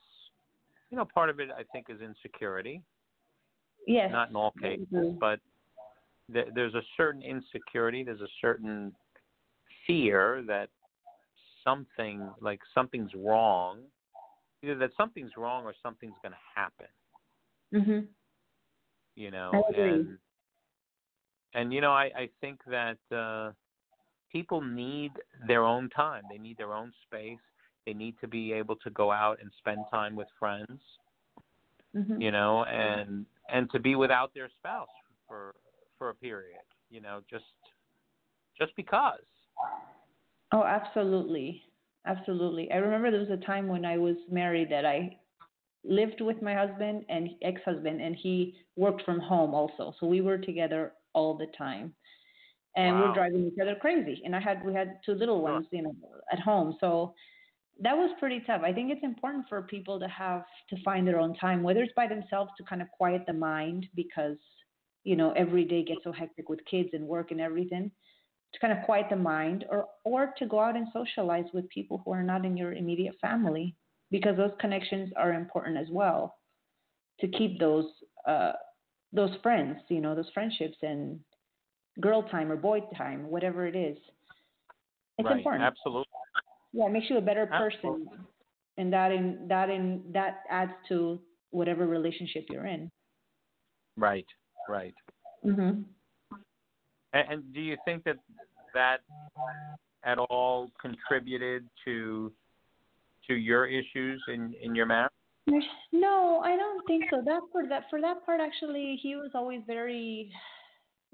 you 0.92 0.98
know 0.98 1.06
part 1.06 1.30
of 1.30 1.40
it 1.40 1.50
I 1.52 1.64
think 1.72 1.88
is 1.90 2.02
insecurity, 2.02 2.82
Yes. 3.88 4.12
not 4.12 4.30
in 4.30 4.36
all 4.36 4.54
cases, 4.62 4.86
agree. 4.92 5.18
but 5.20 5.40
th- 6.32 6.50
there's 6.54 6.76
a 6.76 6.84
certain 6.96 7.22
insecurity, 7.22 8.04
there's 8.04 8.22
a 8.22 8.28
certain 8.42 8.94
fear 9.86 10.44
that 10.48 10.70
something 11.64 12.30
like 12.42 12.60
something's 12.74 13.12
wrong, 13.16 13.80
either 14.64 14.76
that 14.76 14.92
something's 14.96 15.32
wrong 15.38 15.64
or 15.66 15.74
something's 15.82 16.16
going 16.22 16.34
to 16.34 16.38
happen. 16.56 16.88
Mhm. 17.74 18.08
You 19.16 19.32
know, 19.32 19.64
and 19.76 20.20
and 21.54 21.74
you 21.74 21.82
know, 21.82 21.91
I 21.91 22.12
I 22.16 22.30
think 22.41 22.60
that 22.68 22.98
uh, 23.16 23.52
people 24.32 24.62
need 24.62 25.12
their 25.48 25.64
own 25.64 25.89
time. 25.89 26.24
They 26.30 26.38
need 26.38 26.58
their 26.58 26.74
own 26.74 26.91
space. 27.06 27.39
They 27.86 27.93
need 27.93 28.16
to 28.22 28.28
be 28.28 28.52
able 28.52 28.76
to 28.78 28.89
go 28.89 29.12
out 29.12 29.39
and 29.41 29.52
spend 29.58 29.80
time 29.91 30.16
with 30.16 30.28
friends. 30.39 30.82
Mhm. 31.95 32.22
You 32.22 32.32
know, 32.32 32.66
and 32.66 33.26
and 33.50 33.70
to 33.72 33.80
be 33.80 33.95
without 33.95 34.34
their 34.34 34.50
spouse 34.50 34.89
for 35.28 35.56
for 35.98 36.10
a 36.10 36.16
period. 36.16 36.60
You 36.89 37.02
know, 37.02 37.22
just 37.30 37.45
just 38.58 38.76
because. 38.76 39.20
Oh, 40.52 40.64
absolutely. 40.64 41.64
Absolutely. 42.06 42.72
I 42.72 42.78
remember 42.78 43.12
there 43.12 43.20
was 43.20 43.30
a 43.30 43.45
time 43.45 43.68
when 43.68 43.84
I 43.86 43.98
was 43.98 44.16
married 44.32 44.70
that 44.72 44.86
I 44.86 45.18
lived 45.84 46.22
with 46.22 46.41
my 46.41 46.54
husband 46.54 47.06
and 47.10 47.30
ex-husband 47.41 48.02
and 48.02 48.16
he 48.16 48.56
worked 48.76 49.04
from 49.04 49.20
home 49.20 49.54
also. 49.54 49.93
So 50.00 50.08
we 50.08 50.22
were 50.22 50.38
together 50.38 50.93
all 51.18 51.38
the 51.38 51.47
time. 51.57 51.95
And 52.76 52.97
we 52.97 53.01
Wow. 53.01 53.07
we're 53.07 53.13
driving 53.13 53.47
each 53.47 53.59
other 53.61 53.76
crazy. 53.76 54.22
And 54.26 54.36
I 54.36 54.39
had 54.39 54.63
we 54.65 54.74
had 54.74 54.99
two 55.05 55.13
little 55.13 55.41
ones, 55.41 55.68
you 55.72 55.84
know, 55.84 55.95
at 56.32 56.39
home. 56.39 56.78
So 56.80 57.13
that 57.82 57.97
was 57.97 58.11
pretty 58.20 58.41
tough. 58.47 58.61
I 58.63 58.74
think 58.74 58.91
it's 58.91 59.03
important 59.03 59.45
for 59.49 59.61
people 59.63 59.99
to 59.99 60.07
have 60.09 60.43
to 60.70 60.78
find 60.84 61.07
their 61.07 61.20
own 61.20 61.36
time, 61.36 61.63
whether 61.63 61.84
it's 61.84 61.93
by 61.95 62.07
themselves 62.07 62.51
to 62.57 62.63
kind 62.63 62.82
of 62.82 62.89
quiet 62.91 63.24
the 63.28 63.34
mind 63.34 63.88
because, 63.95 64.38
you 65.03 65.15
know, 65.15 65.32
every 65.34 65.65
day 65.65 65.84
gets 65.84 66.03
so 66.03 66.11
hectic 66.13 66.49
with 66.49 66.65
kids 66.70 66.89
and 66.93 67.07
work 67.07 67.32
and 67.32 67.41
everything 67.41 67.91
to 68.53 68.59
kind 68.59 68.78
of 68.78 68.86
quiet 68.86 69.07
the 69.09 69.15
mind 69.18 69.65
or 69.70 69.88
or 70.05 70.34
to 70.38 70.45
go 70.47 70.59
out 70.59 70.76
and 70.78 70.88
socialize 70.93 71.45
with 71.53 71.70
people 71.70 72.01
who 72.03 72.11
are 72.11 72.24
not 72.24 72.45
in 72.45 72.57
your 72.57 72.74
immediate 72.74 73.15
family 73.22 73.76
because 74.11 74.38
those 74.38 74.51
connections 74.59 75.11
are 75.18 75.34
important 75.34 75.78
as 75.78 75.88
well 75.91 76.36
to 77.20 77.28
keep 77.28 77.59
those 77.59 77.86
uh 78.28 78.53
those 79.14 79.32
friends 79.41 79.78
you 79.89 80.01
know 80.01 80.16
those 80.16 80.30
friendships 80.34 80.78
and 80.82 81.20
girl 82.01 82.24
time 82.24 82.51
or 82.51 82.55
boy 82.55 82.80
time 82.97 83.30
whatever 83.30 83.66
it 83.66 83.76
is 83.76 83.97
it's 85.18 85.26
right. 85.26 85.38
important 85.38 85.64
Absolutely. 85.64 86.05
yeah 86.74 86.86
it 86.86 86.91
makes 86.91 87.10
you 87.10 87.18
a 87.18 87.22
better 87.22 87.45
person 87.45 87.72
Absolutely. 87.74 88.18
and 88.78 88.93
that 88.93 89.12
in 89.12 89.47
that 89.47 89.70
in 89.70 90.03
that 90.12 90.41
adds 90.49 90.72
to 90.88 91.20
whatever 91.51 91.88
relationship 91.88 92.45
you're 92.49 92.68
in 92.68 92.89
Right. 93.99 94.28
Right. 94.70 94.93
mhm 95.45 95.84
And, 97.14 97.32
and 97.32 97.53
do 97.53 97.62
you 97.62 97.78
think 97.86 98.03
that 98.03 98.18
that 98.74 98.99
at 100.03 100.20
all 100.20 100.70
contributed 100.80 101.68
to 101.86 102.32
to 103.28 103.34
your 103.36 103.66
issues 103.66 104.22
in 104.28 104.53
in 104.62 104.76
your 104.76 104.86
marriage? 104.86 105.12
No, 105.93 106.41
I 106.43 106.56
don't 106.56 106.86
think 106.88 107.06
so. 107.10 107.22
That 107.24 107.41
for 107.52 107.68
that 107.68 107.84
for 107.89 108.02
that 108.02 108.26
part 108.26 108.41
actually 108.41 109.00
he 109.02 109.16
was 109.16 109.32
always 109.34 109.62
very 109.66 110.32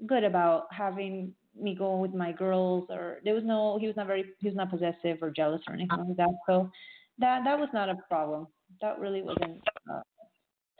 good 0.06 0.24
about 0.24 0.66
having 0.72 1.32
me 1.58 1.74
go 1.74 1.96
with 1.96 2.12
my 2.12 2.32
girls 2.32 2.84
or 2.90 3.20
there 3.24 3.34
was 3.34 3.44
no 3.44 3.78
he 3.78 3.86
was 3.86 3.96
not 3.96 4.08
very 4.08 4.24
he 4.40 4.48
was 4.48 4.56
not 4.56 4.70
possessive 4.70 5.22
or 5.22 5.30
jealous 5.30 5.62
or 5.68 5.74
anything 5.74 6.04
like 6.08 6.16
that. 6.16 6.34
So 6.48 6.70
that 7.18 7.44
that 7.44 7.58
was 7.58 7.68
not 7.72 7.88
a 7.88 7.96
problem. 8.08 8.48
That 8.80 8.98
really 8.98 9.22
wasn't 9.22 9.62
uh, 9.90 10.00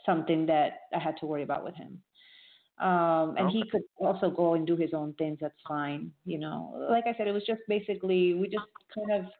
something 0.04 0.46
that 0.46 0.80
I 0.92 0.98
had 0.98 1.16
to 1.18 1.26
worry 1.26 1.44
about 1.44 1.64
with 1.64 1.76
him. 1.76 2.02
Um 2.80 3.36
and 3.38 3.50
he 3.50 3.62
could 3.70 3.82
also 3.98 4.30
go 4.30 4.54
and 4.54 4.66
do 4.66 4.74
his 4.74 4.92
own 4.92 5.14
things, 5.14 5.38
that's 5.40 5.54
fine, 5.68 6.10
you 6.24 6.38
know. 6.38 6.86
Like 6.90 7.04
I 7.06 7.14
said, 7.16 7.28
it 7.28 7.32
was 7.32 7.44
just 7.46 7.60
basically 7.68 8.34
we 8.34 8.48
just 8.48 8.66
kind 8.92 9.24
of 9.24 9.30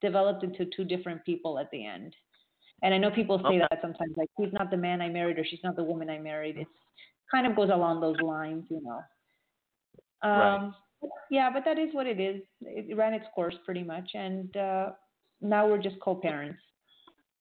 developed 0.00 0.44
into 0.44 0.64
two 0.76 0.84
different 0.84 1.24
people 1.24 1.58
at 1.58 1.68
the 1.72 1.84
end. 1.84 2.14
And 2.84 2.94
I 2.94 2.98
know 2.98 3.10
people 3.10 3.38
say 3.48 3.58
Okay. 3.58 3.58
that 3.60 3.80
sometimes, 3.82 4.14
like 4.16 4.30
he's 4.38 4.52
not 4.52 4.70
the 4.70 4.76
man 4.78 5.02
I 5.02 5.08
married 5.10 5.38
or 5.38 5.44
she's 5.44 5.64
not 5.64 5.76
the 5.76 5.84
woman 5.84 6.10
I 6.10 6.18
married. 6.20 6.58
It's 6.58 6.70
kind 7.30 7.46
of 7.46 7.56
goes 7.56 7.70
along 7.70 8.00
those 8.02 8.20
lines, 8.20 8.66
you 8.70 8.82
know. 8.82 9.00
Right. 10.24 10.56
Um, 10.56 10.74
Yeah, 11.30 11.50
but 11.52 11.64
that 11.66 11.78
is 11.78 11.94
what 11.94 12.06
it 12.06 12.20
is. 12.20 12.42
It 12.62 12.96
ran 12.96 13.14
its 13.14 13.26
course 13.34 13.56
pretty 13.64 13.82
much, 13.84 14.10
and 14.14 14.56
uh, 14.56 14.90
now 15.40 15.68
we're 15.68 15.82
just 15.82 16.00
co-parents 16.00 16.60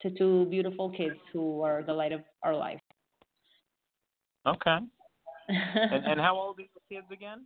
to 0.02 0.12
two 0.12 0.46
beautiful 0.48 0.90
kids 0.92 1.20
who 1.34 1.62
are 1.62 1.84
the 1.84 1.94
light 1.94 2.12
of 2.14 2.22
our 2.44 2.56
life. 2.56 2.82
Okay. 4.46 4.78
And 5.92 6.06
and 6.06 6.20
how 6.20 6.36
old 6.38 6.60
are 6.60 6.64
your 6.64 6.84
kids 7.02 7.12
again? 7.12 7.46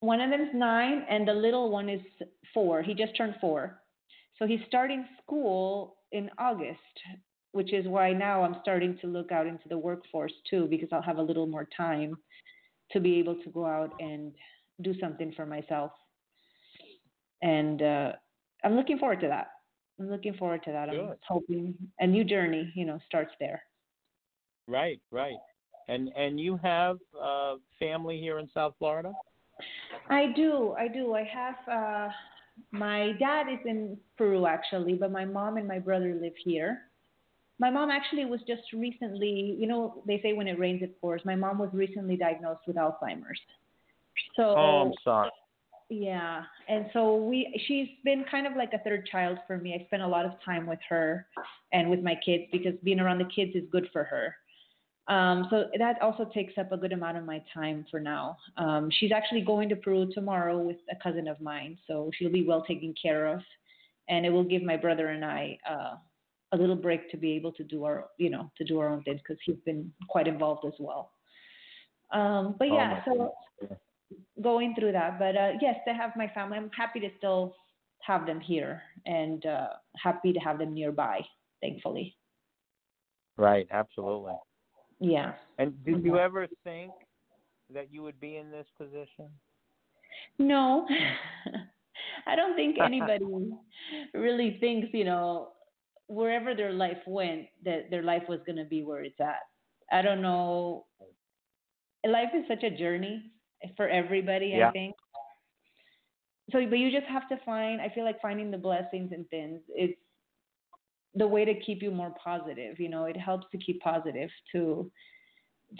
one 0.00 0.20
of 0.20 0.30
them's 0.30 0.50
nine, 0.54 1.04
and 1.08 1.26
the 1.26 1.32
little 1.34 1.70
one 1.70 1.88
is 1.88 2.00
four. 2.54 2.82
He 2.82 2.94
just 2.94 3.16
turned 3.16 3.36
four, 3.40 3.82
so 4.38 4.46
he's 4.46 4.60
starting 4.66 5.06
school 5.22 5.96
in 6.12 6.30
August, 6.38 6.78
which 7.52 7.72
is 7.72 7.86
why 7.86 8.12
now 8.12 8.42
I'm 8.42 8.56
starting 8.62 8.98
to 9.00 9.06
look 9.06 9.32
out 9.32 9.46
into 9.46 9.68
the 9.68 9.78
workforce 9.78 10.32
too, 10.48 10.66
because 10.68 10.88
I'll 10.92 11.02
have 11.02 11.18
a 11.18 11.22
little 11.22 11.46
more 11.46 11.68
time 11.76 12.16
to 12.92 13.00
be 13.00 13.18
able 13.18 13.36
to 13.36 13.50
go 13.50 13.66
out 13.66 13.92
and 14.00 14.32
do 14.82 14.94
something 15.00 15.32
for 15.34 15.46
myself. 15.46 15.90
And 17.42 17.82
uh, 17.82 18.12
I'm 18.64 18.76
looking 18.76 18.98
forward 18.98 19.20
to 19.20 19.28
that. 19.28 19.48
I'm 19.98 20.10
looking 20.10 20.34
forward 20.34 20.62
to 20.64 20.72
that. 20.72 20.88
I'm 20.88 21.14
hoping 21.26 21.74
a 21.98 22.06
new 22.06 22.24
journey, 22.24 22.72
you 22.74 22.84
know, 22.84 22.98
starts 23.06 23.32
there. 23.40 23.62
Right. 24.66 25.00
Right. 25.10 25.36
And 25.88 26.10
and 26.16 26.38
you 26.38 26.56
have 26.62 26.98
uh, 27.20 27.56
family 27.78 28.18
here 28.18 28.38
in 28.38 28.48
South 28.54 28.74
Florida? 28.78 29.12
I 30.08 30.32
do, 30.34 30.74
I 30.78 30.88
do. 30.88 31.14
I 31.14 31.24
have 31.24 31.56
uh 31.68 32.08
my 32.70 33.12
dad 33.18 33.46
is 33.52 33.58
in 33.64 33.96
Peru 34.16 34.46
actually, 34.46 34.94
but 34.94 35.10
my 35.10 35.24
mom 35.24 35.56
and 35.56 35.66
my 35.66 35.78
brother 35.78 36.18
live 36.20 36.34
here. 36.44 36.82
My 37.58 37.70
mom 37.70 37.90
actually 37.90 38.24
was 38.24 38.40
just 38.46 38.62
recently, 38.72 39.56
you 39.58 39.66
know, 39.66 40.02
they 40.06 40.20
say 40.22 40.32
when 40.32 40.48
it 40.48 40.58
rains 40.58 40.82
it 40.82 41.00
pours. 41.00 41.22
My 41.24 41.36
mom 41.36 41.58
was 41.58 41.70
recently 41.72 42.16
diagnosed 42.16 42.62
with 42.66 42.76
Alzheimer's. 42.76 43.38
So 44.36 44.42
Oh, 44.42 44.82
I'm 44.86 44.92
sorry. 45.04 45.30
yeah, 45.88 46.42
and 46.68 46.86
so 46.92 47.16
we 47.16 47.62
she's 47.66 47.88
been 48.04 48.24
kind 48.30 48.46
of 48.46 48.56
like 48.56 48.72
a 48.72 48.78
third 48.78 49.06
child 49.06 49.38
for 49.46 49.58
me. 49.58 49.74
I 49.74 49.84
spent 49.86 50.02
a 50.02 50.08
lot 50.08 50.24
of 50.24 50.32
time 50.44 50.66
with 50.66 50.80
her 50.88 51.26
and 51.72 51.90
with 51.90 52.00
my 52.02 52.14
kids 52.24 52.44
because 52.50 52.74
being 52.82 53.00
around 53.00 53.18
the 53.18 53.28
kids 53.34 53.54
is 53.54 53.64
good 53.70 53.88
for 53.92 54.04
her. 54.04 54.34
Um, 55.08 55.48
so 55.50 55.64
that 55.78 56.00
also 56.00 56.30
takes 56.32 56.56
up 56.58 56.70
a 56.70 56.76
good 56.76 56.92
amount 56.92 57.16
of 57.16 57.24
my 57.24 57.42
time 57.52 57.84
for 57.90 57.98
now. 57.98 58.36
Um, 58.56 58.88
she's 59.00 59.10
actually 59.10 59.40
going 59.40 59.68
to 59.70 59.76
Peru 59.76 60.08
tomorrow 60.12 60.58
with 60.58 60.76
a 60.90 60.96
cousin 61.02 61.26
of 61.26 61.40
mine, 61.40 61.76
so 61.86 62.10
she'll 62.14 62.30
be 62.30 62.46
well 62.46 62.62
taken 62.62 62.94
care 63.00 63.26
of, 63.26 63.40
and 64.08 64.24
it 64.24 64.30
will 64.30 64.44
give 64.44 64.62
my 64.62 64.76
brother 64.76 65.08
and 65.08 65.24
I 65.24 65.58
uh, 65.68 65.96
a 66.52 66.56
little 66.56 66.76
break 66.76 67.10
to 67.10 67.16
be 67.16 67.32
able 67.32 67.52
to 67.52 67.64
do 67.64 67.84
our, 67.84 68.10
you 68.18 68.30
know, 68.30 68.50
to 68.58 68.64
do 68.64 68.78
our 68.78 68.88
own 68.88 69.02
things 69.02 69.20
because 69.26 69.40
he's 69.44 69.56
been 69.64 69.92
quite 70.08 70.28
involved 70.28 70.64
as 70.64 70.74
well. 70.78 71.10
Um, 72.12 72.54
but 72.58 72.68
Oh, 72.68 72.74
yeah, 72.76 72.92
my 72.92 73.02
so 73.04 73.34
goodness. 73.60 73.78
going 74.40 74.74
through 74.78 74.92
that. 74.92 75.18
But 75.18 75.36
uh, 75.36 75.52
yes, 75.60 75.76
to 75.88 75.94
have 75.94 76.14
my 76.14 76.28
family, 76.28 76.58
I'm 76.58 76.70
happy 76.76 77.00
to 77.00 77.08
still 77.18 77.56
have 78.02 78.26
them 78.26 78.38
here 78.38 78.82
and 79.06 79.44
uh, 79.46 79.68
happy 79.96 80.32
to 80.32 80.38
have 80.40 80.58
them 80.58 80.74
nearby. 80.74 81.22
Thankfully, 81.60 82.16
Right. 83.36 83.66
Absolutely. 83.70 84.34
Yeah. 85.02 85.32
And 85.58 85.72
did 85.84 86.04
you 86.04 86.14
uh-huh. 86.14 86.24
ever 86.24 86.46
think 86.64 86.92
that 87.74 87.92
you 87.92 88.02
would 88.02 88.20
be 88.20 88.36
in 88.36 88.50
this 88.50 88.66
position? 88.78 89.28
No, 90.38 90.86
I 92.26 92.36
don't 92.36 92.54
think 92.54 92.76
anybody 92.80 93.24
really 94.14 94.56
thinks, 94.60 94.88
you 94.92 95.04
know, 95.04 95.48
wherever 96.06 96.54
their 96.54 96.72
life 96.72 96.98
went, 97.06 97.46
that 97.64 97.90
their 97.90 98.02
life 98.02 98.24
was 98.28 98.40
going 98.46 98.56
to 98.56 98.64
be 98.64 98.82
where 98.82 99.02
it's 99.02 99.20
at. 99.20 99.40
I 99.90 100.02
don't 100.02 100.22
know. 100.22 100.86
Life 102.06 102.30
is 102.34 102.44
such 102.48 102.62
a 102.62 102.76
journey 102.76 103.30
for 103.76 103.88
everybody, 103.88 104.54
Yeah. 104.56 104.68
I 104.68 104.72
think. 104.72 104.94
So, 106.50 106.64
but 106.68 106.78
you 106.78 106.90
just 106.90 107.06
have 107.06 107.28
to 107.28 107.38
find, 107.44 107.80
I 107.80 107.88
feel 107.94 108.04
like 108.04 108.20
finding 108.20 108.50
the 108.50 108.58
blessings 108.58 109.12
and 109.12 109.28
things, 109.30 109.60
it's 109.68 109.98
the 111.14 111.26
way 111.26 111.44
to 111.44 111.54
keep 111.60 111.82
you 111.82 111.90
more 111.90 112.14
positive. 112.22 112.78
You 112.80 112.88
know, 112.88 113.04
it 113.04 113.16
helps 113.16 113.46
to 113.52 113.58
keep 113.58 113.80
positive 113.80 114.30
to 114.52 114.90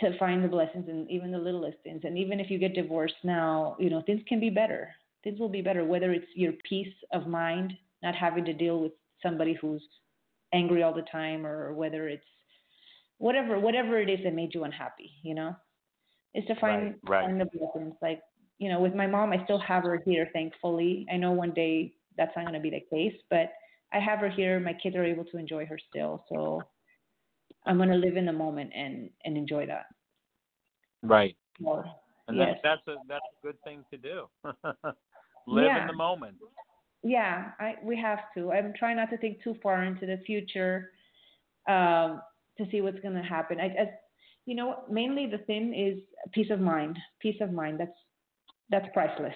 to 0.00 0.16
find 0.18 0.42
the 0.42 0.48
blessings 0.48 0.88
in 0.88 1.06
even 1.10 1.30
the 1.30 1.38
littlest 1.38 1.78
things. 1.84 2.00
And 2.04 2.16
even 2.16 2.40
if 2.40 2.50
you 2.50 2.58
get 2.58 2.74
divorced 2.74 3.14
now, 3.24 3.76
you 3.78 3.90
know, 3.90 4.02
things 4.02 4.22
can 4.26 4.40
be 4.40 4.48
better. 4.50 4.90
Things 5.22 5.38
will 5.38 5.50
be 5.50 5.60
better, 5.62 5.84
whether 5.84 6.12
it's 6.12 6.26
your 6.34 6.52
peace 6.68 6.94
of 7.12 7.26
mind, 7.26 7.74
not 8.02 8.14
having 8.14 8.44
to 8.46 8.54
deal 8.54 8.80
with 8.80 8.92
somebody 9.22 9.54
who's 9.60 9.82
angry 10.52 10.82
all 10.82 10.94
the 10.94 11.02
time, 11.12 11.46
or 11.46 11.74
whether 11.74 12.08
it's 12.08 12.24
whatever 13.18 13.58
whatever 13.58 13.98
it 14.00 14.10
is 14.10 14.20
that 14.24 14.34
made 14.34 14.54
you 14.54 14.64
unhappy, 14.64 15.10
you 15.22 15.34
know? 15.34 15.54
Is 16.34 16.44
to 16.46 16.54
find 16.56 16.94
Right, 17.04 17.08
right. 17.08 17.24
find 17.24 17.40
the 17.40 17.46
blessings. 17.46 17.94
Like, 18.02 18.20
you 18.58 18.68
know, 18.70 18.80
with 18.80 18.94
my 18.94 19.06
mom 19.06 19.32
I 19.32 19.42
still 19.44 19.58
have 19.60 19.84
her 19.84 20.02
here, 20.04 20.28
thankfully. 20.32 21.06
I 21.12 21.16
know 21.16 21.32
one 21.32 21.52
day 21.52 21.94
that's 22.16 22.34
not 22.36 22.46
gonna 22.46 22.60
be 22.60 22.70
the 22.70 22.84
case, 22.90 23.14
but 23.30 23.52
I 23.92 23.98
have 23.98 24.20
her 24.20 24.28
here. 24.30 24.58
My 24.60 24.72
kids 24.72 24.96
are 24.96 25.04
able 25.04 25.24
to 25.26 25.36
enjoy 25.36 25.66
her 25.66 25.78
still. 25.88 26.24
So 26.28 26.62
I'm 27.66 27.78
gonna 27.78 27.96
live 27.96 28.16
in 28.16 28.26
the 28.26 28.32
moment 28.32 28.72
and 28.74 29.10
and 29.24 29.36
enjoy 29.36 29.66
that. 29.66 29.86
Right. 31.02 31.36
And 32.28 32.36
Yes. 32.36 32.58
that, 32.62 32.80
that's 32.86 32.88
a 32.88 33.00
that's 33.08 33.24
a 33.24 33.46
good 33.46 33.60
thing 33.64 33.84
to 33.90 33.98
do. 33.98 34.28
Live 35.46 35.64
Yeah. 35.64 35.82
in 35.82 35.86
the 35.88 35.92
moment. 35.92 36.36
Yeah, 37.02 37.50
I 37.58 37.76
we 37.82 37.96
have 37.96 38.20
to. 38.34 38.52
I'm 38.52 38.72
trying 38.78 38.96
not 38.96 39.10
to 39.10 39.16
think 39.18 39.42
too 39.42 39.56
far 39.62 39.82
into 39.84 40.06
the 40.06 40.18
future, 40.18 40.92
um, 41.68 42.22
to 42.58 42.70
see 42.70 42.80
what's 42.80 43.00
gonna 43.00 43.22
happen. 43.24 43.60
I, 43.60 43.66
I 43.66 43.90
you 44.46 44.54
know, 44.54 44.84
mainly 44.88 45.26
the 45.26 45.38
thing 45.38 45.74
is 45.74 45.98
peace 46.32 46.50
of 46.50 46.60
mind. 46.60 46.98
Peace 47.20 47.40
of 47.40 47.52
mind. 47.52 47.80
That's 47.80 47.98
that's 48.70 48.86
priceless. 48.92 49.34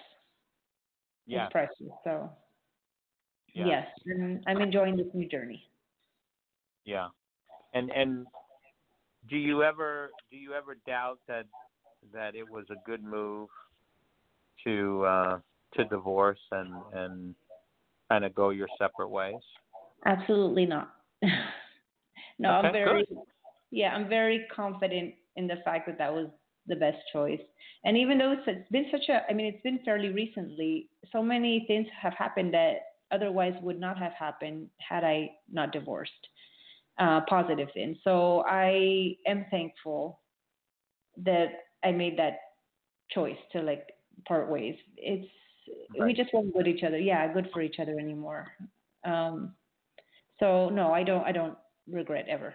Yeah. 1.27 1.45
It's 1.45 1.53
priceless. 1.53 1.93
So 2.05 2.31
Yeah. 3.57 3.67
yes, 3.67 3.87
and 4.05 4.43
I'm 4.47 4.61
enjoying 4.61 4.99
this 4.99 5.07
new 5.15 5.27
journey. 5.27 5.63
Yeah. 6.85 7.09
And 7.73 7.91
and 7.91 8.27
do 9.31 9.37
you 9.37 9.63
ever 9.63 10.11
do 10.31 10.37
you 10.37 10.53
ever 10.53 10.77
doubt 10.87 11.19
that 11.27 11.47
that 12.13 12.35
it 12.35 12.47
was 12.49 12.67
a 12.71 12.77
good 12.85 13.03
move 13.03 13.49
to 14.65 15.05
uh 15.07 15.39
to 15.75 15.85
divorce 15.85 16.39
and 16.53 16.71
and 16.93 17.35
kind 18.11 18.27
of 18.27 18.35
go 18.35 18.51
your 18.51 18.69
separate 18.79 19.09
ways? 19.09 19.41
Absolutely 20.05 20.67
not. 20.67 20.95
no, 22.39 22.51
I'm 22.51 22.73
very 22.73 23.07
good. 23.07 23.19
yeah, 23.71 23.95
I'm 23.95 24.07
very 24.07 24.47
confident 24.55 25.15
in 25.37 25.47
the 25.47 25.57
fact 25.65 25.87
that 25.87 25.97
that 25.97 26.13
was 26.13 26.29
the 26.67 26.77
best 26.77 26.99
choice. 27.11 27.41
And 27.85 27.97
even 27.97 28.19
though 28.19 28.33
it's, 28.33 28.43
it's 28.47 28.69
been 28.71 28.87
such 28.91 29.09
a, 29.09 29.23
I 29.31 29.33
mean, 29.33 29.47
it's 29.47 29.63
been 29.63 29.81
fairly 29.85 30.09
recently, 30.09 30.89
so 31.13 31.23
many 31.23 31.65
things 31.67 31.87
have 32.01 32.13
happened 32.15 32.53
that 32.55 32.96
otherwise 33.11 33.55
would 33.63 33.81
not 33.81 33.99
have 33.99 34.13
happened 34.13 34.69
had 34.79 35.05
I 35.05 35.31
not 35.51 35.73
divorced. 35.73 36.13
Uh, 36.99 37.21
positive 37.29 37.69
things. 37.75 37.99
So 38.05 38.43
I 38.49 39.17
am 39.27 39.45
thankful 39.51 40.21
that 41.19 41.49
I 41.85 41.93
made 41.93 42.19
that 42.19 42.39
choice 43.11 43.37
to 43.53 43.61
like 43.61 43.87
part 44.27 44.51
ways. 44.51 44.77
It's 44.97 45.29
we 46.01 46.15
just 46.15 46.33
weren't 46.33 46.55
good 46.55 46.67
each 46.67 46.85
other. 46.85 46.99
Yeah, 46.99 47.33
good 47.33 47.51
for 47.53 47.61
each 47.61 47.77
other 47.81 47.99
anymore. 47.99 48.47
Um, 49.05 49.55
so 50.41 50.71
no, 50.71 50.93
I 50.93 51.03
don't. 51.03 51.25
I 51.25 51.33
don't 51.33 51.57
regret 51.91 52.27
ever. 52.29 52.55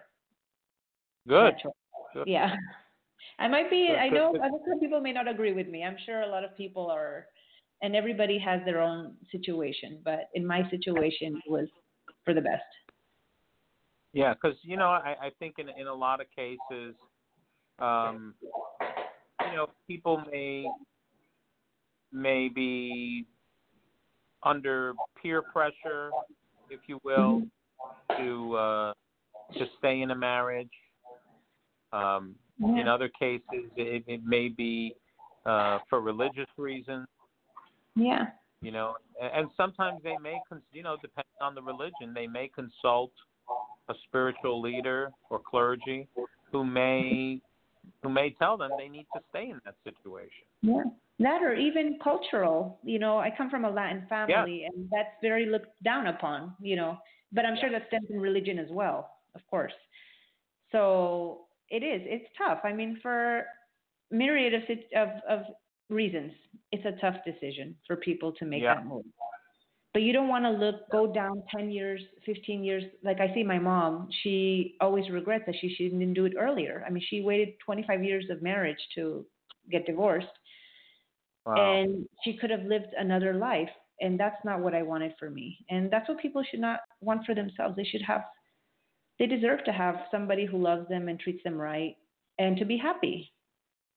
Good. 1.28 1.54
Good. 2.14 2.28
Yeah. 2.28 2.56
I 3.40 3.48
might 3.48 3.70
be. 3.70 3.88
Good, 3.88 3.98
I 3.98 4.10
know 4.10 4.36
other 4.36 4.80
people 4.80 5.02
may 5.02 5.14
not 5.14 5.28
agree 5.28 5.54
with 5.54 5.68
me. 5.68 5.84
I'm 5.84 5.98
sure 6.06 6.22
a 6.22 6.28
lot 6.28 6.44
of 6.44 6.56
people 6.58 6.90
are, 6.90 7.28
and 7.82 7.96
everybody 7.96 8.38
has 8.38 8.62
their 8.66 8.82
own 8.82 9.14
situation. 9.32 10.00
But 10.04 10.30
in 10.34 10.46
my 10.46 10.70
situation, 10.70 11.42
it 11.46 11.52
was 11.52 11.68
for 12.24 12.34
the 12.34 12.42
best. 12.42 12.64
Yeah, 14.14 14.34
because 14.34 14.58
you 14.64 14.78
know, 14.78 14.88
I, 14.88 15.16
I 15.22 15.30
think 15.40 15.56
in 15.58 15.70
in 15.70 15.88
a 15.88 15.94
lot 15.94 16.20
of 16.22 16.28
cases, 16.36 16.96
um, 17.80 18.34
you 19.50 19.56
know, 19.56 19.68
people 19.88 20.22
may 20.32 20.66
may 22.12 22.50
be 22.50 23.26
under 24.44 24.94
peer 25.22 25.42
pressure, 25.42 26.12
if 26.70 26.82
you 26.88 27.00
will, 27.04 27.44
to 28.18 28.56
uh, 28.56 28.94
to 29.54 29.66
stay 29.78 30.02
in 30.02 30.12
a 30.12 30.16
marriage. 30.16 30.70
Um, 31.94 32.36
In 32.60 32.88
other 32.88 33.10
cases, 33.10 33.72
it, 33.76 34.04
it 34.08 34.22
may 34.24 34.48
be 34.48 34.94
uh, 35.46 35.80
for 35.90 36.00
religious 36.00 36.48
reasons. 36.58 37.08
Yeah. 37.96 38.28
you 38.62 38.72
know 38.72 38.96
and, 39.22 39.50
sometimes 39.58 40.02
they 40.04 40.18
may 40.22 40.40
cons- 40.48 40.62
you 40.72 40.84
know 40.84 40.98
depending 41.02 41.42
on 41.42 41.56
the 41.56 41.62
religion 41.62 42.14
they 42.14 42.28
may 42.28 42.48
consult 42.48 43.12
a 43.90 43.94
spiritual 44.08 44.62
leader 44.62 45.12
or 45.30 45.40
clergy 45.40 46.08
who 46.52 46.64
may 46.64 47.42
who 48.04 48.10
may 48.10 48.30
tell 48.32 48.58
them 48.58 48.72
they 48.78 48.88
need 48.88 49.08
to 49.16 49.22
stay 49.30 49.50
in 49.50 49.60
that 49.66 49.76
situation 49.84 50.46
Yeah. 50.62 50.84
That 51.20 51.44
or 51.44 51.54
even 51.54 52.00
cultural. 52.04 52.80
You 52.84 52.98
know, 52.98 53.20
I 53.20 53.30
come 53.38 53.52
from 53.52 53.64
a 53.64 53.70
Latin 53.70 54.08
family, 54.10 54.66
and 54.66 54.90
that's 54.92 55.14
very 55.22 55.46
looked 55.46 55.72
down 55.84 56.08
upon. 56.08 56.56
You 56.60 56.76
know, 56.76 56.98
but 57.32 57.46
I'm 57.46 57.58
sure 57.60 57.70
that 57.70 57.84
stems 57.90 58.08
in 58.10 58.20
religion 58.20 58.58
as 58.58 58.70
well, 58.72 59.12
of 59.36 59.42
course. 59.48 59.74
So 60.72 61.42
it 61.70 61.84
is. 61.84 62.02
It's 62.06 62.26
tough. 62.38 62.60
I 62.64 62.74
mean, 62.74 62.98
for 63.04 63.46
myriad 64.10 64.54
of 64.56 64.64
of, 64.96 65.10
of 65.30 65.40
reasons, 65.92 66.32
it's 66.72 66.86
a 66.86 67.00
tough 67.02 67.18
decision 67.26 67.76
for 67.86 67.96
people 67.96 68.32
to 68.34 68.46
make 68.46 68.64
Yeah. 68.64 68.76
that 68.76 68.86
move. 68.86 69.06
But 69.94 70.04
you 70.04 70.14
don't 70.14 70.30
want 70.30 70.46
to 70.46 70.52
look 70.52 70.90
go 70.90 71.12
down 71.12 71.44
10 71.52 71.70
years, 71.70 72.02
15 72.26 72.64
years. 72.64 72.84
Like 73.04 73.20
I 73.20 73.34
see 73.34 73.44
my 73.44 73.60
mom, 73.60 74.10
she 74.24 74.78
always 74.80 75.10
regrets 75.10 75.46
that 75.48 75.56
she, 75.60 75.76
she 75.76 75.90
didn't 75.90 76.14
do 76.14 76.26
it 76.26 76.34
earlier. 76.38 76.84
I 76.88 76.90
mean, 76.90 77.04
she 77.10 77.22
waited 77.22 77.60
25 77.66 78.04
years 78.04 78.30
of 78.30 78.42
marriage 78.42 78.80
to 78.96 79.26
get 79.70 79.86
divorced 79.86 80.28
wow. 81.46 81.56
and 81.56 82.08
she 82.24 82.38
could 82.38 82.50
have 82.50 82.64
lived 82.64 82.94
another 82.98 83.34
life 83.34 83.70
and 84.00 84.20
that's 84.20 84.44
not 84.44 84.60
what 84.60 84.74
i 84.74 84.82
wanted 84.82 85.14
for 85.20 85.30
me 85.30 85.58
and 85.70 85.92
that's 85.92 86.08
what 86.10 86.20
people 86.20 86.44
should 86.50 86.60
not 86.60 86.80
want 87.02 87.26
for 87.26 87.36
themselves 87.36 87.76
they 87.76 87.84
should 87.84 88.02
have 88.02 88.24
they 89.20 89.28
deserve 89.28 89.64
to 89.64 89.72
have 89.72 89.96
somebody 90.10 90.46
who 90.46 90.58
loves 90.58 90.88
them 90.90 91.08
and 91.08 91.20
treats 91.20 91.44
them 91.44 91.56
right 91.56 91.96
and 92.40 92.58
to 92.58 92.66
be 92.66 92.78
happy 92.78 93.32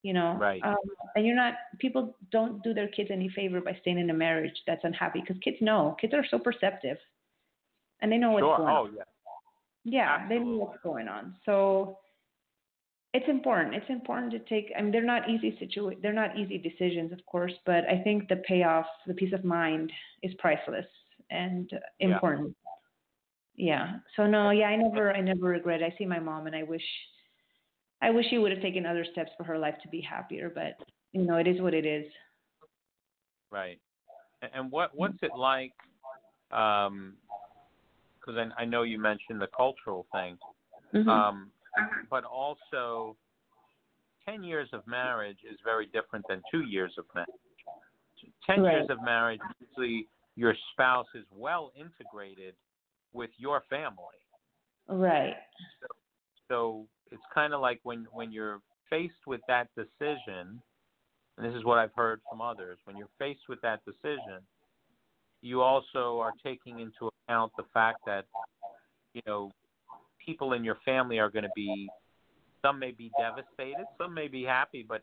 you 0.07 0.13
know 0.19 0.31
Right. 0.49 0.63
um, 0.69 0.85
and 1.17 1.23
you're 1.27 1.41
not 1.45 1.55
people 1.85 2.03
don't 2.31 2.63
do 2.63 2.73
their 2.79 2.89
kids 2.97 3.11
any 3.11 3.29
favor 3.39 3.61
by 3.61 3.75
staying 3.81 3.99
in 3.99 4.09
a 4.11 4.15
marriage 4.27 4.59
that's 4.67 4.85
unhappy 4.85 5.21
because 5.21 5.39
kids 5.47 5.59
know 5.61 5.97
kids 6.01 6.15
are 6.15 6.27
so 6.33 6.39
perceptive 6.39 6.99
and 8.01 8.13
they 8.13 8.19
know 8.23 8.31
what's 8.33 8.43
sure 8.49 8.59
going 8.59 8.69
on 8.69 8.87
oh 8.87 8.91
yeah 8.99 9.03
yeah, 9.87 10.27
they 10.29 10.39
know 10.39 10.57
what's 10.65 10.83
going 10.83 11.09
on. 11.09 11.37
So 11.45 11.99
it's 13.13 13.29
important. 13.29 13.75
It's 13.75 13.91
important 13.91 14.33
to 14.33 14.39
take. 14.39 14.73
I 14.77 14.81
mean, 14.81 14.91
they're 14.93 15.05
not 15.05 15.29
easy 15.29 15.51
situa- 15.61 16.01
They're 16.01 16.13
not 16.25 16.39
easy 16.39 16.57
decisions, 16.57 17.13
of 17.13 17.21
course, 17.27 17.53
but 17.67 17.85
I 17.85 18.01
think 18.03 18.29
the 18.29 18.37
payoff, 18.49 18.87
the 19.07 19.13
peace 19.15 19.35
of 19.35 19.45
mind, 19.45 19.93
is 20.23 20.33
priceless 20.39 20.87
and 21.31 21.71
uh, 21.75 21.79
Yeah. 22.01 22.15
important. 22.15 22.57
Yeah. 23.57 23.99
So 24.17 24.27
no, 24.27 24.51
yeah, 24.51 24.69
I 24.69 24.77
never, 24.77 25.13
I 25.13 25.21
never 25.21 25.49
regret. 25.49 25.83
I 25.83 25.95
see 25.99 26.07
my 26.07 26.19
mom, 26.19 26.47
and 26.47 26.57
I 26.57 26.63
wish, 26.63 26.87
I 28.03 28.11
wish 28.11 28.27
she 28.29 28.39
would 28.39 28.53
have 28.53 28.61
taken 28.61 28.85
other 28.87 29.05
steps 29.13 29.31
for 29.37 29.45
her 29.45 29.59
life 29.59 29.77
to 29.83 29.89
be 29.89 30.01
happier. 30.01 30.51
But 30.55 30.77
you 31.13 31.23
know, 31.23 31.37
it 31.37 31.47
is 31.47 31.61
what 31.61 31.75
it 31.75 31.87
is. 31.87 32.07
right 33.51 33.79
and, 34.53 34.71
what 34.71 34.91
what's 34.95 35.23
it 35.23 35.35
like 35.37 35.73
um 36.51 37.15
because 38.19 38.37
I, 38.37 38.63
I 38.63 38.65
know 38.65 38.83
you 38.83 38.99
mentioned 38.99 39.41
the 39.41 39.49
cultural 39.57 40.07
thing 40.13 40.39
Mhm. 40.93 41.09
um 41.09 41.53
but 42.11 42.25
also 42.25 43.17
10 44.27 44.43
years 44.43 44.69
of 44.73 44.87
marriage 44.87 45.39
is 45.51 45.59
very 45.65 45.87
different 45.87 46.25
than 46.29 46.43
2 46.51 46.63
years 46.63 46.95
of 46.99 47.05
marriage 47.15 47.29
10 48.47 48.65
years 48.65 48.91
of 48.91 49.01
marriage 49.03 49.41
usually 49.61 50.09
your 50.37 50.55
spouse 50.73 51.07
is 51.15 51.27
well 51.31 51.73
integrated 51.77 52.55
with 53.13 53.31
your 53.37 53.63
family 53.71 54.21
right. 54.89 55.37
so 56.49 56.87
it's 57.11 57.23
kind 57.33 57.53
of 57.55 57.61
like 57.61 57.81
when 57.83 58.07
when 58.13 58.33
you're 58.33 58.61
faced 58.91 59.27
with 59.27 59.41
that 59.49 59.69
decision 59.77 60.61
and 61.37 61.47
this 61.47 61.55
is 61.55 61.65
what 61.65 61.79
I've 61.79 61.95
heard 61.97 62.21
from 62.29 62.41
others 62.41 62.79
when 62.85 62.97
you're 62.97 63.09
faced 63.19 63.49
with 63.49 63.61
that 63.63 63.81
decision 63.85 64.41
you 65.43 65.61
also 65.61 66.19
are 66.21 66.33
taking 66.43 66.81
into 66.81 67.11
account 67.29 67.53
the 67.57 67.65
fact 67.73 67.99
that 68.07 68.25
you 69.13 69.23
know 69.27 69.51
people 70.25 70.53
in 70.53 70.65
your 70.65 70.79
family 70.85 71.19
are 71.19 71.31
going 71.31 71.45
to 71.45 71.51
be 71.55 71.89
some 72.63 72.79
may 72.79 72.93
be 72.93 73.11
devastated 73.21 73.85
some 73.99 74.15
may 74.15 74.29
be 74.29 74.43
happy 74.43 74.85
but 74.87 75.03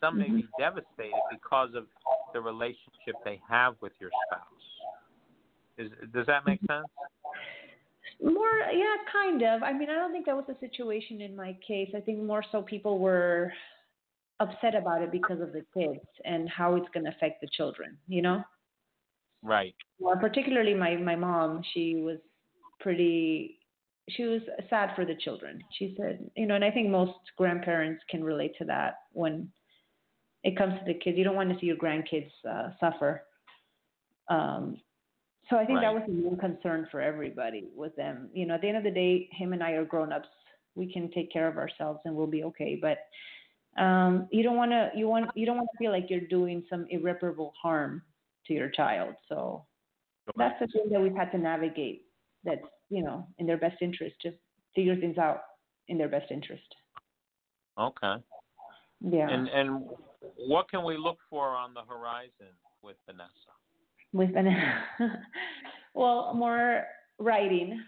some 0.00 0.18
may 0.18 0.30
be 0.30 0.42
mm-hmm. 0.42 0.62
devastated 0.62 1.20
because 1.30 1.70
of 1.74 1.84
the 2.32 2.40
relationship 2.40 3.14
they 3.24 3.40
have 3.48 3.74
with 3.80 3.92
your 4.00 4.10
spouse. 4.26 4.44
Is 5.78 5.90
does 6.12 6.26
that 6.26 6.46
make 6.46 6.60
mm-hmm. 6.62 6.80
sense 6.80 6.88
More, 8.22 8.58
yeah, 8.72 8.96
kind 9.12 9.42
of. 9.42 9.62
I 9.62 9.72
mean, 9.72 9.88
I 9.88 9.94
don't 9.94 10.12
think 10.12 10.26
that 10.26 10.36
was 10.36 10.44
a 10.48 10.58
situation 10.60 11.20
in 11.20 11.34
my 11.34 11.56
case. 11.66 11.90
I 11.96 12.00
think 12.00 12.22
more 12.22 12.44
so 12.52 12.62
people 12.62 12.98
were 12.98 13.52
upset 14.40 14.74
about 14.74 15.02
it 15.02 15.12
because 15.12 15.40
of 15.40 15.52
the 15.52 15.64
kids 15.74 16.04
and 16.24 16.48
how 16.48 16.74
it's 16.74 16.88
going 16.92 17.04
to 17.04 17.10
affect 17.10 17.40
the 17.40 17.48
children, 17.56 17.96
you 18.08 18.22
know? 18.22 18.42
right 19.42 19.74
Well, 19.98 20.16
particularly 20.16 20.74
my 20.74 20.96
my 20.96 21.16
mom, 21.16 21.62
she 21.72 21.96
was 21.96 22.18
pretty 22.78 23.58
she 24.08 24.24
was 24.24 24.40
sad 24.68 24.90
for 24.96 25.04
the 25.04 25.14
children. 25.14 25.62
She 25.78 25.94
said, 25.96 26.30
you 26.36 26.46
know, 26.46 26.56
and 26.56 26.64
I 26.64 26.70
think 26.70 26.88
most 26.88 27.12
grandparents 27.36 28.02
can 28.10 28.24
relate 28.24 28.52
to 28.58 28.64
that 28.64 28.94
when 29.12 29.48
it 30.42 30.56
comes 30.56 30.74
to 30.78 30.84
the 30.84 30.98
kids. 30.98 31.16
You 31.16 31.24
don't 31.24 31.36
want 31.36 31.50
to 31.50 31.58
see 31.60 31.66
your 31.66 31.76
grandkids 31.76 32.30
uh, 32.48 32.70
suffer. 32.80 33.22
Um, 34.28 34.78
so 35.48 35.56
I 35.56 35.64
think 35.64 35.80
that 35.80 35.92
was 35.92 36.02
the 36.06 36.12
main 36.12 36.36
concern 36.36 36.86
for 36.90 37.00
everybody 37.00 37.68
with 37.74 37.94
them. 37.96 38.28
You 38.32 38.46
know, 38.46 38.54
at 38.54 38.60
the 38.60 38.68
end 38.68 38.76
of 38.76 38.84
the 38.84 38.90
day, 38.90 39.28
him 39.32 39.52
and 39.52 39.62
I 39.62 39.72
are 39.72 39.84
grown 39.84 40.12
ups. 40.12 40.28
We 40.74 40.92
can 40.92 41.10
take 41.10 41.32
care 41.32 41.48
of 41.48 41.56
ourselves 41.56 42.00
and 42.04 42.14
we'll 42.14 42.28
be 42.28 42.44
okay. 42.44 42.80
But 42.80 42.98
um, 43.82 44.28
you 44.30 44.42
don't 44.42 44.56
want 44.56 44.70
to 44.70 44.90
you 44.94 45.08
want 45.08 45.30
you 45.34 45.46
don't 45.46 45.56
want 45.56 45.68
to 45.72 45.78
feel 45.78 45.90
like 45.90 46.06
you're 46.08 46.20
doing 46.20 46.64
some 46.68 46.86
irreparable 46.90 47.52
harm 47.60 48.02
to 48.46 48.52
your 48.52 48.68
child. 48.70 49.14
So 49.28 49.64
that's 50.36 50.58
the 50.60 50.66
thing 50.68 50.90
that 50.90 51.00
we've 51.00 51.14
had 51.14 51.30
to 51.32 51.38
navigate. 51.38 52.02
That's 52.44 52.62
you 52.88 53.02
know 53.02 53.26
in 53.38 53.46
their 53.46 53.58
best 53.58 53.76
interest 53.80 54.16
to 54.22 54.32
figure 54.74 54.96
things 54.96 55.18
out 55.18 55.42
in 55.88 55.98
their 55.98 56.08
best 56.08 56.30
interest. 56.30 56.74
okay 57.78 58.14
Yeah. 59.00 59.28
And 59.28 59.48
and 59.48 59.84
what 60.36 60.70
can 60.70 60.84
we 60.84 60.96
look 60.96 61.18
for 61.28 61.48
on 61.48 61.74
the 61.74 61.82
horizon 61.82 62.54
with 62.82 62.96
Vanessa? 63.06 63.59
With 64.12 64.34
an 64.36 64.54
well 65.94 66.32
more 66.34 66.84
writing 67.18 67.80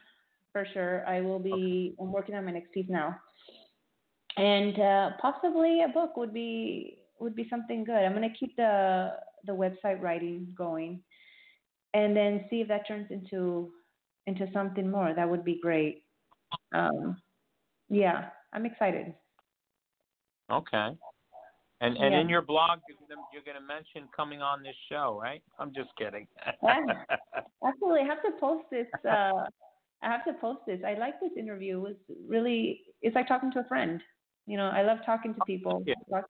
for 0.52 0.66
sure 0.72 1.06
i 1.06 1.20
will 1.20 1.38
be 1.38 1.94
i'm 2.00 2.12
working 2.12 2.34
on 2.34 2.44
my 2.44 2.52
next 2.52 2.72
piece 2.72 2.86
now 2.88 3.16
and 4.36 4.78
uh, 4.80 5.10
possibly 5.20 5.82
a 5.82 5.88
book 5.88 6.16
would 6.16 6.32
be 6.32 6.98
would 7.18 7.36
be 7.36 7.46
something 7.48 7.84
good. 7.84 7.96
I'm 8.04 8.14
gonna 8.14 8.32
keep 8.38 8.56
the 8.56 9.10
the 9.46 9.52
website 9.52 10.00
writing 10.00 10.48
going, 10.56 11.00
and 11.94 12.16
then 12.16 12.44
see 12.50 12.60
if 12.60 12.68
that 12.68 12.86
turns 12.88 13.10
into 13.10 13.70
into 14.26 14.46
something 14.52 14.90
more. 14.90 15.12
That 15.14 15.28
would 15.28 15.44
be 15.44 15.58
great. 15.62 16.04
Um, 16.72 17.16
yeah, 17.88 18.28
I'm 18.52 18.66
excited. 18.66 19.14
Okay. 20.50 20.90
And 21.82 21.96
and 21.96 22.14
Yeah. 22.14 22.20
in 22.20 22.28
your 22.28 22.42
blog, 22.42 22.78
you're 23.32 23.42
gonna, 23.42 23.60
mention 23.60 24.08
coming 24.14 24.40
on 24.40 24.62
this 24.62 24.76
show, 24.88 25.18
right? 25.20 25.42
I'm 25.58 25.74
just 25.74 25.90
kidding. 25.96 26.28
Actually, 26.46 28.00
I 28.02 28.04
have 28.04 28.22
to 28.22 28.30
post 28.38 28.70
this. 28.70 28.86
Uh, 29.04 29.46
I 30.02 30.06
have 30.06 30.24
to 30.26 30.32
post 30.34 30.60
this. 30.64 30.80
I 30.86 30.94
like 30.94 31.18
this 31.20 31.32
interview. 31.36 31.78
It 31.78 31.80
was 31.80 31.96
really. 32.28 32.82
It's 33.02 33.16
like 33.16 33.26
talking 33.26 33.50
to 33.52 33.60
a 33.60 33.64
friend. 33.64 34.00
You 34.46 34.56
know, 34.56 34.68
I 34.68 34.82
love 34.82 34.98
talking 35.04 35.34
to 35.34 35.40
people. 35.44 35.82
Yeah. 35.84 36.22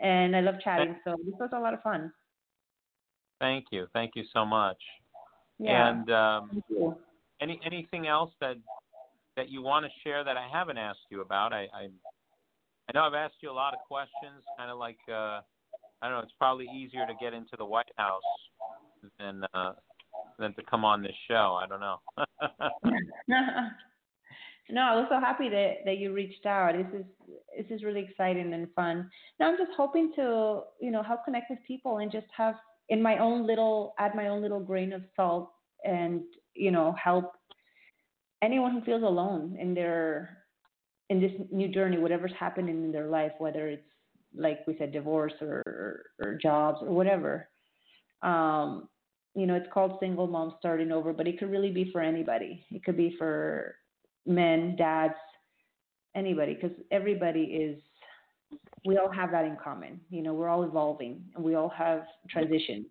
And 0.00 0.34
I 0.34 0.40
love 0.40 0.56
chatting. 0.64 0.96
So 1.04 1.16
this 1.24 1.34
was 1.38 1.50
a 1.52 1.60
lot 1.60 1.74
of 1.74 1.82
fun. 1.82 2.10
Thank 3.40 3.66
you, 3.72 3.86
thank 3.92 4.12
you 4.16 4.24
so 4.32 4.44
much. 4.46 4.82
Yeah. 5.58 5.88
And 5.88 6.10
um, 6.10 6.62
any 7.40 7.60
anything 7.64 8.06
else 8.06 8.32
that 8.40 8.56
that 9.36 9.50
you 9.50 9.60
want 9.60 9.84
to 9.84 9.92
share 10.02 10.24
that 10.24 10.36
I 10.38 10.48
haven't 10.50 10.78
asked 10.78 11.06
you 11.10 11.20
about? 11.20 11.52
I 11.52 11.68
I, 11.74 11.88
I 12.88 12.92
know 12.92 13.04
I've 13.04 13.14
asked 13.14 13.36
you 13.40 13.50
a 13.50 13.52
lot 13.52 13.74
of 13.74 13.80
questions, 13.88 14.44
kind 14.58 14.70
of 14.70 14.78
like 14.78 14.98
uh, 15.08 15.40
I 16.02 16.08
don't 16.08 16.12
know. 16.12 16.20
It's 16.20 16.32
probably 16.38 16.66
easier 16.74 17.06
to 17.06 17.14
get 17.20 17.32
into 17.32 17.56
the 17.56 17.64
White 17.64 17.90
House 17.96 18.22
than 19.18 19.42
uh, 19.54 19.72
than 20.38 20.54
to 20.54 20.62
come 20.70 20.84
on 20.84 21.02
this 21.02 21.16
show. 21.28 21.58
I 21.62 21.66
don't 21.66 21.80
know. 21.80 21.98
no, 24.70 24.82
I 24.82 24.96
was 24.96 25.06
so 25.10 25.20
happy 25.20 25.48
that, 25.48 25.76
that 25.84 25.98
you 25.98 26.12
reached 26.12 26.46
out. 26.46 26.74
This 26.74 27.00
is 27.00 27.06
this 27.56 27.66
is 27.70 27.84
really 27.84 28.06
exciting 28.08 28.52
and 28.52 28.68
fun. 28.74 29.08
Now 29.40 29.50
I'm 29.50 29.58
just 29.58 29.72
hoping 29.76 30.12
to, 30.16 30.62
you 30.80 30.90
know, 30.90 31.02
help 31.02 31.24
connect 31.24 31.50
with 31.50 31.60
people 31.66 31.98
and 31.98 32.10
just 32.12 32.26
have 32.36 32.56
in 32.90 33.02
my 33.02 33.18
own 33.18 33.46
little 33.46 33.94
add 33.98 34.14
my 34.14 34.28
own 34.28 34.42
little 34.42 34.60
grain 34.60 34.92
of 34.92 35.02
salt 35.16 35.50
and, 35.84 36.22
you 36.54 36.70
know, 36.70 36.94
help 37.02 37.32
anyone 38.42 38.72
who 38.72 38.82
feels 38.82 39.02
alone 39.02 39.56
in 39.58 39.74
their 39.74 40.43
in 41.14 41.20
this 41.20 41.32
new 41.50 41.68
journey, 41.68 41.98
whatever's 41.98 42.32
happening 42.38 42.84
in 42.84 42.92
their 42.92 43.06
life, 43.06 43.32
whether 43.38 43.68
it's 43.68 43.82
like 44.36 44.66
we 44.66 44.76
said, 44.78 44.92
divorce 44.92 45.32
or 45.40 45.62
or 46.20 46.38
jobs 46.42 46.78
or 46.82 46.90
whatever. 46.90 47.48
Um, 48.22 48.88
you 49.34 49.46
know, 49.46 49.54
it's 49.54 49.72
called 49.72 49.98
single 50.00 50.26
mom 50.26 50.54
starting 50.58 50.92
over, 50.92 51.12
but 51.12 51.26
it 51.26 51.38
could 51.38 51.50
really 51.50 51.70
be 51.70 51.90
for 51.92 52.00
anybody. 52.00 52.64
It 52.70 52.84
could 52.84 52.96
be 52.96 53.14
for 53.18 53.76
men, 54.26 54.76
dads, 54.76 55.14
anybody, 56.14 56.54
because 56.54 56.76
everybody 56.90 57.42
is. 57.42 57.80
We 58.86 58.98
all 58.98 59.10
have 59.10 59.30
that 59.32 59.44
in 59.46 59.56
common. 59.62 60.00
You 60.10 60.22
know, 60.22 60.34
we're 60.34 60.48
all 60.48 60.62
evolving 60.62 61.24
and 61.34 61.42
we 61.42 61.54
all 61.54 61.70
have 61.70 62.02
transitions. 62.30 62.86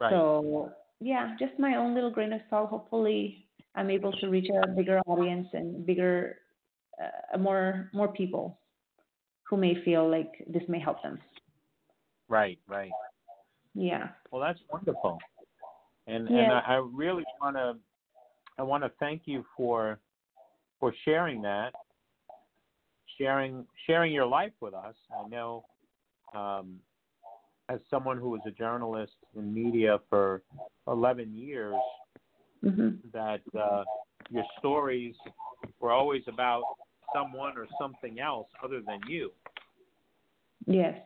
right. 0.00 0.10
So 0.10 0.72
yeah, 1.00 1.34
just 1.38 1.58
my 1.58 1.76
own 1.76 1.94
little 1.94 2.10
grain 2.10 2.32
of 2.32 2.40
salt. 2.50 2.70
Hopefully, 2.70 3.46
I'm 3.74 3.90
able 3.90 4.12
to 4.12 4.28
reach 4.28 4.48
a 4.50 4.68
bigger 4.68 5.00
audience 5.06 5.48
and 5.52 5.84
bigger, 5.84 6.38
uh, 7.02 7.38
more 7.38 7.90
more 7.92 8.08
people 8.08 8.58
who 9.48 9.56
may 9.56 9.82
feel 9.84 10.08
like 10.10 10.32
this 10.48 10.62
may 10.68 10.80
help 10.80 11.02
them. 11.02 11.18
Right. 12.28 12.58
Right. 12.66 12.92
Yeah. 13.74 14.08
Well, 14.30 14.40
that's 14.40 14.58
wonderful, 14.72 15.18
and 16.06 16.28
and 16.28 16.52
I, 16.52 16.60
I 16.66 16.74
really 16.74 17.24
want 17.40 17.56
to 17.56 17.76
I 18.58 18.62
want 18.62 18.82
to 18.84 18.90
thank 18.98 19.22
you 19.26 19.44
for 19.56 19.98
for 20.80 20.94
sharing 21.04 21.42
that, 21.42 21.72
sharing 23.18 23.66
sharing 23.86 24.12
your 24.12 24.26
life 24.26 24.52
with 24.60 24.74
us. 24.74 24.94
I 25.12 25.28
know, 25.28 25.64
um, 26.34 26.76
as 27.68 27.80
someone 27.90 28.18
who 28.18 28.30
was 28.30 28.40
a 28.46 28.50
journalist 28.50 29.12
in 29.36 29.52
media 29.52 30.00
for 30.08 30.42
11 30.88 31.34
years, 31.34 31.74
hmm 32.62 32.90
that 33.12 33.40
uh, 33.58 33.84
your 34.30 34.44
stories 34.58 35.14
were 35.80 35.92
always 35.92 36.22
about 36.26 36.64
someone 37.14 37.56
or 37.56 37.66
something 37.80 38.20
else 38.20 38.48
other 38.62 38.80
than 38.80 39.00
you. 39.08 39.32
Yes. 40.66 40.98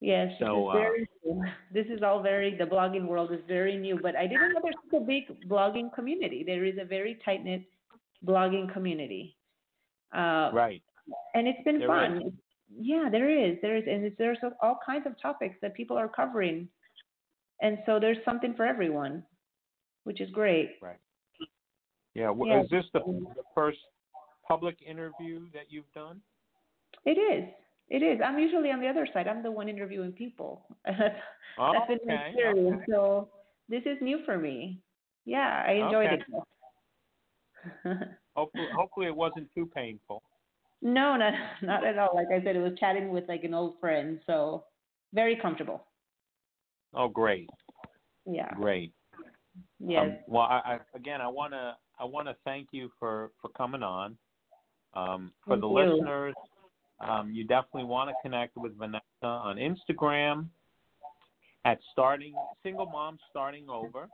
Yes. 0.00 0.32
So, 0.38 0.72
this 0.72 1.02
is 1.02 1.08
uh. 1.30 1.50
This 1.72 1.86
is 1.86 2.02
all 2.02 2.22
very 2.22 2.56
the 2.56 2.64
blogging 2.64 3.06
world 3.06 3.32
is 3.32 3.40
very 3.46 3.76
new, 3.76 3.98
but 4.00 4.16
I 4.16 4.26
didn't 4.26 4.54
know 4.54 4.60
there's 4.62 4.74
such 4.90 5.02
a 5.02 5.04
big 5.04 5.24
blogging 5.48 5.92
community. 5.92 6.42
There 6.44 6.64
is 6.64 6.76
a 6.80 6.84
very 6.84 7.18
tight 7.24 7.44
knit 7.44 7.62
blogging 8.24 8.72
community. 8.72 9.36
Uh, 10.12 10.50
Right. 10.52 10.82
and 11.34 11.46
it's 11.46 11.62
been 11.64 11.78
There 11.78 11.88
fun. 11.88 12.32
Yeah, 12.72 13.08
there 13.10 13.28
is. 13.28 13.60
There 13.62 13.76
is, 13.76 13.84
and 13.86 14.14
there's 14.16 14.38
all 14.62 14.78
kinds 14.84 15.06
of 15.06 15.20
topics 15.20 15.56
that 15.60 15.74
people 15.74 15.96
are 15.98 16.08
covering, 16.08 16.68
and 17.60 17.78
so 17.84 17.98
there's 18.00 18.18
something 18.24 18.54
for 18.54 18.64
everyone, 18.64 19.24
which 20.04 20.20
is 20.20 20.30
great. 20.30 20.78
Yeah. 22.14 22.26
w 22.28 22.46
Yeah. 22.46 22.62
Is 22.62 22.70
this 22.70 22.86
the, 22.92 23.00
the 23.00 23.44
first 23.54 23.78
public 24.50 24.82
interview 24.82 25.48
that 25.54 25.66
you've 25.68 25.90
done? 25.94 26.20
It 27.04 27.12
is. 27.12 27.48
It 27.88 28.02
is. 28.02 28.20
I'm 28.24 28.38
usually 28.38 28.70
on 28.70 28.80
the 28.80 28.88
other 28.88 29.06
side. 29.12 29.28
I'm 29.28 29.42
the 29.44 29.50
one 29.50 29.68
interviewing 29.68 30.12
people. 30.12 30.66
Oh, 30.88 30.92
That's 31.72 31.86
been 31.88 31.98
okay, 32.10 32.26
experience. 32.28 32.76
okay. 32.82 32.84
So 32.90 33.28
this 33.68 33.82
is 33.86 33.96
new 34.00 34.18
for 34.24 34.36
me. 34.38 34.80
Yeah, 35.24 35.64
I 35.66 35.72
enjoyed 35.72 36.06
Okay. 36.12 36.22
it. 37.84 38.08
Hopefully, 38.36 38.68
hopefully 38.74 39.06
it 39.06 39.14
wasn't 39.14 39.48
too 39.54 39.66
painful. 39.66 40.22
no, 40.82 41.16
not 41.16 41.34
not 41.62 41.84
at 41.84 41.98
all. 41.98 42.10
Like 42.14 42.28
I 42.32 42.42
said, 42.42 42.56
it 42.56 42.60
was 42.60 42.72
chatting 42.78 43.10
with 43.10 43.24
like 43.28 43.44
an 43.44 43.52
old 43.54 43.78
friend, 43.80 44.18
so 44.26 44.64
very 45.12 45.36
comfortable. 45.36 45.84
Oh, 46.94 47.08
great, 47.08 47.50
Yeah. 48.24 48.48
great. 48.54 48.92
Yes. 49.78 50.00
Um, 50.02 50.16
well, 50.26 50.42
I, 50.44 50.60
I, 50.64 50.78
again, 50.94 51.20
I 51.20 51.28
want 51.28 51.52
to 51.52 51.76
I 51.98 52.04
want 52.04 52.28
to 52.28 52.36
thank 52.44 52.68
you 52.72 52.90
for 52.98 53.32
for 53.42 53.48
coming 53.50 53.82
on. 53.82 54.16
Um, 54.94 55.32
for 55.44 55.54
Thank 55.54 55.62
the 55.62 55.68
you. 55.68 55.74
listeners, 55.74 56.34
um, 57.00 57.32
you 57.32 57.44
definitely 57.44 57.84
want 57.84 58.10
to 58.10 58.16
connect 58.22 58.56
with 58.56 58.76
Vanessa 58.76 59.02
on 59.22 59.56
Instagram 59.56 60.48
at 61.64 61.78
starting 61.92 62.34
single 62.62 62.86
mom 62.86 63.18
starting 63.30 63.68
over 63.68 64.08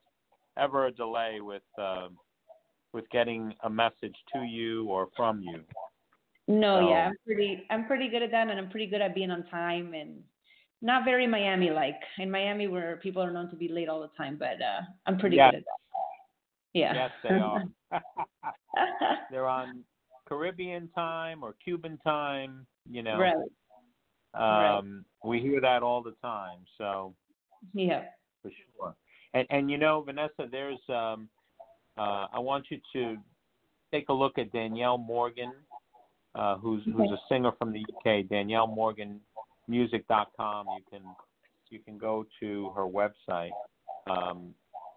ever 0.58 0.88
a 0.88 0.92
delay 0.92 1.40
with 1.40 1.64
um, 1.78 2.18
with 2.94 3.10
getting 3.10 3.54
a 3.64 3.70
message 3.70 4.16
to 4.34 4.42
you 4.42 4.86
or 4.88 5.08
from 5.16 5.42
you. 5.42 5.62
No, 6.48 6.80
So- 6.82 6.90
yeah, 6.90 7.08
I'm 7.08 7.16
pretty 7.26 7.68
I'm 7.70 7.86
pretty 7.86 8.10
good 8.10 8.24
at 8.24 8.32
that, 8.32 8.50
and 8.50 8.60
I'm 8.60 8.70
pretty 8.70 8.88
good 8.88 9.02
at 9.02 9.14
being 9.16 9.32
on 9.32 9.46
time 9.46 9.94
and 9.94 10.22
not 10.82 11.04
very 11.06 11.28
Miami 11.28 11.70
like. 11.70 12.00
In 12.18 12.32
Miami, 12.32 12.68
where 12.68 12.98
people 12.98 13.22
are 13.22 13.32
known 13.32 13.50
to 13.50 13.56
be 13.56 13.68
late 13.68 13.90
all 13.90 14.02
the 14.02 14.10
time, 14.18 14.38
but 14.38 14.62
uh, 14.62 14.82
I'm 15.06 15.18
pretty 15.18 15.36
Yeah. 15.38 15.52
good 15.52 15.58
at 15.58 15.64
that. 15.66 15.80
Yeah. 16.74 16.94
Yes, 16.94 17.12
they 17.24 17.30
are. 17.40 17.64
They're 19.32 19.48
on 19.48 19.84
Caribbean 20.28 20.90
time 20.90 21.44
or 21.44 21.56
Cuban 21.64 21.98
time. 22.04 22.66
You 22.90 23.04
know, 23.04 23.18
right. 23.20 23.36
Right. 24.36 24.78
um, 24.78 25.06
we 25.24 25.40
hear 25.40 25.60
that 25.62 25.84
all 25.84 26.02
the 26.02 26.16
time. 26.22 26.60
So 26.78 27.14
Yeah. 27.74 28.06
for 28.42 28.52
sure. 28.52 28.96
And 29.34 29.46
and 29.50 29.70
you 29.70 29.78
know, 29.78 30.02
Vanessa, 30.02 30.48
there's 30.50 30.80
um, 30.90 31.30
uh, 31.98 32.28
I 32.32 32.40
want 32.40 32.66
you 32.70 32.80
to 32.94 33.18
take 33.92 34.10
a 34.10 34.14
look 34.14 34.38
at 34.38 34.52
Danielle 34.52 34.98
Morgan, 34.98 35.52
uh, 36.36 36.58
who's 36.58 36.84
who's 36.86 37.12
a 37.12 37.20
singer 37.28 37.52
from 37.58 37.74
the 37.74 37.82
UK. 37.82 38.28
Danielle 38.30 38.68
Morgan 38.68 39.20
Music.com. 39.70 40.66
You 40.76 40.84
can 40.90 41.02
you 41.70 41.80
can 41.80 41.98
go 41.98 42.26
to 42.40 42.72
her 42.76 42.86
website 42.86 43.52
um, 44.10 44.54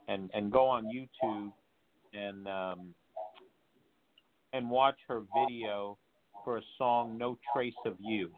and 0.09 0.31
and 0.35 0.51
go 0.51 0.66
on 0.66 0.85
YouTube 0.87 1.53
and 2.14 2.49
um, 2.49 2.95
and 4.53 4.68
watch 4.68 4.97
her 5.09 5.23
video 5.47 5.99
for 6.45 6.57
a 6.57 6.62
song 6.79 7.18
"No 7.18 7.39
Trace 7.55 7.75
of 7.85 7.97
You," 8.01 8.31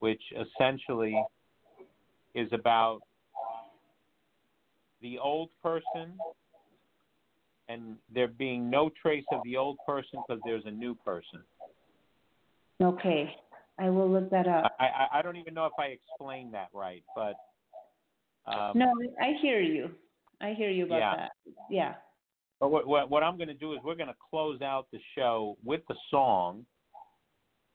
which 0.00 0.22
essentially 0.32 1.22
is 2.34 2.48
about 2.52 3.00
the 5.02 5.18
old 5.18 5.50
person 5.62 6.14
and 7.68 7.96
there 8.14 8.28
being 8.28 8.70
no 8.70 8.90
trace 9.00 9.24
of 9.32 9.40
the 9.44 9.56
old 9.56 9.76
person 9.86 10.20
because 10.26 10.40
there's 10.44 10.64
a 10.66 10.70
new 10.70 10.94
person. 10.94 11.42
Okay, 12.80 13.34
I 13.82 13.90
will 13.90 14.08
look 14.08 14.30
that 14.30 14.46
up. 14.46 14.72
I, 14.78 14.84
I 14.84 15.18
I 15.18 15.22
don't 15.22 15.36
even 15.36 15.54
know 15.54 15.66
if 15.66 15.72
I 15.76 15.86
explained 15.86 16.54
that 16.54 16.68
right, 16.72 17.02
but 17.16 17.34
um, 18.46 18.78
no, 18.78 18.92
I 19.20 19.32
hear 19.40 19.60
you. 19.60 19.90
I 20.40 20.52
hear 20.52 20.70
you 20.70 20.84
about 20.86 20.98
Yeah. 20.98 21.16
that. 21.16 21.30
Yeah. 21.68 21.94
But 22.60 22.70
what, 22.70 22.86
what, 22.86 23.10
what 23.10 23.22
I'm 23.24 23.36
going 23.36 23.48
to 23.48 23.54
do 23.54 23.72
is 23.72 23.80
we're 23.82 23.96
going 23.96 24.08
to 24.08 24.14
close 24.30 24.62
out 24.62 24.86
the 24.92 25.00
show 25.16 25.56
with 25.64 25.80
the 25.88 25.96
song, 26.12 26.64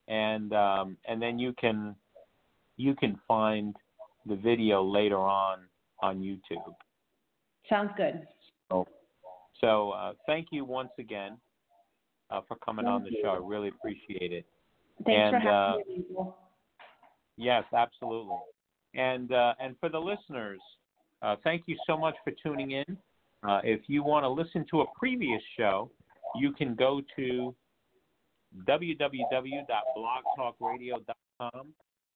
and 0.08 0.53
um, 0.53 0.97
and 1.10 1.22
then 1.22 1.38
you 1.38 1.53
can 1.60 1.93
you 2.78 2.95
can 2.95 3.20
find 3.28 3.76
the 4.26 4.36
video 4.36 4.82
later 4.84 5.18
on 5.18 5.60
on 6.01 6.20
YouTube. 6.22 6.74
Sounds 7.68 7.91
good. 7.97 8.26
So 9.60 9.91
uh, 9.91 10.14
thank 10.26 10.49
you 10.51 10.64
once 10.64 10.91
again 10.99 11.38
uh, 12.30 12.41
for 12.47 12.55
coming 12.58 12.86
on 12.86 13.03
the 13.03 13.10
you. 13.10 13.18
show. 13.24 13.30
I 13.30 13.39
really 13.45 13.70
appreciate 13.70 14.32
it. 14.32 14.45
Thanks 15.05 15.29
for 15.29 15.37
And, 15.37 15.47
uh, 15.47 15.77
me. 15.87 16.03
Yes, 17.37 17.63
absolutely. 17.73 18.35
And 18.95 19.31
uh, 19.31 19.53
and 19.59 19.75
for 19.79 19.89
the 19.89 19.99
listeners, 19.99 20.59
uh, 21.21 21.35
thank 21.43 21.63
you 21.67 21.77
so 21.85 21.95
much 21.97 22.15
for 22.23 22.31
tuning 22.43 22.71
in. 22.71 22.97
Uh, 23.47 23.61
if 23.63 23.81
you 23.87 24.01
want 24.03 24.23
to 24.23 24.29
listen 24.29 24.65
to 24.71 24.81
a 24.81 24.85
previous 24.97 25.43
show, 25.55 25.91
you 26.35 26.51
can 26.51 26.73
go 26.75 27.01
to 27.15 27.55
www.blogtalkradio.com 28.67 31.67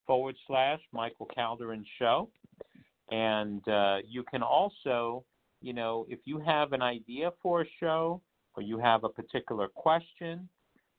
forward 0.08 0.36
slash 0.48 0.80
Michael 0.92 1.28
Calderin 1.38 1.84
Show. 2.00 2.28
And 3.12 3.68
uh, 3.68 3.98
you 4.08 4.24
can 4.24 4.42
also, 4.42 5.24
you 5.62 5.74
know, 5.74 6.08
if 6.10 6.18
you 6.26 6.40
have 6.40 6.74
an 6.74 6.82
idea 6.82 7.30
for 7.42 7.62
a 7.62 7.66
show 7.80 8.20
or 8.56 8.64
you 8.64 8.80
have 8.80 9.04
a 9.04 9.10
particular 9.10 9.68
question, 9.68 10.50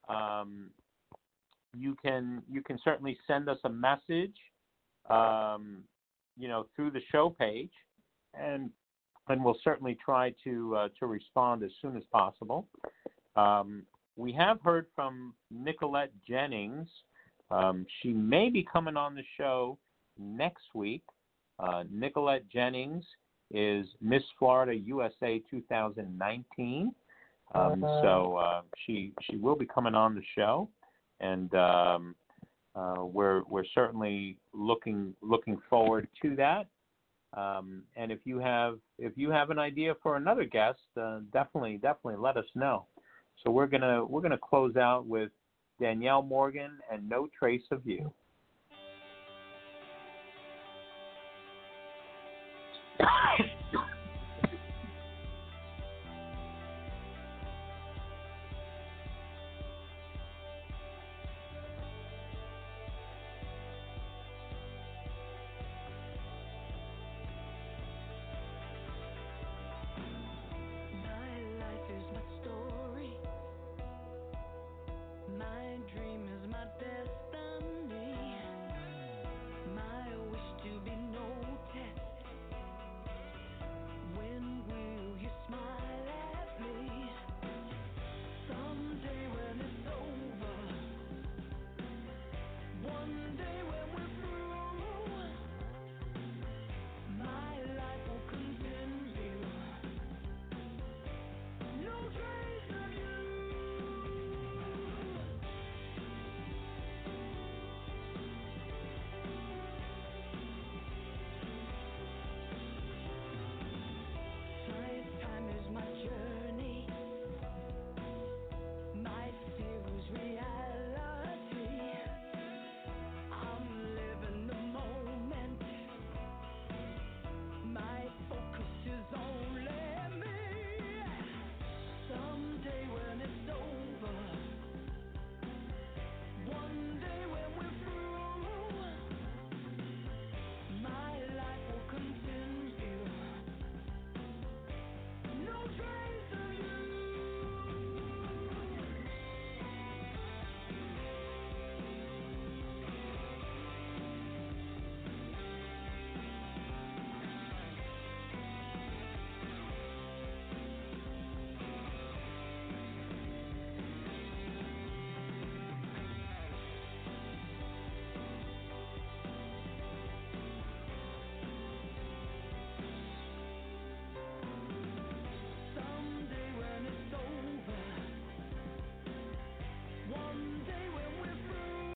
um, 0.09 0.71
you 1.77 1.97
can 2.03 2.43
you 2.51 2.63
can 2.63 2.79
certainly 2.85 3.19
send 3.27 3.49
us 3.49 3.59
a 3.65 3.69
message, 3.69 4.37
um, 5.11 5.79
you 6.37 6.49
know, 6.49 6.67
through 6.75 6.91
the 6.91 7.01
show 7.11 7.31
page, 7.31 7.73
and 8.35 8.71
and 9.29 9.45
we'll 9.45 9.59
certainly 9.63 9.97
try 10.05 10.35
to 10.45 10.77
uh, 10.77 10.89
to 10.99 11.07
respond 11.07 11.63
as 11.63 11.71
soon 11.81 11.97
as 11.97 12.03
possible. 12.13 12.67
Um, 13.37 13.85
we 14.17 14.33
have 14.33 14.61
heard 14.63 14.87
from 14.95 15.35
Nicolette 15.51 16.13
Jennings. 16.29 16.89
Um, 17.51 17.87
she 18.03 18.13
may 18.13 18.51
be 18.51 18.67
coming 18.71 18.97
on 18.97 19.15
the 19.15 19.25
show 19.37 19.79
next 20.19 20.65
week. 20.75 21.03
Uh, 21.59 21.85
Nicolette 21.91 22.49
Jennings 22.49 23.05
is 23.51 23.87
Miss 24.01 24.23
Florida 24.39 24.75
USA 24.75 25.43
2019. 25.51 26.95
Um, 27.55 27.81
so 28.03 28.37
uh, 28.37 28.63
she 28.87 29.13
she 29.23 29.37
will 29.37 29.57
be 29.57 29.67
coming 29.67 29.95
on 29.95 30.15
the 30.15 30.23
show, 30.35 30.71
and 31.23 31.55
um, 31.55 32.15
uh, 32.75 33.05
we're 33.05 33.43
we're 33.49 33.65
certainly 33.75 34.37
looking 34.53 35.15
looking 35.23 35.59
forward 35.71 36.09
to 36.21 36.37
that. 36.37 36.67
Um, 37.35 37.85
and 37.97 38.13
if 38.13 38.19
you 38.25 38.39
have 38.39 38.79
if 38.99 39.13
you 39.17 39.31
have 39.31 39.51
an 39.51 39.59
idea 39.59 39.95
for 40.03 40.17
another 40.17 40.45
guest, 40.45 40.81
uh, 41.01 41.21
definitely 41.33 41.79
definitely 41.79 42.21
let 42.21 42.37
us 42.37 42.45
know. 42.55 42.87
So 43.43 43.51
we're 43.51 43.67
gonna 43.67 44.05
we're 44.05 44.21
gonna 44.21 44.39
close 44.39 44.77
out 44.77 45.07
with 45.07 45.31
Danielle 45.81 46.23
Morgan 46.23 46.73
and 46.91 47.09
No 47.09 47.29
Trace 47.39 47.63
of 47.71 47.87
You. 47.87 48.13